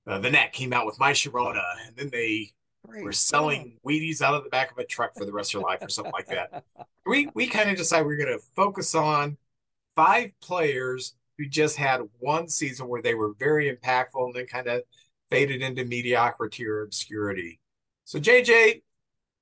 [0.05, 2.51] Uh, the Net came out with My Sharona, and then they
[2.85, 3.03] Great.
[3.03, 5.69] were selling Wheaties out of the back of a truck for the rest of their
[5.69, 6.63] life or something like that.
[7.05, 9.35] We we kind of decided we are going to focus on
[9.93, 14.67] five players who just had one season where they were very impactful and then kind
[14.67, 14.83] of
[15.29, 17.59] faded into mediocrity or obscurity.
[18.05, 18.83] So JJ,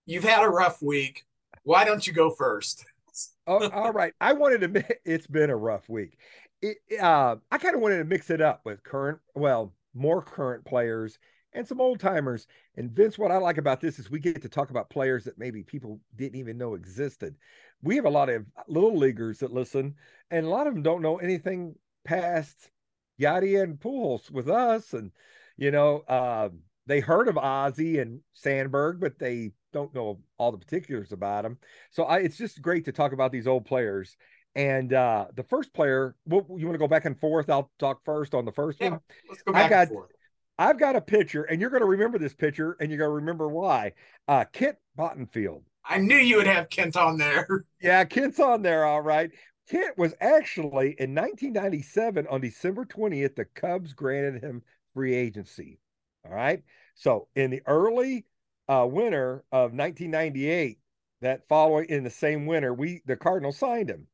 [0.07, 1.23] you've had a rough week.
[1.61, 2.83] Why don't you go first?
[3.47, 4.13] oh, all right.
[4.19, 4.85] I wanted to.
[5.05, 6.17] It's been a rough week.
[6.61, 10.65] It, uh, I kind of wanted to mix it up with current, well, more current
[10.65, 11.17] players
[11.53, 12.47] and some old timers.
[12.77, 15.37] And Vince, what I like about this is we get to talk about players that
[15.37, 17.35] maybe people didn't even know existed.
[17.83, 19.95] We have a lot of little leaguers that listen,
[20.29, 21.75] and a lot of them don't know anything
[22.05, 22.71] past
[23.19, 24.93] Yadi and Pujols with us.
[24.93, 25.11] And,
[25.57, 26.49] you know, uh,
[26.87, 31.57] they heard of Ozzie and Sandberg, but they don't know all the particulars about them.
[31.91, 34.17] So I, it's just great to talk about these old players.
[34.55, 37.49] And uh, the first player, well, you want to go back and forth?
[37.49, 38.99] I'll talk first on the first yeah, one.
[39.29, 40.11] Let's go back I got, and forth.
[40.57, 43.15] I've got a picture, and you're going to remember this picture, and you're going to
[43.15, 43.93] remember why.
[44.27, 45.63] Uh, Kent Bottenfield.
[45.85, 47.65] I knew you would have Kent on there.
[47.81, 49.31] Yeah, Kent's on there, all right.
[49.67, 54.61] Kent was actually in 1997 on December 20th, the Cubs granted him
[54.93, 55.79] free agency.
[56.25, 56.61] All right.
[56.93, 58.25] So in the early
[58.67, 60.77] uh, winter of 1998,
[61.21, 64.07] that following in the same winter, we the Cardinals signed him.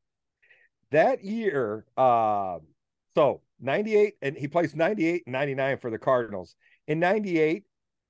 [0.90, 2.58] That year, uh,
[3.14, 6.54] so 98, and he placed 98 and 99 for the Cardinals.
[6.86, 7.64] In 98,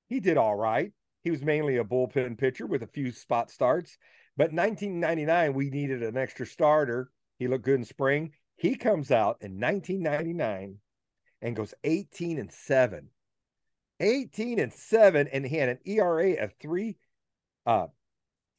[0.07, 0.91] he did all right.
[1.23, 3.97] He was mainly a bullpen pitcher with a few spot starts.
[4.37, 7.11] But 1999, we needed an extra starter.
[7.37, 8.31] He looked good in spring.
[8.55, 10.77] He comes out in 1999
[11.41, 13.09] and goes 18 and 7.
[13.99, 16.95] 18 and 7 and he had an ERA of 3
[17.65, 17.87] uh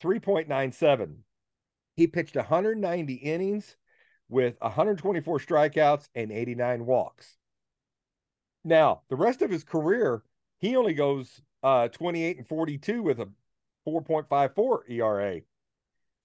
[0.02, 1.16] 3.97.
[1.96, 3.76] He pitched 190 innings
[4.30, 7.36] with 124 strikeouts and 89 walks.
[8.64, 10.22] Now, the rest of his career,
[10.60, 13.28] he only goes uh 28 and 42 with a
[13.86, 15.40] 4.54 ERA.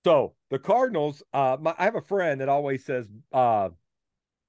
[0.05, 3.69] So the Cardinals, uh, my, I have a friend that always says, uh,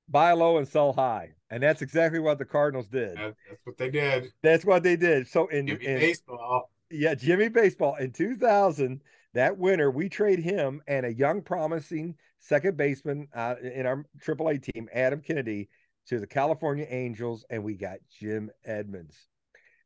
[0.09, 1.33] buy low and sell high.
[1.51, 3.17] And that's exactly what the Cardinals did.
[3.17, 4.33] That's what they did.
[4.43, 5.29] That's what they did.
[5.29, 6.71] So in, Jimmy in baseball.
[6.91, 7.97] Yeah, Jimmy Baseball.
[7.97, 9.01] In 2000,
[9.35, 14.63] that winter, we trade him and a young, promising second baseman uh, in our AAA
[14.63, 15.69] team, Adam Kennedy,
[16.09, 19.17] to the California Angels, and we got Jim Edmonds.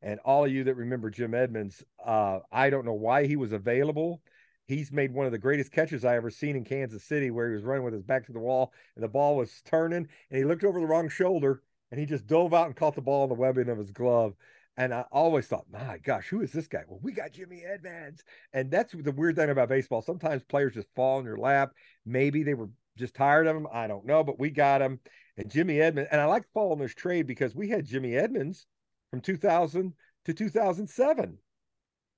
[0.02, 3.52] And all of you that remember Jim Edmonds, uh, I don't know why he was
[3.52, 4.22] available
[4.70, 7.54] he's made one of the greatest catches I ever seen in Kansas City, where he
[7.54, 10.44] was running with his back to the wall and the ball was turning, and he
[10.44, 13.28] looked over the wrong shoulder and he just dove out and caught the ball in
[13.28, 14.34] the webbing of his glove.
[14.80, 16.84] And I always thought, my gosh, who is this guy?
[16.88, 18.24] Well, we got Jimmy Edmonds.
[18.54, 20.00] And that's the weird thing about baseball.
[20.00, 21.72] Sometimes players just fall in your lap.
[22.06, 23.66] Maybe they were just tired of him.
[23.70, 24.98] I don't know, but we got him.
[25.36, 28.64] And Jimmy Edmonds, and I like following this trade because we had Jimmy Edmonds
[29.10, 29.92] from 2000
[30.24, 31.36] to 2007.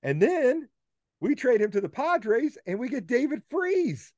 [0.04, 0.68] And then
[1.18, 4.12] we trade him to the Padres and we get David Freese.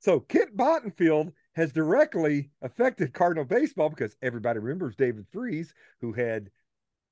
[0.00, 5.72] So Kent Bottenfield has directly affected Cardinal baseball because everybody remembers David Freese,
[6.02, 6.50] who had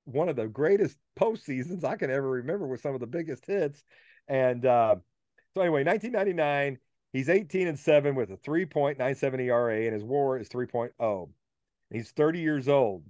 [0.09, 3.82] one of the greatest postseasons I can ever remember with some of the biggest hits.
[4.26, 4.96] And uh,
[5.54, 6.78] so anyway, 1999,
[7.12, 11.28] he's 18 and 7 with a 3.97 ERA, and his WAR is 3.0.
[11.90, 13.04] He's 30 years old.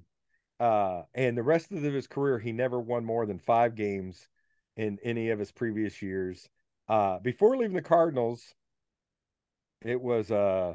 [0.60, 4.28] Uh, and the rest of his career, he never won more than five games
[4.76, 6.48] in any of his previous years.
[6.88, 8.54] Uh, before leaving the Cardinals,
[9.82, 10.74] it was uh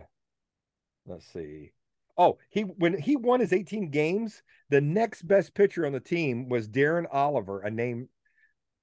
[1.05, 1.73] let's see.
[2.17, 6.47] Oh, he when he won his 18 games, the next best pitcher on the team
[6.49, 8.09] was Darren Oliver, a name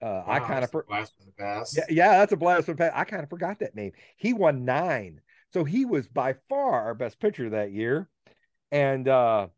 [0.03, 1.76] uh, wow, I kind of blast from the past.
[1.76, 2.97] Yeah, yeah, that's a blast from the past.
[2.97, 3.93] I kind of forgot that name.
[4.16, 5.20] He won nine,
[5.53, 8.09] so he was by far our best pitcher that year.
[8.72, 9.49] And uh,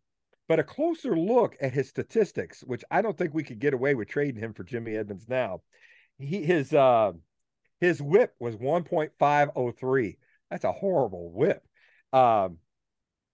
[0.48, 3.94] but a closer look at his statistics, which I don't think we could get away
[3.94, 5.62] with trading him for Jimmy Edmonds now.
[6.18, 7.12] He his uh
[7.80, 10.16] his whip was 1.503.
[10.50, 11.62] That's a horrible whip.
[12.12, 12.58] Um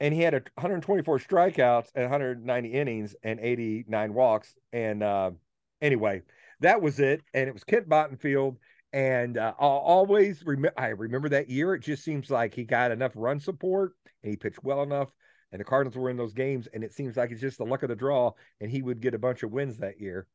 [0.01, 4.55] and he had a 124 strikeouts and 190 innings and 89 walks.
[4.73, 5.33] And uh,
[5.81, 6.23] anyway,
[6.61, 7.23] that was it.
[7.35, 8.57] And it was Kent Bottenfield.
[8.93, 10.79] And uh, I'll always remember.
[10.79, 11.75] I remember that year.
[11.75, 13.93] It just seems like he got enough run support
[14.23, 15.13] and he pitched well enough
[15.53, 17.83] and the Cardinals were in those games, and it seems like it's just the luck
[17.83, 20.27] of the draw, and he would get a bunch of wins that year.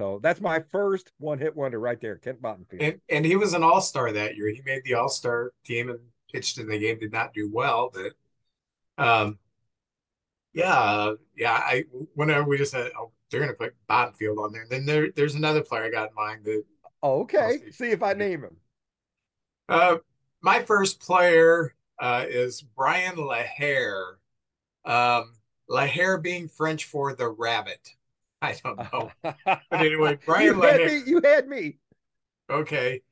[0.00, 2.80] So that's my first one hit wonder right there, Kent Bottenfield.
[2.80, 4.48] And, and he was an all star that year.
[4.48, 5.98] He made the all star team and
[6.32, 8.12] pitched in the game, did not do well, but
[8.98, 9.38] um,
[10.52, 11.52] yeah, yeah.
[11.52, 11.84] I
[12.14, 14.62] whenever we just said, oh, they're gonna put Bottenfield on there.
[14.62, 16.64] And then there, there's another player I got in mind that.
[17.02, 17.72] Okay, see.
[17.72, 18.56] see if I name him.
[19.68, 19.96] Uh,
[20.42, 24.14] my first player uh, is Brian LaHair.
[24.84, 25.32] Um,
[25.70, 27.94] LaHair being French for the rabbit.
[28.42, 29.10] I don't know.
[29.22, 30.80] but anyway, Brian you LaHair.
[30.80, 31.76] Had me, you had me.
[32.50, 33.02] Okay.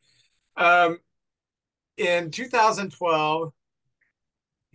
[0.56, 0.98] Um,
[1.96, 3.55] in 2012, I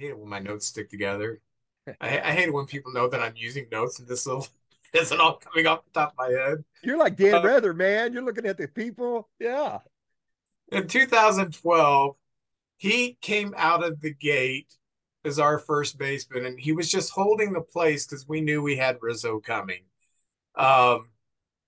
[0.01, 1.39] hate it when my notes stick together.
[2.01, 4.47] I, I hate it when people know that I'm using notes and this little
[4.93, 6.63] isn't all coming off the top of my head.
[6.83, 8.13] You're like Dan uh, Rather, man.
[8.13, 9.29] You're looking at the people.
[9.39, 9.79] Yeah.
[10.71, 12.15] In 2012,
[12.77, 14.73] he came out of the gate
[15.23, 18.75] as our first baseman, and he was just holding the place because we knew we
[18.75, 19.83] had Rizzo coming.
[20.55, 21.09] Um,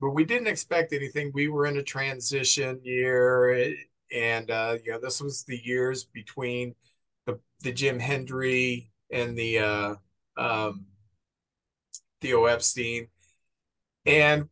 [0.01, 1.31] but we didn't expect anything.
[1.33, 3.75] We were in a transition year,
[4.11, 6.73] and uh, you know, this was the years between
[7.25, 9.95] the the Jim Hendry and the uh,
[10.37, 10.85] um,
[12.21, 13.07] Theo Epstein,
[14.05, 14.49] and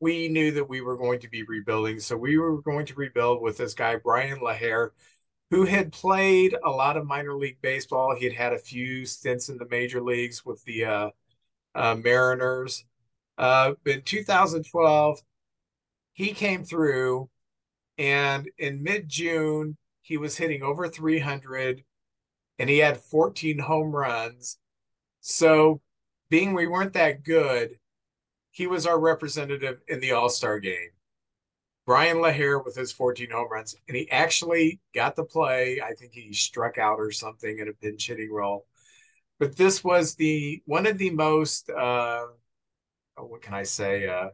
[0.00, 2.00] we knew that we were going to be rebuilding.
[2.00, 4.90] So we were going to rebuild with this guy, Brian LaHair,
[5.50, 8.16] who had played a lot of minor league baseball.
[8.16, 11.10] He had had a few stints in the major leagues with the uh,
[11.74, 12.84] uh, Mariners.
[13.38, 15.20] Uh, in 2012,
[16.14, 17.28] he came through,
[17.96, 21.84] and in mid June, he was hitting over 300
[22.62, 24.56] and he had 14 home runs.
[25.20, 25.80] So,
[26.30, 27.80] being we weren't that good,
[28.52, 30.90] he was our representative in the All Star game.
[31.86, 35.80] Brian LaHair with his 14 home runs, and he actually got the play.
[35.80, 38.64] I think he struck out or something in a pinch hitting role.
[39.40, 42.26] But this was the one of the most uh,
[43.16, 44.06] what can I say?
[44.06, 44.28] Uh,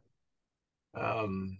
[0.94, 1.56] um,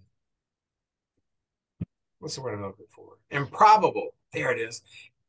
[2.19, 3.14] what's the word I'm looking for?
[3.31, 4.11] Improbable.
[4.35, 4.83] There it is.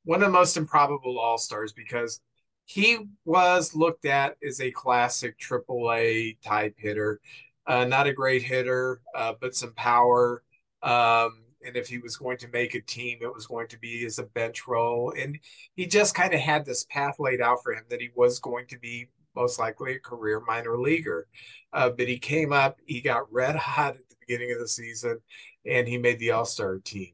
[0.10, 2.20] One of the most improbable all stars because
[2.66, 7.22] he was looked at as a classic AAA type hitter.
[7.68, 10.42] Uh, not a great hitter, uh, but some power.
[10.82, 14.04] Um, and if he was going to make a team, it was going to be
[14.04, 15.14] as a bench role.
[15.16, 15.38] And
[15.76, 18.66] he just kind of had this path laid out for him that he was going
[18.70, 21.28] to be most likely a career minor leaguer.
[21.72, 25.20] Uh, but he came up, he got red hot at the beginning of the season,
[25.68, 27.14] and he made the All Star team.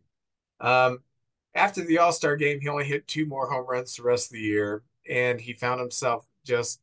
[0.62, 1.00] Um,
[1.56, 4.34] after the All Star game, he only hit two more home runs the rest of
[4.34, 6.82] the year and he found himself just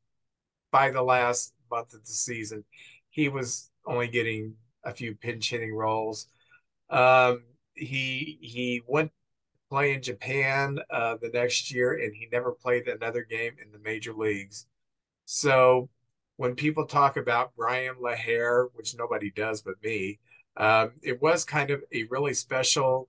[0.71, 2.65] by the last month of the season,
[3.11, 4.55] he was only getting
[4.85, 6.27] a few pinch hitting roles.
[6.91, 7.45] Um,
[7.75, 9.15] he he went to
[9.71, 13.79] play in Japan uh, the next year, and he never played another game in the
[13.79, 14.67] major leagues.
[15.25, 15.89] So
[16.37, 20.19] when people talk about Brian LaHair, which nobody does but me,
[20.57, 23.09] um, it was kind of a really special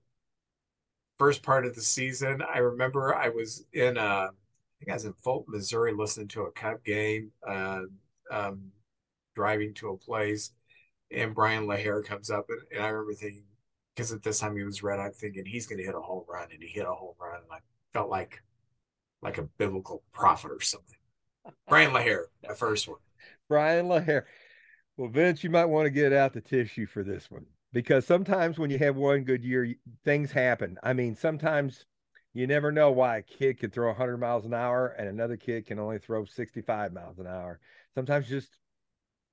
[1.18, 2.42] first part of the season.
[2.42, 4.30] I remember I was in a
[4.84, 7.82] think I was in Fulton, Missouri, listening to a Cub game, uh,
[8.30, 8.70] um,
[9.34, 10.52] driving to a place,
[11.10, 13.44] and Brian LaHair comes up, and, and I remember thinking,
[13.94, 16.24] because at this time he was red, I'm thinking he's going to hit a home
[16.28, 17.58] run, and he hit a home run, and I
[17.92, 18.42] felt like
[19.22, 20.98] like a biblical prophet or something.
[21.66, 22.98] Brian LaHair, the first one.
[23.48, 24.24] Brian LaHair.
[24.98, 28.56] Well, Vince, you might want to get out the tissue for this one because sometimes
[28.56, 30.78] when you have one good year, things happen.
[30.84, 31.84] I mean, sometimes
[32.32, 35.66] you never know why a kid can throw 100 miles an hour and another kid
[35.66, 37.58] can only throw 65 miles an hour.
[37.96, 38.48] Sometimes just,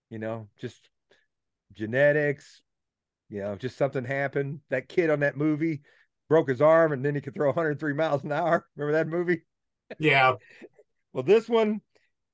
[0.09, 0.89] you know, just
[1.73, 2.63] genetics,
[3.29, 4.61] you know, just something happened.
[4.71, 5.81] That kid on that movie
[6.27, 8.65] broke his arm and then he could throw 103 miles an hour.
[8.75, 9.43] Remember that movie?
[9.99, 10.33] Yeah.
[11.13, 11.81] well, this one,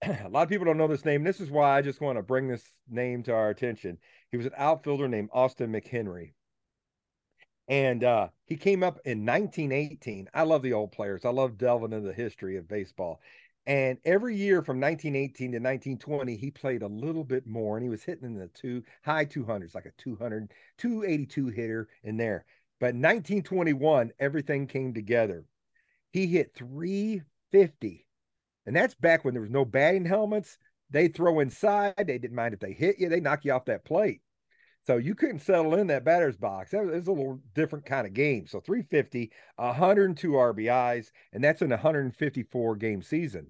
[0.26, 1.24] a lot of people don't know this name.
[1.24, 3.98] This is why I just want to bring this name to our attention.
[4.32, 6.34] He was an outfielder named Austin McHenry.
[7.68, 10.30] And uh, he came up in 1918.
[10.34, 11.26] I love the old players.
[11.26, 13.20] I love delving into the history of baseball.
[13.66, 17.90] And every year from 1918 to 1920, he played a little bit more and he
[17.90, 22.46] was hitting in the two high 200s, like a 200, 282 hitter in there.
[22.80, 25.44] But 1921, everything came together.
[26.14, 28.07] He hit 350.
[28.68, 30.58] And that's back when there was no batting helmets.
[30.92, 31.96] They throw inside.
[31.98, 34.22] They didn't mind if they hit you, they knock you off that plate.
[34.86, 36.72] So you couldn't settle in that batter's box.
[36.72, 38.48] That was a little different kind of game.
[38.48, 43.48] So 350, 102 RBIs, and that's in a 154 game season,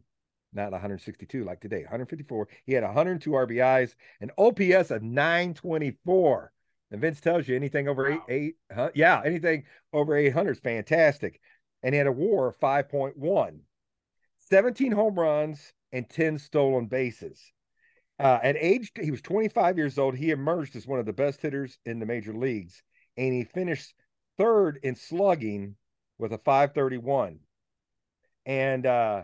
[0.54, 1.82] not 162 like today.
[1.82, 2.48] 154.
[2.66, 6.52] He had 102 RBIs, an OPS of 924.
[6.90, 8.24] And Vince tells you anything over wow.
[8.28, 8.90] eight, eight, huh?
[8.96, 11.40] yeah, anything over 800 is fantastic.
[11.84, 13.60] And he had a WAR of 5.1,
[14.50, 17.42] 17 home runs, and 10 stolen bases.
[18.20, 20.16] Uh, at age, he was 25 years old.
[20.16, 22.82] He emerged as one of the best hitters in the major leagues,
[23.16, 23.94] and he finished
[24.38, 25.76] third in slugging
[26.18, 27.40] with a 531.
[28.46, 29.24] And uh,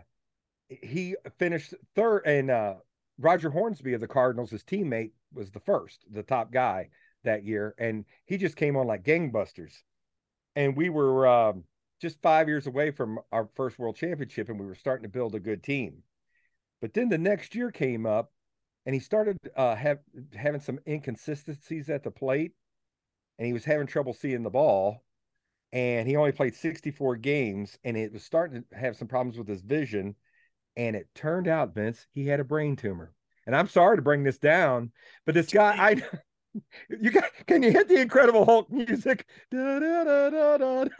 [0.69, 2.76] he finished third, and uh,
[3.17, 6.89] Roger Hornsby of the Cardinals, his teammate, was the first, the top guy
[7.24, 7.74] that year.
[7.78, 9.74] And he just came on like gangbusters.
[10.55, 11.63] And we were um,
[12.04, 15.34] just five years away from our first world championship, and we were starting to build
[15.34, 16.04] a good team.
[16.82, 18.34] But then the next year came up,
[18.86, 19.99] and he started uh, have,
[20.36, 22.51] having some inconsistencies at the plate,
[23.39, 25.01] and he was having trouble seeing the ball.
[25.72, 29.47] And he only played 64 games, and it was starting to have some problems with
[29.47, 30.16] his vision.
[30.76, 33.16] And it turned out, Vince, he had a brain tumor.
[33.47, 34.91] And I'm sorry to bring this down,
[35.26, 36.01] but this guy, I
[36.89, 40.82] you got can you hit the incredible hulk music da, da, da, da, da.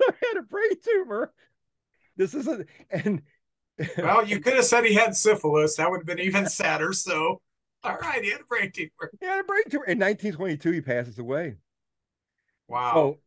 [0.00, 1.32] i had a brain tumor
[2.16, 3.22] this isn't and
[3.98, 5.76] well, you could have said he had syphilis.
[5.76, 6.92] That would have been even sadder.
[6.92, 7.40] So,
[7.82, 9.10] All right, he had a brain tumor.
[9.20, 9.84] He had a brain tumor.
[9.84, 11.56] In 1922, he passes away.
[12.68, 12.94] Wow.
[12.94, 13.18] So,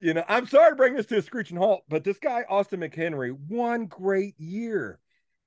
[0.00, 2.80] you know, I'm sorry to bring this to a screeching halt, but this guy, Austin
[2.80, 5.00] McHenry, one great year.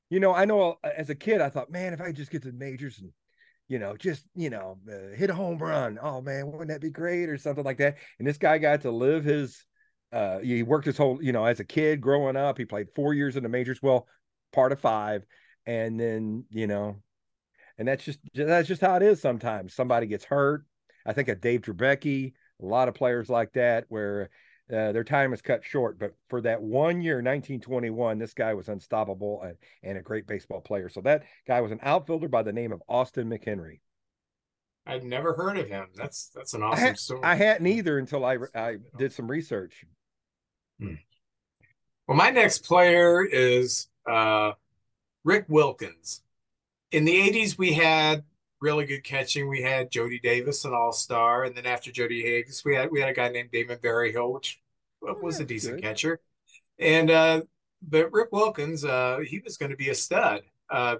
[0.09, 2.41] You know, I know uh, as a kid, I thought, man, if I just get
[2.41, 3.11] to the majors and,
[3.69, 6.89] you know, just, you know, uh, hit a home run, oh man, wouldn't that be
[6.89, 7.97] great or something like that?
[8.17, 9.63] And this guy got to live his,
[10.11, 13.13] uh, he worked his whole, you know, as a kid growing up, he played four
[13.13, 14.07] years in the majors, well,
[14.51, 15.23] part of five.
[15.67, 16.97] And then, you know,
[17.77, 19.75] and that's just, that's just how it is sometimes.
[19.75, 20.65] Somebody gets hurt.
[21.05, 24.31] I think of Dave Dravecky, a lot of players like that where
[24.71, 25.99] uh, their time is cut short.
[25.99, 30.61] But for that one year, 1921, this guy was unstoppable and, and a great baseball
[30.61, 30.89] player.
[30.89, 33.79] So that guy was an outfielder by the name of Austin McHenry.
[34.85, 35.87] I'd never heard of him.
[35.95, 37.21] That's that's an awesome I, had, story.
[37.23, 39.85] I hadn't either until I I did some research.
[40.79, 40.95] Hmm.
[42.07, 44.53] Well, my next player is uh,
[45.23, 46.23] Rick Wilkins.
[46.91, 48.23] In the 80s, we had
[48.61, 49.47] really good catching.
[49.47, 53.09] We had Jody Davis, an all-star, and then after Jody Davis, we had we had
[53.09, 54.59] a guy named Damon Berryhill, which
[55.07, 55.83] oh, was a decent good.
[55.83, 56.19] catcher.
[56.79, 57.41] And uh,
[57.81, 60.97] but Rick Wilkins, uh, he was going to be a stud uh,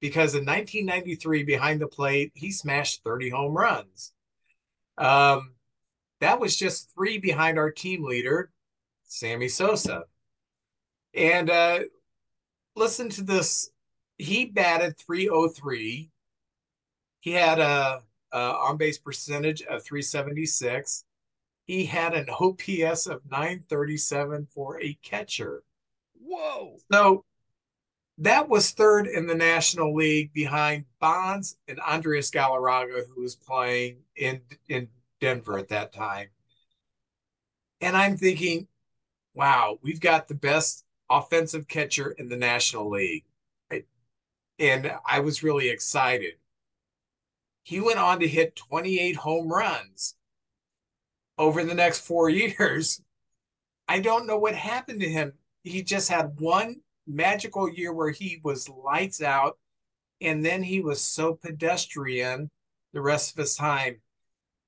[0.00, 4.12] because in 1993, behind the plate, he smashed 30 home runs.
[4.98, 5.54] Um,
[6.20, 8.50] that was just three behind our team leader,
[9.04, 10.04] Sammy Sosa.
[11.14, 11.80] And uh,
[12.76, 13.70] listen to this.
[14.16, 16.10] He batted 303
[17.24, 18.02] he had a,
[18.32, 21.04] a on base percentage of 376.
[21.64, 25.62] He had an OPS of 937 for a catcher.
[26.20, 26.76] Whoa.
[26.92, 27.24] So
[28.18, 34.02] that was third in the National League behind Bonds and Andres Galarraga, who was playing
[34.16, 36.28] in in Denver at that time.
[37.80, 38.68] And I'm thinking,
[39.32, 43.24] wow, we've got the best offensive catcher in the National League.
[44.58, 46.34] And I was really excited.
[47.64, 50.14] He went on to hit 28 home runs
[51.38, 53.02] over the next four years.
[53.88, 55.32] I don't know what happened to him.
[55.62, 59.58] He just had one magical year where he was lights out,
[60.20, 62.50] and then he was so pedestrian
[62.92, 64.00] the rest of his time.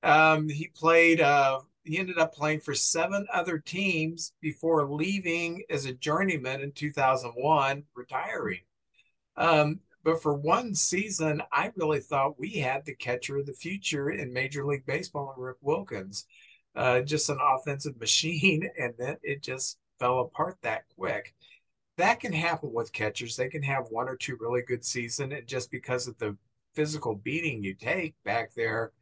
[0.03, 5.85] Um, he played, uh, he ended up playing for seven other teams before leaving as
[5.85, 8.61] a journeyman in 2001, retiring.
[9.37, 14.09] Um, but for one season, I really thought we had the catcher of the future
[14.11, 16.27] in Major League Baseball Rick Wilkins.
[16.77, 21.35] Uh, just an offensive machine, and then it just fell apart that quick.
[21.97, 23.35] That can happen with catchers.
[23.35, 26.37] They can have one or two really good season, and just because of the
[26.77, 28.93] physical beating you take back there,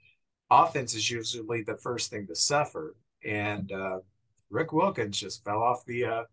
[0.51, 2.97] offense is usually the first thing to suffer.
[3.23, 3.99] And uh,
[4.49, 6.25] Rick Wilkins just fell off the uh,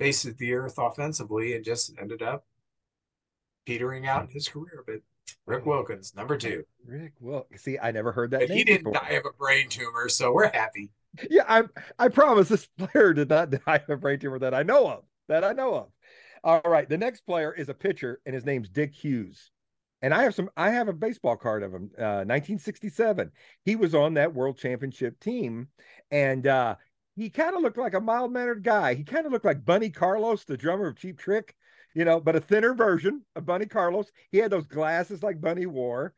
[0.00, 2.44] face of the earth offensively and just ended up
[3.66, 4.82] petering out in his career.
[4.86, 4.96] But
[5.46, 6.64] Rick Wilkins, number two.
[6.86, 7.62] Rick Wilkins.
[7.62, 8.50] See, I never heard that.
[8.50, 9.00] he didn't before.
[9.00, 10.90] die of a brain tumor, so we're happy.
[11.30, 11.64] Yeah, I
[11.98, 15.04] I promise this player did not die of a brain tumor that I know of.
[15.28, 15.88] That I know of.
[16.44, 19.50] All right, the next player is a pitcher, and his name's Dick Hughes.
[20.00, 20.50] And I have some.
[20.56, 21.90] I have a baseball card of him.
[21.96, 23.30] Uh, 1967.
[23.64, 25.68] He was on that World Championship team,
[26.10, 26.74] and uh,
[27.14, 28.94] he kind of looked like a mild mannered guy.
[28.94, 31.54] He kind of looked like Bunny Carlos, the drummer of Cheap Trick
[31.94, 34.10] you know, but a thinner version of Bunny Carlos.
[34.30, 36.14] He had those glasses like Bunny wore.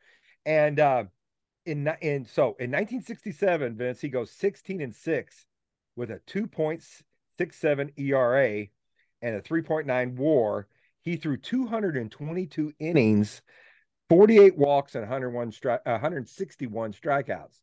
[0.47, 1.05] And uh
[1.67, 5.47] in in so in 1967, Vince, he goes 16 and 6
[5.97, 8.67] with a 2.67 ERA
[9.23, 10.69] and a 3.9 WAR.
[11.03, 13.43] He threw 222 innings,
[14.09, 17.61] 48 walks, and 101 stri- 161 strikeouts.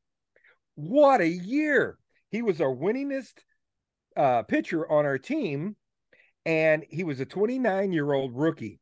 [0.75, 1.97] What a year!
[2.29, 3.33] He was our winningest
[4.15, 5.75] uh, pitcher on our team
[6.45, 8.79] and he was a 29 year old rookie.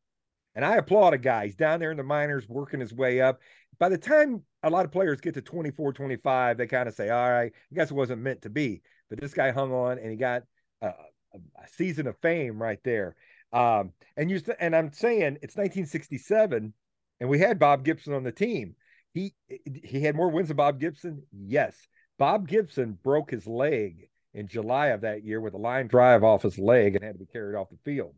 [0.56, 1.46] And I applaud a guy.
[1.46, 3.40] He's down there in the minors working his way up.
[3.78, 7.10] By the time a lot of players get to 24, 25, they kind of say,
[7.10, 8.82] all right, I guess it wasn't meant to be.
[9.10, 10.44] But this guy hung on and he got
[10.82, 13.16] a, a season of fame right there.
[13.52, 16.74] Um, and you and I'm saying it's 1967,
[17.20, 18.76] and we had Bob Gibson on the team.
[19.14, 19.34] He
[19.66, 21.24] he had more wins than Bob Gibson.
[21.32, 21.76] Yes,
[22.18, 26.44] Bob Gibson broke his leg in July of that year with a line drive off
[26.44, 28.14] his leg and had to be carried off the field.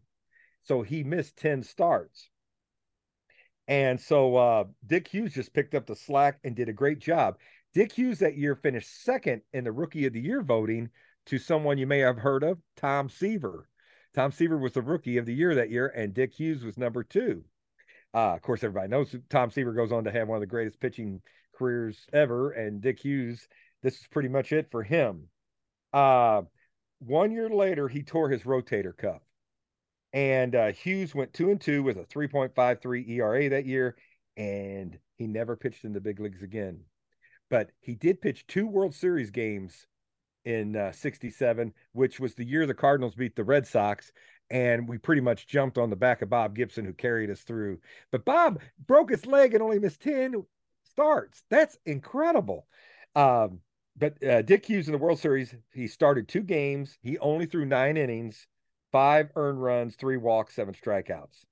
[0.64, 2.30] So he missed 10 starts.
[3.68, 7.38] And so uh, Dick Hughes just picked up the slack and did a great job.
[7.74, 10.90] Dick Hughes that year finished second in the rookie of the year voting
[11.28, 13.70] to someone you may have heard of, Tom Seaver.
[14.14, 17.04] Tom Seaver was the rookie of the year that year, and Dick Hughes was number
[17.04, 17.46] two.
[18.14, 20.82] Uh, of course, everybody knows Tom Seaver goes on to have one of the greatest
[20.82, 21.22] pitching
[21.56, 23.48] careers ever, and Dick Hughes,
[23.84, 25.30] this is pretty much it for him.
[25.94, 26.44] Uh,
[27.00, 29.22] one year later, he tore his rotator cuff.
[30.14, 33.96] And uh, Hughes went two and two with a 3.53 ERA that year.
[34.38, 36.82] And he never pitched in the big leagues again.
[37.50, 39.88] But he did pitch two World Series games
[40.46, 44.12] in uh, 67, which was the year the Cardinals beat the Red Sox.
[44.50, 47.80] And we pretty much jumped on the back of Bob Gibson, who carried us through.
[48.12, 50.44] But Bob broke his leg and only missed 10
[50.84, 51.44] starts.
[51.50, 52.68] That's incredible.
[53.16, 53.60] Um,
[54.02, 56.98] but uh, Dick Hughes in the World Series, he started two games.
[57.04, 58.48] He only threw nine innings,
[58.92, 61.46] five earned runs, three walks, seven strikeouts.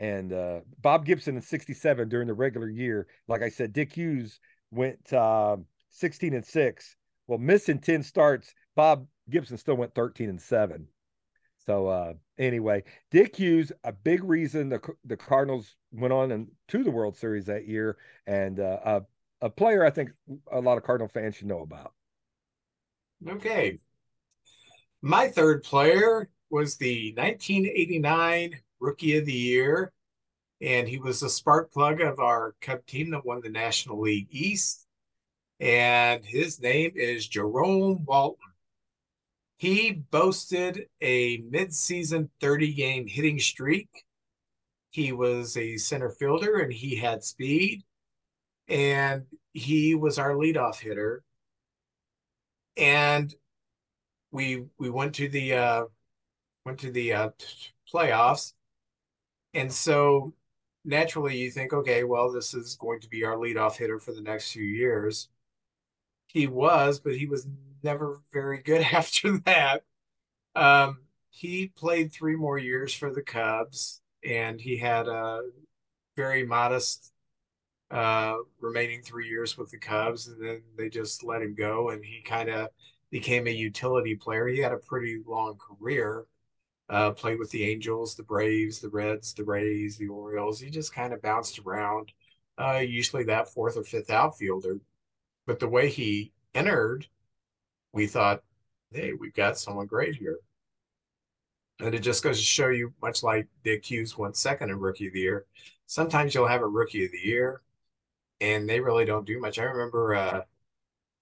[0.00, 4.40] And uh, Bob Gibson in 67 during the regular year, like I said, Dick Hughes
[4.72, 5.56] went uh,
[5.90, 6.96] 16 and six.
[7.28, 10.88] Well, missing 10 starts, Bob Gibson still went 13 and seven.
[11.64, 12.82] So uh, anyway,
[13.12, 17.46] Dick Hughes, a big reason the the Cardinals went on and to the World Series
[17.46, 19.02] that year, and uh, a,
[19.44, 20.10] a player I think
[20.50, 21.92] a lot of Cardinal fans should know about.
[23.28, 23.78] Okay,
[25.02, 29.92] my third player was the 1989 Rookie of the Year,
[30.62, 34.28] and he was a spark plug of our Cub team that won the National League
[34.30, 34.86] East.
[35.60, 38.38] And his name is Jerome Walton.
[39.58, 43.90] He boasted a midseason 30 game hitting streak.
[44.90, 47.82] He was a center fielder and he had speed.
[48.68, 51.22] And he was our leadoff hitter.
[52.76, 53.32] And
[54.30, 55.84] we we went to the uh,
[56.64, 57.30] went to the uh,
[57.92, 58.54] playoffs
[59.54, 60.34] and so
[60.84, 64.20] naturally you think, okay, well, this is going to be our leadoff hitter for the
[64.20, 65.28] next few years.
[66.26, 67.46] He was, but he was
[67.82, 69.84] never very good after that.
[70.56, 70.98] Um,
[71.30, 75.42] he played three more years for the Cubs, and he had a
[76.16, 77.12] very modest
[77.94, 82.04] uh, remaining three years with the Cubs, and then they just let him go, and
[82.04, 82.68] he kind of
[83.10, 84.48] became a utility player.
[84.48, 86.26] He had a pretty long career,
[86.88, 90.58] uh, played with the Angels, the Braves, the Reds, the Rays, the Orioles.
[90.58, 92.12] He just kind of bounced around,
[92.58, 94.80] uh, usually that fourth or fifth outfielder.
[95.46, 97.06] But the way he entered,
[97.92, 98.42] we thought,
[98.90, 100.40] hey, we've got someone great here.
[101.78, 105.06] And it just goes to show you, much like Dick Hughes went second in Rookie
[105.06, 105.46] of the Year,
[105.86, 107.60] sometimes you'll have a Rookie of the Year
[108.44, 109.58] and they really don't do much.
[109.58, 110.42] I remember uh,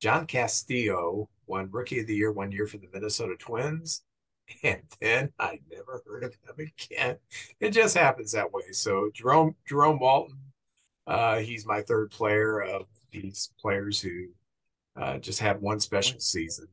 [0.00, 4.02] John Castillo won Rookie of the Year one year for the Minnesota Twins
[4.62, 7.16] and then I never heard of him again.
[7.60, 8.72] It just happens that way.
[8.72, 10.38] So Jerome Jerome Walton,
[11.06, 14.26] uh, he's my third player of these players who
[14.96, 16.68] uh, just had one special season.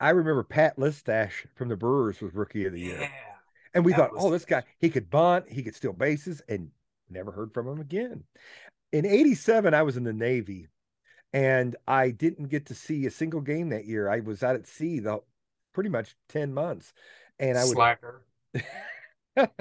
[0.00, 3.08] I remember Pat Listach from the Brewers was Rookie of the Year, Yeah,
[3.74, 6.70] and we thought, oh, this guy he could bunt, he could steal bases, and
[7.08, 8.24] never heard from him again.
[8.92, 10.68] In '87, I was in the Navy,
[11.32, 14.08] and I didn't get to see a single game that year.
[14.08, 15.20] I was out at sea the
[15.72, 16.92] pretty much 10 months.
[17.38, 18.26] And I would slacker.
[19.36, 19.52] I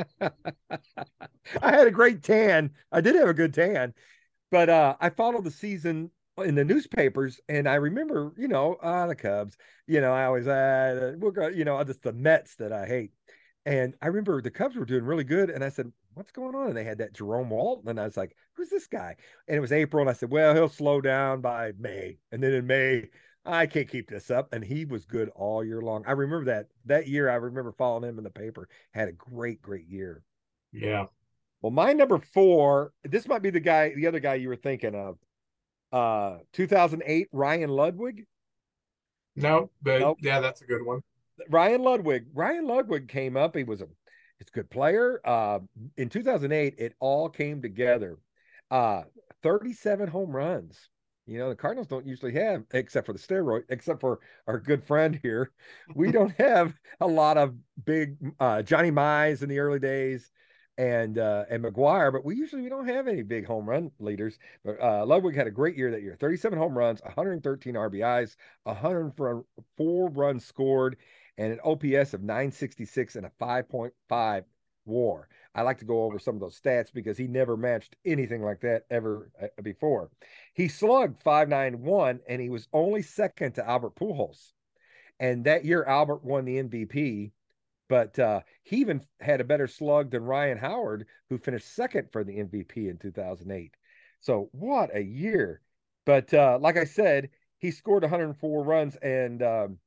[1.62, 2.72] had a great tan.
[2.92, 3.94] I did have a good tan,
[4.52, 9.08] but uh, I followed the season in the newspapers, and I remember, you know, ah,
[9.08, 9.58] the Cubs.
[9.88, 13.12] You know, I always, uh, we're going, you know, just the Mets that I hate.
[13.66, 16.68] And I remember the Cubs were doing really good, and I said, "What's going on?"
[16.68, 19.16] And they had that Jerome Walton, and I was like, "Who's this guy?"
[19.48, 22.54] And it was April, and I said, "Well, he'll slow down by May." And then
[22.54, 23.10] in May,
[23.46, 24.54] I can't keep this up.
[24.54, 26.04] And he was good all year long.
[26.08, 27.30] I remember that that year.
[27.30, 28.68] I remember following him in the paper.
[28.92, 30.24] Had a great, great year.
[30.72, 31.08] Yeah.
[31.62, 34.96] Well, my number four, this might be the guy, the other guy you were thinking
[34.96, 35.18] of.
[35.92, 38.26] Uh 2008, Ryan Ludwick.
[39.36, 40.18] No, but Nope.
[40.22, 41.02] yeah, that's a good one.
[41.50, 42.26] Ryan Ludwick.
[42.34, 43.56] Ryan Ludwick came up.
[43.56, 43.88] He was a
[44.42, 45.22] he's a good player.
[45.24, 45.60] Uh
[45.98, 48.18] in 2008, it all came together.
[48.72, 49.04] Uh
[49.44, 50.90] 37 home runs.
[51.28, 54.84] You know, the Cardinals don't usually have, except for the steroid, except for our good
[54.84, 55.52] friend here.
[55.96, 57.56] We don't have a lot of
[57.86, 60.32] big uh Johnny Mize in the early days
[60.78, 64.40] and uh and McGwire, but we usually we don't have any big home run leaders.
[64.66, 66.18] But uh Ludwick had a great year that year.
[66.20, 70.98] 37 home runs, 113 RBIs, 104 runs scored,
[71.42, 74.44] and an OPS of 966 and a 5.5
[74.86, 75.28] war.
[75.56, 78.62] I like to go over some of those stats because he never matched anything like
[78.62, 80.12] that ever uh, before.
[80.54, 84.52] He slugged 591 and he was only second to Albert Pujols.
[85.20, 87.32] And that year Albert won the MVP,
[87.90, 92.24] but uh, he even had a better slug than Ryan Howard, who finished second for
[92.24, 93.76] the MVP in 2008.
[94.20, 95.62] So what a year!
[96.06, 99.78] But uh, like I said, he scored 104 runs, and um,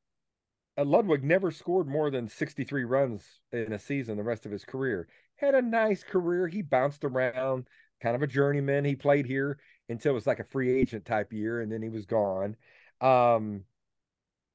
[0.79, 5.09] Ludwick never scored more than 63 runs in a season the rest of his career.
[5.37, 6.49] Had a nice career.
[6.49, 7.69] He bounced around,
[8.01, 8.85] kind of a journeyman.
[8.85, 11.89] He played here until it was like a free agent type year, and then he
[11.89, 12.57] was gone.
[13.01, 13.65] Um,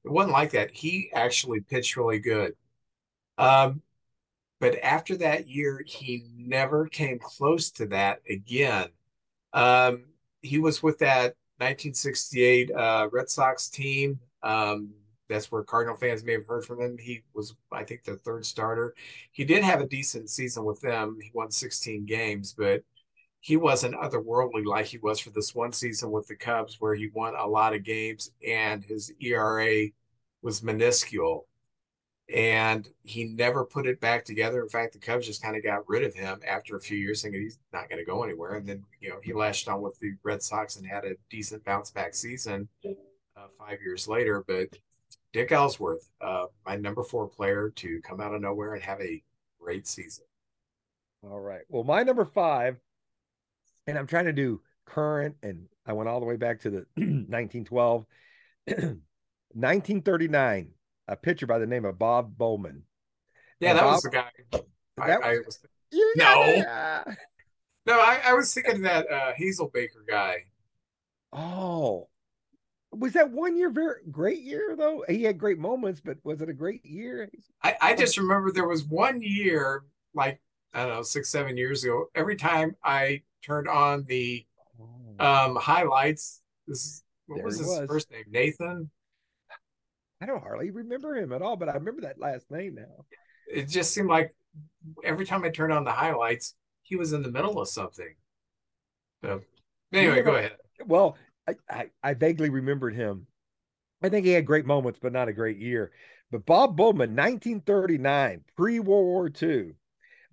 [0.05, 0.71] It wasn't like that.
[0.73, 2.55] He actually pitched really good.
[3.39, 3.83] Um,
[4.59, 8.89] but after that year, he never came close to that again.
[9.53, 10.07] Um,
[10.41, 14.19] he was with that 1968 uh, Red Sox team.
[14.43, 14.95] Um,
[15.29, 16.97] that's where Cardinal fans may have heard from him.
[16.99, 18.95] He was, I think, the third starter.
[19.33, 21.19] He did have a decent season with them.
[21.21, 22.83] He won 16 games, but
[23.47, 27.11] he wasn't otherworldly like he was for this one season with the Cubs, where he
[27.15, 29.87] won a lot of games and his ERA
[30.43, 31.47] was minuscule.
[32.35, 34.61] And he never put it back together.
[34.63, 37.23] In fact, the Cubs just kind of got rid of him after a few years,
[37.23, 38.57] thinking he's not going to go anywhere.
[38.57, 41.65] And then, you know, he lashed on with the Red Sox and had a decent
[41.65, 44.43] bounce back season uh, five years later.
[44.45, 44.77] But
[45.33, 49.23] Dick Ellsworth, uh, my number four player to come out of nowhere and have a
[49.61, 50.25] great season.
[51.23, 51.63] All right.
[51.69, 52.81] Well, my number five
[53.87, 56.87] and I'm trying to do current, and I went all the way back to the
[56.97, 58.07] 1912,
[58.67, 60.69] 1939.
[61.09, 62.83] A pitcher by the name of Bob Bowman.
[63.61, 64.29] Yeah, and that Bob, was the guy.
[65.01, 65.61] I, was, I was,
[66.17, 66.65] no,
[67.87, 70.39] no, I, I, was thinking that uh, Hazelbaker guy.
[71.33, 72.09] Oh,
[72.93, 75.05] was that one year very great year though?
[75.09, 77.31] He had great moments, but was it a great year?
[77.63, 79.85] I, I just remember there was one year,
[80.15, 80.41] like
[80.75, 82.07] I don't know, six, seven years ago.
[82.15, 84.45] Every time I turned on the
[84.81, 85.25] oh.
[85.25, 86.43] um, highlights.
[86.67, 87.87] This what was his was.
[87.89, 88.25] first name?
[88.29, 88.91] Nathan.
[90.21, 93.05] I don't hardly remember him at all, but I remember that last name now.
[93.53, 94.35] It just seemed like
[95.05, 98.15] every time I turned on the highlights, he was in the middle of something.
[99.23, 99.43] So
[99.93, 100.53] anyway, go ahead.
[100.87, 101.17] Well,
[101.47, 103.27] I, I, I vaguely remembered him.
[104.03, 105.93] I think he had great moments, but not a great year.
[106.31, 109.73] But Bob Bowman, 1939, pre World War II,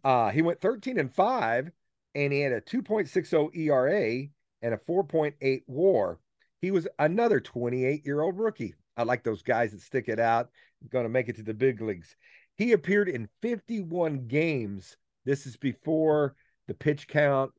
[0.04, 1.72] uh, he went 13 and 5
[2.16, 4.28] and he had a 2.60 ERA
[4.62, 6.20] and a 4.8 WAR.
[6.62, 8.76] He was another 28 year old rookie.
[8.96, 10.50] I like those guys that stick it out,
[10.90, 12.16] going to make it to the big leagues.
[12.58, 14.96] He appeared in 51 games.
[15.26, 16.36] This is before
[16.68, 17.52] the pitch count,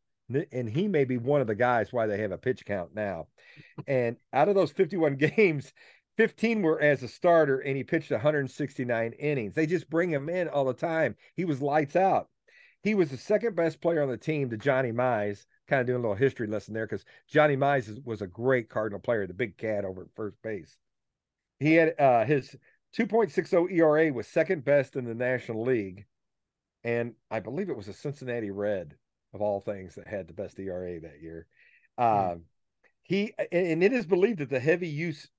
[0.52, 3.26] and he may be one of the guys why they have a pitch count now.
[3.86, 5.72] And out of those 51 games,
[6.16, 9.54] 15 were as a starter, and he pitched 169 innings.
[9.54, 11.16] They just bring him in all the time.
[11.34, 12.28] He was lights out
[12.84, 15.46] he was the second best player on the team to Johnny Mize.
[15.66, 19.00] Kind of doing a little history lesson there because Johnny Mize was a great Cardinal
[19.00, 20.76] player, the big cat over at first base.
[21.58, 22.54] He had uh, his
[22.94, 26.04] 2.60 ERA was second best in the National League.
[26.84, 28.94] And I believe it was a Cincinnati Red
[29.32, 31.46] of all things that had the best ERA that year.
[31.96, 32.34] Uh,
[33.02, 35.30] he and it is believed that the heavy use,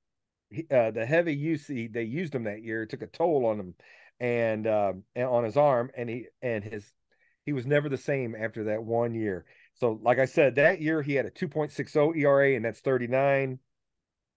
[0.71, 3.75] uh, the heavy use he, they used him that year took a toll on him,
[4.19, 6.91] and, uh, and on his arm, and he and his
[7.45, 9.45] he was never the same after that one year.
[9.75, 13.59] So, like I said, that year he had a 2.60 ERA, and that's 39.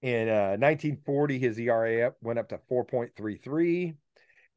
[0.03, 3.95] In uh, 1940, his ERA went up to 4.33.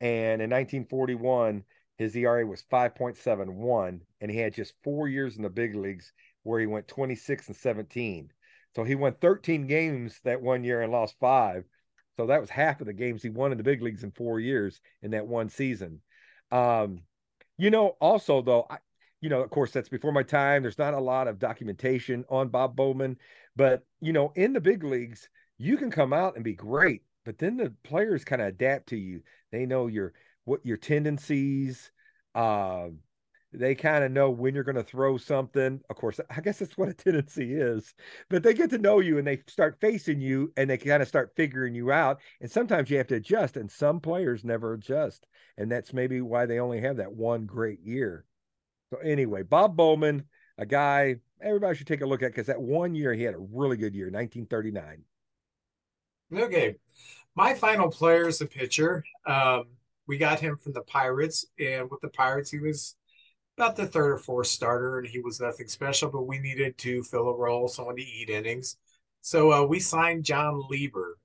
[0.02, 1.64] And in 1941,
[1.98, 4.02] his ERA was 5.71.
[4.19, 6.11] And he had just four years in the big leagues
[6.44, 8.32] where he went 26 and 17.
[8.76, 11.64] So he won 13 games that one year and lost five.
[12.18, 14.40] So that was half of the games he won in the big leagues in four
[14.40, 16.02] years in that one season.
[16.52, 17.02] Um,
[17.57, 18.78] you know, also though, I,
[19.22, 20.64] you know, of course, that's before my time.
[20.64, 23.18] There's not a lot of documentation on Bob Bowman,
[23.56, 27.38] but you know, in the big leagues, you can come out and be great, but
[27.38, 29.22] then the players kind of adapt to you.
[29.52, 30.14] They know your
[30.45, 31.91] what your tendencies.
[32.34, 32.88] Uh,
[33.53, 35.82] they kind of know when you're going to throw something.
[35.90, 37.94] Of course, I guess that's what a tendency is,
[38.30, 41.07] but they get to know you and they start facing you and they kind of
[41.07, 42.22] start figuring you out.
[42.40, 45.28] And sometimes you have to adjust, and some players never adjust.
[45.57, 48.26] And that's maybe why they only have that one great year.
[48.91, 50.26] So, anyway, Bob Bowman,
[50.57, 53.40] a guy everybody should take a look at because that one year he had a
[53.40, 55.03] really good year, 1939.
[56.34, 56.76] Okay.
[57.36, 59.03] My final player is a pitcher.
[59.26, 59.65] Um,
[60.07, 62.95] we got him from the Pirates, and with the Pirates, he was
[63.62, 67.04] about the third or fourth starter, and he was nothing special, but we needed to
[67.04, 68.78] fill a role, someone to eat innings.
[69.22, 71.20] So uh, we signed Jon Lieber,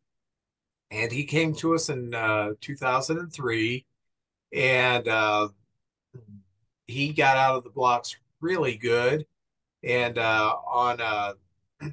[0.91, 3.87] and he came to us in uh, 2003,
[4.53, 5.49] and uh,
[6.87, 9.25] he got out of the blocks really good.
[9.83, 11.33] And uh, on uh,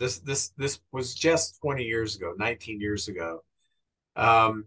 [0.00, 3.44] this this this was just 20 years ago, 19 years ago.
[4.16, 4.64] Um,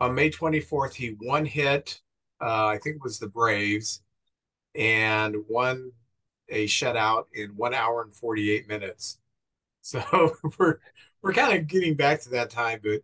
[0.00, 1.98] on May 24th, he one hit.
[2.42, 4.02] Uh, I think it was the Braves
[4.74, 5.92] and won
[6.48, 9.18] a shutout in one hour and 48 minutes.
[9.82, 10.78] So we're
[11.22, 13.02] we're kind of getting back to that time, but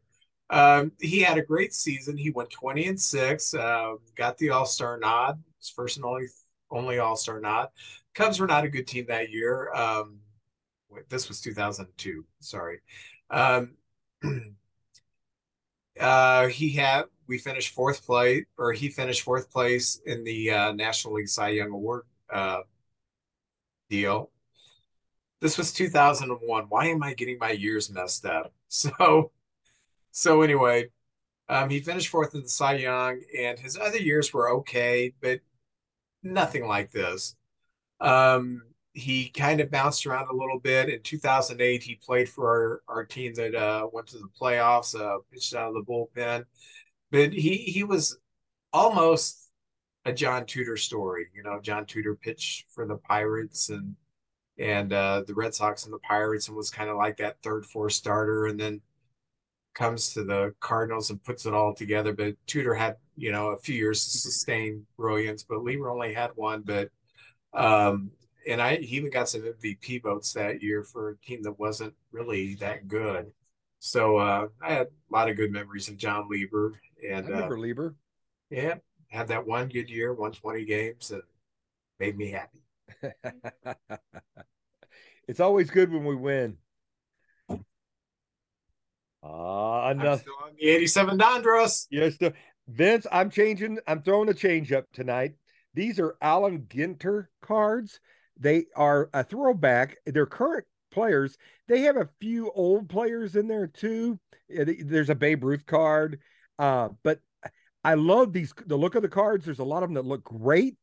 [0.51, 2.17] um, he had a great season.
[2.17, 6.27] He went 20 and six, uh, got the All Star nod, his first and only
[6.71, 7.69] only All Star nod.
[8.15, 9.73] Cubs were not a good team that year.
[9.75, 10.21] Um,
[11.09, 12.25] this was 2002.
[12.41, 12.81] Sorry.
[13.31, 13.77] Um,
[16.01, 20.73] uh, he had we finished fourth place, or he finished fourth place in the uh,
[20.73, 22.62] National League Cy Young Award uh,
[23.89, 24.31] deal.
[25.40, 26.65] This was 2001.
[26.69, 28.52] Why am I getting my years messed up?
[28.73, 29.32] So,
[30.12, 30.90] so anyway,
[31.48, 35.40] um, he finished fourth in the Cy Young, and his other years were okay, but
[36.23, 37.35] nothing like this.
[38.01, 38.62] Um,
[38.93, 40.89] he kind of bounced around a little bit.
[40.89, 45.19] In 2008, he played for our, our team that uh, went to the playoffs, uh,
[45.32, 46.44] pitched out of the bullpen
[47.11, 48.19] but he he was
[48.73, 49.51] almost
[50.05, 51.27] a John Tudor story.
[51.35, 53.97] You know, John Tudor pitched for the Pirates and
[54.59, 57.65] and uh, the Red Sox and the Pirates and was kind of like that third,
[57.66, 58.81] fourth starter, and then
[59.74, 62.12] comes to the Cardinals and puts it all together.
[62.12, 66.31] But Tudor had you know a few years to sustain brilliance, but Lieber only had
[66.35, 66.62] one.
[66.62, 66.91] But
[67.55, 68.11] um,
[68.49, 71.95] and I he even got some MVP votes that year for a team that wasn't
[72.12, 73.32] really that good.
[73.81, 76.78] So uh, I had a lot of good memories of Jon Lieber
[77.09, 77.97] and I remember uh, Lieber.
[78.51, 78.74] Yeah,
[79.09, 81.23] had that one good year, 120 games, and
[81.98, 82.59] made me happy.
[85.28, 86.57] it's always good when we win.
[89.23, 90.24] Ah, uh, enough.
[90.44, 91.86] on the 87 Donruss.
[91.90, 92.32] Yes, the,
[92.69, 93.78] Vince, I'm changing.
[93.86, 95.32] I'm throwing a change up tonight.
[95.74, 98.01] These are Allen Ginter cards.
[98.39, 99.97] They are a throwback.
[100.07, 101.37] They're current players.
[101.69, 104.19] They have a few old players in there too.
[104.49, 106.21] There's a Babe Ruth card.
[106.59, 107.21] Uh, but
[107.83, 109.45] I love these the look of the cards.
[109.45, 110.77] There's a lot of them that look great,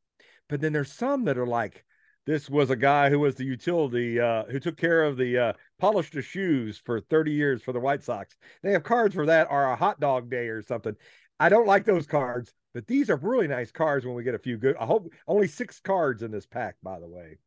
[0.49, 1.85] but then there's some that are like
[2.25, 5.53] this was a guy who was the utility uh, who took care of the uh,
[5.79, 8.35] polished the shoes for 30 years for the White Sox.
[8.63, 10.95] They have cards for that or a hot dog day or something.
[11.39, 14.39] I don't like those cards, but these are really nice cards when we get a
[14.39, 14.75] few good.
[14.77, 17.37] I hope only six cards in this pack, by the way.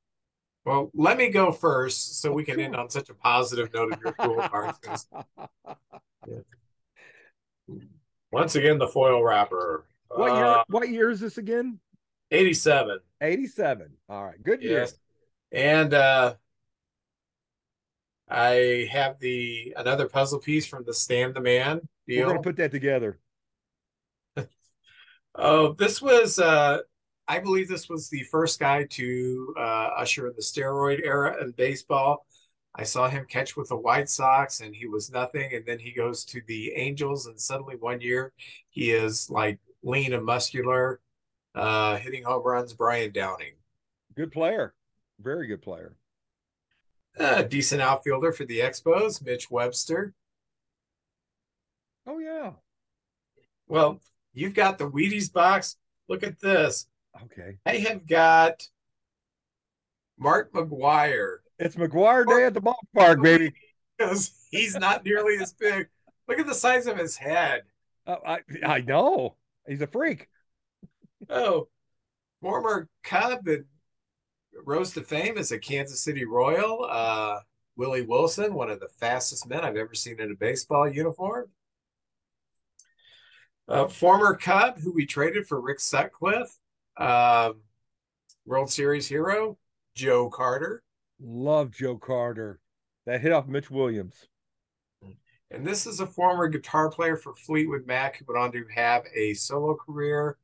[0.71, 4.01] Well, let me go first so we can end on such a positive note of
[4.01, 5.09] your cool cards.
[6.29, 7.77] Yeah.
[8.31, 9.87] Once again, the foil wrapper.
[10.11, 10.45] What year?
[10.45, 11.79] Uh, what year is this again?
[12.31, 12.99] Eighty-seven.
[13.23, 13.89] Eighty-seven.
[14.11, 14.81] All right, good year.
[14.81, 14.95] Yes.
[15.51, 16.35] And uh,
[18.29, 22.27] I have the another puzzle piece from the Stan the Man deal.
[22.27, 23.19] We're gonna put that together.
[25.35, 26.81] oh, this was uh,
[27.31, 31.53] I believe this was the first guy to uh, usher in the steroid era in
[31.53, 32.27] baseball.
[32.75, 35.55] I saw him catch with the White Sox and he was nothing.
[35.55, 38.33] And then he goes to the Angels, and suddenly one year
[38.71, 40.99] he is like lean and muscular,
[41.55, 42.73] uh, hitting home runs.
[42.73, 43.55] Brian Downing.
[44.17, 44.75] Good player.
[45.21, 45.95] Very good player.
[47.17, 50.15] Uh, decent outfielder for the Expos, Mitch Webster.
[52.09, 52.55] Oh, yeah.
[53.69, 54.01] Well,
[54.35, 55.77] you've got the Wheaties box.
[56.09, 56.89] Look at this.
[57.25, 57.59] Okay.
[57.67, 58.67] I have got
[60.19, 63.53] Mark McGwire it's McGwire Day at the ballpark, baby.
[63.99, 65.89] Because he's not nearly as big.
[66.27, 67.65] Look at the size of his head.
[68.07, 69.37] Uh, I I know
[69.69, 70.29] he's a freak.
[71.29, 71.69] Oh,
[72.41, 73.67] former Cub and
[74.65, 76.87] rose to fame as a Kansas City Royal.
[76.91, 77.41] Uh,
[77.77, 81.51] Willie Wilson, one of the fastest men I've ever seen in a baseball uniform.
[83.69, 86.59] Uh, former Cub, who we traded for Rick Sutcliffe.
[87.01, 87.63] Um,
[88.45, 89.57] World Series hero,
[89.95, 90.83] Joe Carter.
[91.21, 92.61] Love Joe Carter.
[93.07, 94.29] That hit off Mitch Williams.
[95.51, 99.03] And this is a former guitar player for Fleetwood Mac who went on to have
[99.15, 100.37] a solo career.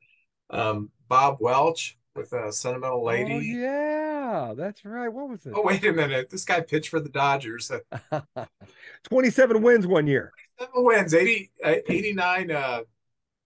[0.49, 3.33] Um, Bob Welch with a Sentimental Lady.
[3.33, 5.07] Oh, yeah, that's right.
[5.07, 5.53] What was it?
[5.55, 6.29] Oh, wait a minute.
[6.29, 7.71] This guy pitched for the Dodgers.
[9.09, 10.33] 27 wins one year.
[10.59, 12.81] Seven wins, 80, uh, 89 uh,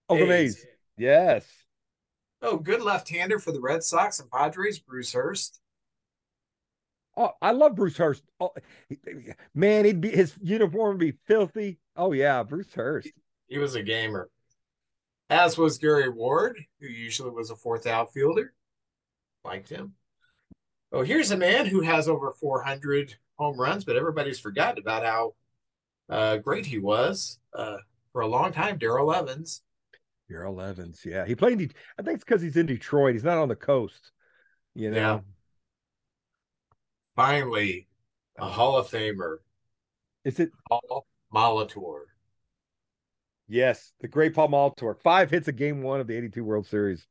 [0.08, 0.56] Oakland A's.
[0.56, 0.66] A's.
[0.96, 1.46] Yes.
[2.42, 5.60] Oh, good left-hander for the Red Sox and Padres, Bruce Hurst.
[7.16, 8.24] Oh, I love Bruce Hurst.
[8.40, 8.52] Oh,
[9.54, 11.78] man, he'd be his uniform would be filthy.
[11.94, 13.12] Oh yeah, Bruce Hurst.
[13.48, 14.30] He was a gamer.
[15.28, 18.54] As was Gary Ward, who usually was a fourth outfielder.
[19.44, 19.94] Liked him.
[20.90, 25.34] Oh, here's a man who has over 400 home runs, but everybody's forgotten about how
[26.08, 27.78] uh, great he was uh,
[28.12, 28.78] for a long time.
[28.78, 29.62] Darrell Evans.
[30.32, 31.02] Darrell Evans.
[31.04, 31.60] Yeah, he played.
[31.60, 33.14] in Det- I think it's because he's in Detroit.
[33.14, 34.10] He's not on the coast.
[34.74, 34.96] You know.
[34.96, 35.20] Yeah.
[37.16, 37.88] Finally,
[38.38, 39.36] a Hall of Famer,
[40.24, 40.50] Is it?
[40.68, 42.04] Paul Molitor.
[43.48, 44.98] Yes, the great Paul Molitor.
[45.02, 47.06] Five hits a game one of the '82 World Series.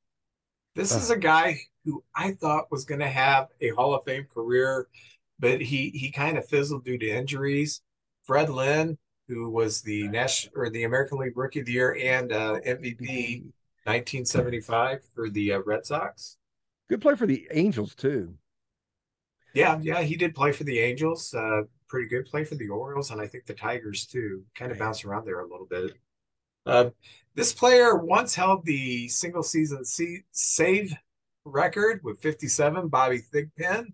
[0.76, 1.02] This Ugh.
[1.02, 4.88] is a guy who I thought was going to have a Hall of Fame career,
[5.40, 7.82] but he he kind of fizzled due to injuries.
[8.24, 12.32] Fred Lynn, who was the national or the American League Rookie of the Year and
[12.32, 13.44] uh, MVP
[13.86, 16.38] 1975 for the uh, Red Sox.
[16.90, 18.36] Good play for the Angels too.
[19.54, 21.34] Yeah, yeah, he did play for the Angels.
[21.34, 24.44] Uh, pretty good play for the Orioles, and I think the Tigers too.
[24.56, 24.88] Kind of Man.
[24.88, 25.94] bounced around there a little bit.
[26.66, 26.90] Uh,
[27.36, 30.94] this player once held the single season se- save
[31.46, 32.88] record with 57.
[32.88, 33.94] Bobby Thigpen.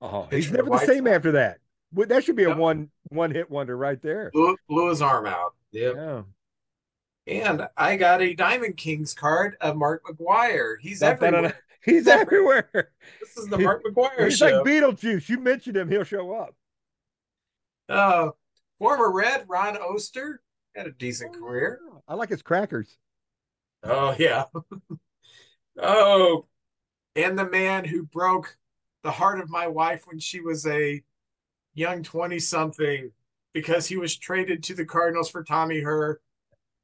[0.00, 1.16] Oh, he's never the same Sox.
[1.16, 1.58] after that.
[1.92, 2.58] That should be a Yep.
[2.58, 4.30] one one hit wonder right there.
[4.32, 5.54] blew, blew his arm out.
[5.72, 5.94] Yep.
[5.96, 6.22] Yeah.
[7.26, 10.76] And I got a Diamond Kings card of Mark McGwire.
[10.80, 11.42] He's da- everywhere.
[11.42, 11.50] da.
[11.84, 12.90] He's He's everywhere.
[13.20, 14.46] This is the Mark McGwire He's show.
[14.46, 15.28] like Beetlejuice.
[15.28, 16.54] You mentioned him, he'll show up.
[17.88, 18.30] uh,
[18.78, 20.38] former Red Ron Oester
[20.74, 21.80] had a decent career.
[21.90, 22.98] Oh, I like his crackers.
[23.82, 24.44] Oh yeah.
[25.80, 26.46] oh,
[27.16, 28.56] and the man who broke
[29.02, 31.02] the heart of my wife when she was a
[31.78, 33.10] young 20 something
[33.54, 36.20] because he was traded to the Cardinals for Tommy Herr,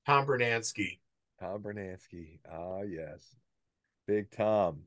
[0.06, 0.98] Tom Brunansky.
[1.40, 2.38] Tom Brunansky.
[2.50, 3.34] Ah, yes.
[4.06, 4.82] Big Tom.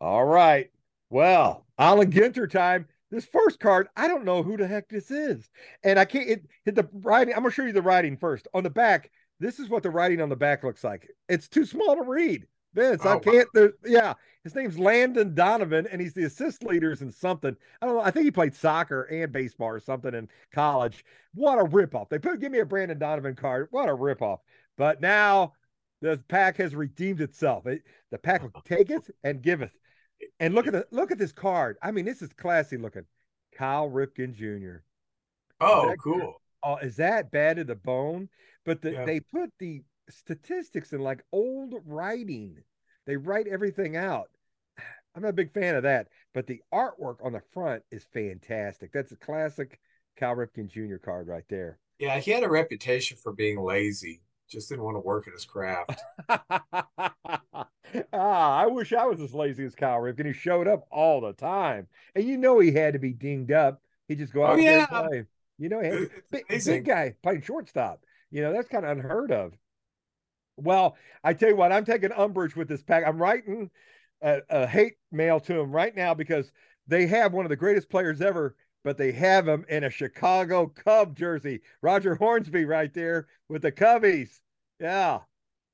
[0.00, 0.70] All right.
[1.10, 2.86] Well, Allen Ginter time.
[3.10, 5.48] This first card, I don't know who the heck this is.
[5.84, 7.34] And I can't it, hit the writing.
[7.34, 8.48] I'm gonna show you the writing first.
[8.52, 11.08] On the back, this is what the writing on the back looks like.
[11.28, 12.46] It's too small to read.
[12.76, 13.48] Vince, Oh, I can't.
[13.54, 17.56] there- yeah, his name's Landon Donovan, and he's the assist leaders in something.
[17.82, 18.02] I don't know.
[18.02, 21.04] I think he played soccer and baseball or something in college.
[21.34, 22.08] What a ripoff!
[22.10, 23.68] They put give me a Brandon Donovan card.
[23.70, 24.38] What a ripoff!
[24.76, 25.54] But now
[26.02, 27.66] the pack has redeemed itself.
[27.66, 29.72] It, the pack will take it and giveth.
[30.38, 31.76] And look at the look at this card.
[31.82, 33.04] I mean, this is classy looking.
[33.56, 34.82] Cal Ripken Jr.
[35.60, 36.42] Oh, cool.
[36.62, 38.28] Oh, is that bad to the bone?
[38.64, 39.04] But the, Yeah.
[39.06, 42.62] they put the statistics and like old writing.
[43.06, 44.30] They write everything out.
[45.14, 48.92] I'm not a big fan of that, but the artwork on the front is fantastic.
[48.92, 49.80] That's a classic
[50.16, 50.96] Cal Ripken Jr.
[50.98, 51.78] card right there.
[51.98, 54.20] Yeah, he had a reputation for being lazy.
[54.48, 56.06] Just didn't want to work at his craft.
[56.28, 57.64] ah,
[58.12, 60.26] I wish I was as lazy as Cal Ripken.
[60.26, 63.82] He showed up all the time, and you know he had to be dinged up.
[64.08, 65.24] He just go Oh, out there and play.
[65.58, 68.04] You know, he had to, big, big guy playing shortstop.
[68.30, 69.54] You know, that's kind of unheard of.
[70.56, 73.04] Well, I tell you what, I'm taking umbrage with this pack.
[73.06, 73.70] I'm writing
[74.22, 76.50] a, a hate mail to him right now because
[76.86, 80.66] they have one of the greatest players ever, but they have him in a Chicago
[80.66, 81.60] Cub jersey.
[81.82, 84.30] Roger Hornsby right there with the Cubbies.
[84.80, 85.20] Yeah.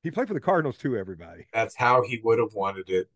[0.02, 1.46] He played for the Cardinals too, everybody.
[1.52, 3.09] That's how he would have wanted it.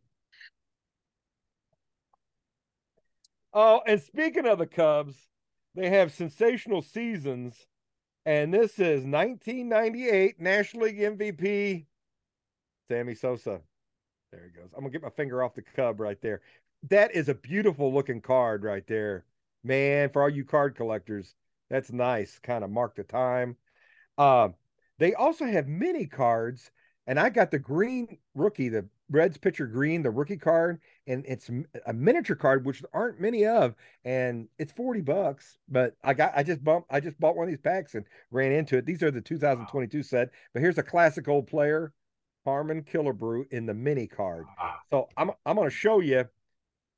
[3.53, 5.17] Oh, and speaking of the Cubs,
[5.75, 7.67] they have sensational seasons.
[8.27, 11.87] And this is 1998 National League MVP,
[12.89, 13.61] Sammy Sosa.
[14.33, 14.71] There he goes.
[14.75, 16.41] I'm going to get my finger off the Cub right there.
[16.91, 19.25] That is a beautiful looking card right there.
[19.63, 21.37] Man, for all you card collectors,
[21.71, 22.41] that's nice.
[22.41, 23.57] Kind of mark the time.
[24.19, 24.55] Um,
[24.99, 26.73] they also have mini cards,
[27.07, 31.49] and I got the green rookie, the Reds pitcher Greene, the rookie card, and it's
[31.87, 35.59] a miniature card, which there aren't many of, and it's 40 bucks.
[35.69, 38.51] But I got I just bumped I just bought one of these packs and ran
[38.53, 38.85] into it.
[38.87, 41.93] These are the 2022 set, but here's a classic old player,
[42.45, 44.45] Harmon Killebrew in the mini card.
[44.59, 46.25] Ah, So I'm I'm gonna show you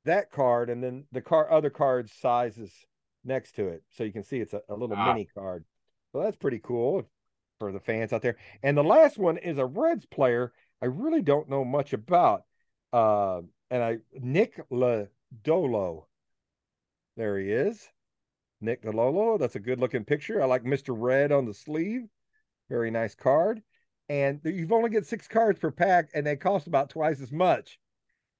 [0.05, 2.73] that card and then the car other card sizes
[3.23, 3.83] next to it.
[3.91, 5.13] So you can see it's a, a little Ah.
[5.13, 5.63] mini card.
[6.11, 7.07] So that's pretty cool
[7.59, 8.37] for the fans out there.
[8.63, 12.43] And the last one is a Reds player I really don't know much about.
[12.93, 16.05] Uh and I Nick Lodolo.
[17.17, 17.87] There he is.
[18.61, 19.37] Nick Lodolo.
[19.37, 20.41] That's a good looking picture.
[20.41, 20.95] I like Mr.
[20.97, 22.03] Red on the sleeve.
[22.69, 23.61] Very nice card.
[24.07, 27.79] And you've only get six cards per pack, and they cost about twice as much.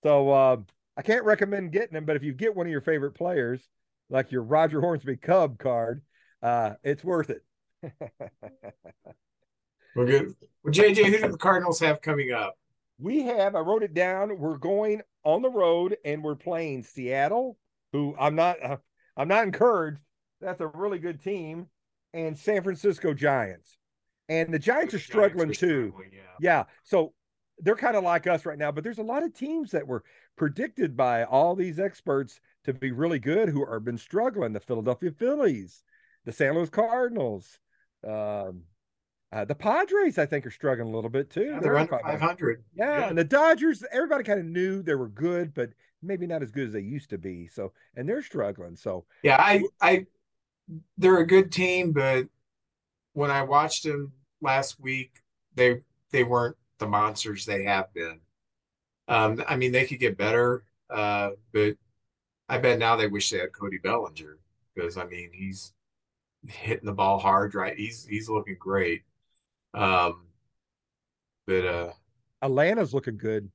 [0.01, 0.57] So uh,
[0.97, 3.67] I can't recommend getting them, but if you get one of your favorite players,
[4.09, 6.01] like your Roger Hornsby Cub card,
[6.41, 7.43] uh, it's worth it.
[9.95, 10.35] Well, good.
[10.63, 12.57] Well, JJ, who do the Cardinals have coming up?
[12.99, 14.37] We have, I wrote it down.
[14.37, 17.57] We're going on the road and we're playing Seattle,
[17.93, 18.77] who I'm not, uh,
[19.15, 19.99] I'm not encouraged.
[20.41, 21.67] That's a really good team,
[22.13, 23.77] and San Francisco Giants.
[24.29, 25.87] And the Giants are struggling Giants are too.
[25.89, 26.21] Struggling, yeah.
[26.39, 26.63] yeah.
[26.83, 27.13] So
[27.59, 30.03] they're kind of like us right now, but there's a lot of teams that were
[30.37, 34.53] predicted by all these experts to be really good who have been struggling.
[34.53, 35.83] The Philadelphia Phillies,
[36.25, 37.59] the San Luis Cardinals,
[38.07, 38.61] um,
[39.31, 41.41] uh, the Padres, I think, are struggling a little bit too.
[41.41, 42.63] Yeah, they're, they're under 500.
[42.73, 45.69] Yeah, yeah, and the Dodgers, everybody kind of knew they were good, but
[46.01, 47.47] maybe not as good as they used to be.
[47.47, 48.75] So, and they're struggling.
[48.75, 50.05] So, yeah, I, I,
[50.97, 52.27] they're a good team, but
[53.13, 55.21] when I watched them last week,
[55.55, 55.81] they
[56.11, 58.19] they weren't the monsters they have been.
[59.07, 61.75] Um, I mean, they could get better, uh, but
[62.47, 64.37] I bet now they wish they had Cody Bellinger
[64.73, 65.73] because I mean he's
[66.47, 67.77] hitting the ball hard, right?
[67.77, 69.03] He's he's looking great.
[69.73, 70.25] Um,
[71.45, 71.91] but uh,
[72.41, 73.51] Atlanta's looking good.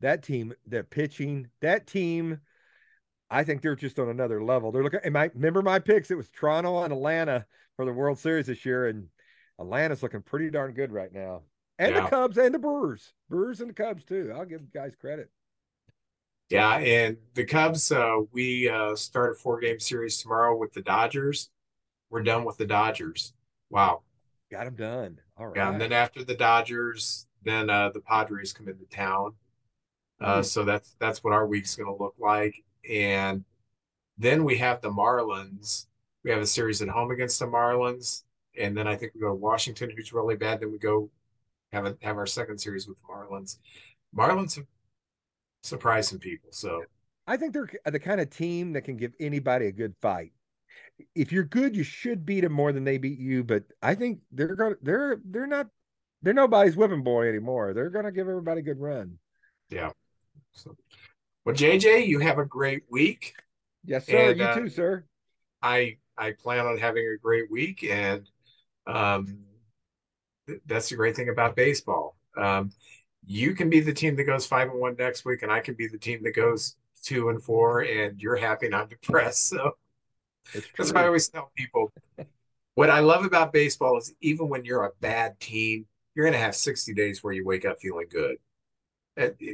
[0.00, 2.40] That team, that pitching, that team,
[3.30, 4.72] I think they're just on another level.
[4.72, 5.00] They're looking.
[5.04, 6.10] And I remember my picks?
[6.10, 7.46] It was Toronto and Atlanta
[7.76, 9.08] for the World Series this year, and
[9.58, 11.42] Atlanta's looking pretty darn good right now.
[11.78, 12.02] And yeah.
[12.02, 14.32] the Cubs and the Brewers, Brewers and the Cubs too.
[14.34, 15.30] I'll give guys credit.
[16.50, 20.82] Yeah, and the Cubs, uh, we uh, start a four game series tomorrow with the
[20.82, 21.50] Dodgers.
[22.14, 23.32] We're done with the Dodgers.
[23.70, 24.02] Wow.
[24.48, 25.18] Got them done.
[25.36, 25.56] All right.
[25.56, 29.34] Yeah, and then after the Dodgers, then uh, the Padres come into town.
[30.20, 30.42] Uh, mm-hmm.
[30.44, 32.54] So that's that's what our week's going to look like.
[32.88, 33.44] And
[34.16, 35.86] then we have the Marlins.
[36.22, 38.22] We have a series at home against the Marlins,
[38.56, 40.60] and then I think we go to Washington, who's really bad.
[40.60, 41.10] Then we go
[41.72, 43.58] have a, have our second series with the Marlins.
[44.16, 44.66] Marlins have
[45.64, 46.50] surprised some people.
[46.52, 46.84] So
[47.26, 50.30] I think they're the kind of team that can give anybody a good fight
[51.14, 53.44] if you're good, you should beat them more than they beat you.
[53.44, 55.68] But I think they're going to they're they're not
[56.22, 57.74] they're nobody's whipping boy anymore.
[57.74, 59.18] They're going to give everybody a good run.
[59.70, 59.90] Yeah.
[60.52, 60.76] So,
[61.44, 63.34] well, JJ, you have a great week.
[63.84, 64.30] Yes, sir.
[64.30, 65.04] And, you uh, too, sir.
[65.62, 68.28] I I plan on having a great week, and
[68.86, 69.40] um,
[70.46, 72.16] th- that's the great thing about baseball.
[72.36, 72.70] Um,
[73.26, 75.74] you can be the team that goes five and one next week, and I can
[75.74, 79.54] be the team that goes two and four, and you're happy and I'm depressed.
[79.54, 79.72] So
[80.76, 81.92] that's why I always tell people
[82.74, 86.44] what I love about baseball is even when you're a bad team, you're going to
[86.44, 88.36] have 60 days where you wake up feeling good.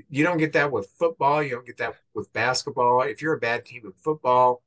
[0.09, 1.43] You don't get that with football.
[1.43, 3.03] You don't get that with basketball.
[3.03, 4.62] If you're a bad team in football,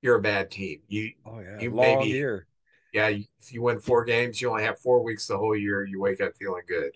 [0.00, 0.80] you're a bad team.
[0.88, 2.46] You, oh yeah, you long maybe, year.
[2.92, 5.84] Yeah, if you win four games, you only have four weeks the whole year.
[5.84, 6.92] You wake up feeling good.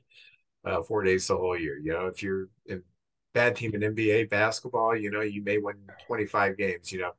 [0.65, 1.79] Uh, four days the whole year.
[1.79, 2.77] You know, if you're a
[3.35, 5.77] bad team in NBA basketball, you know, you may win
[6.07, 6.93] 25 games.
[6.93, 7.13] You know,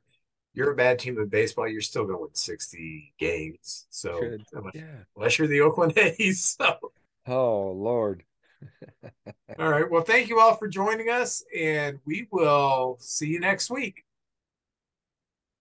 [0.59, 3.87] you're a bad team in baseball, you're still going to win 60 games.
[3.89, 4.19] So
[4.51, 4.83] unless, yeah.
[5.15, 6.57] unless you're the Oakland A's.
[6.59, 6.75] So.
[7.25, 8.23] Oh Lord.
[9.57, 9.89] all right.
[9.89, 14.03] Well, thank you all for joining us, and we will see you next week.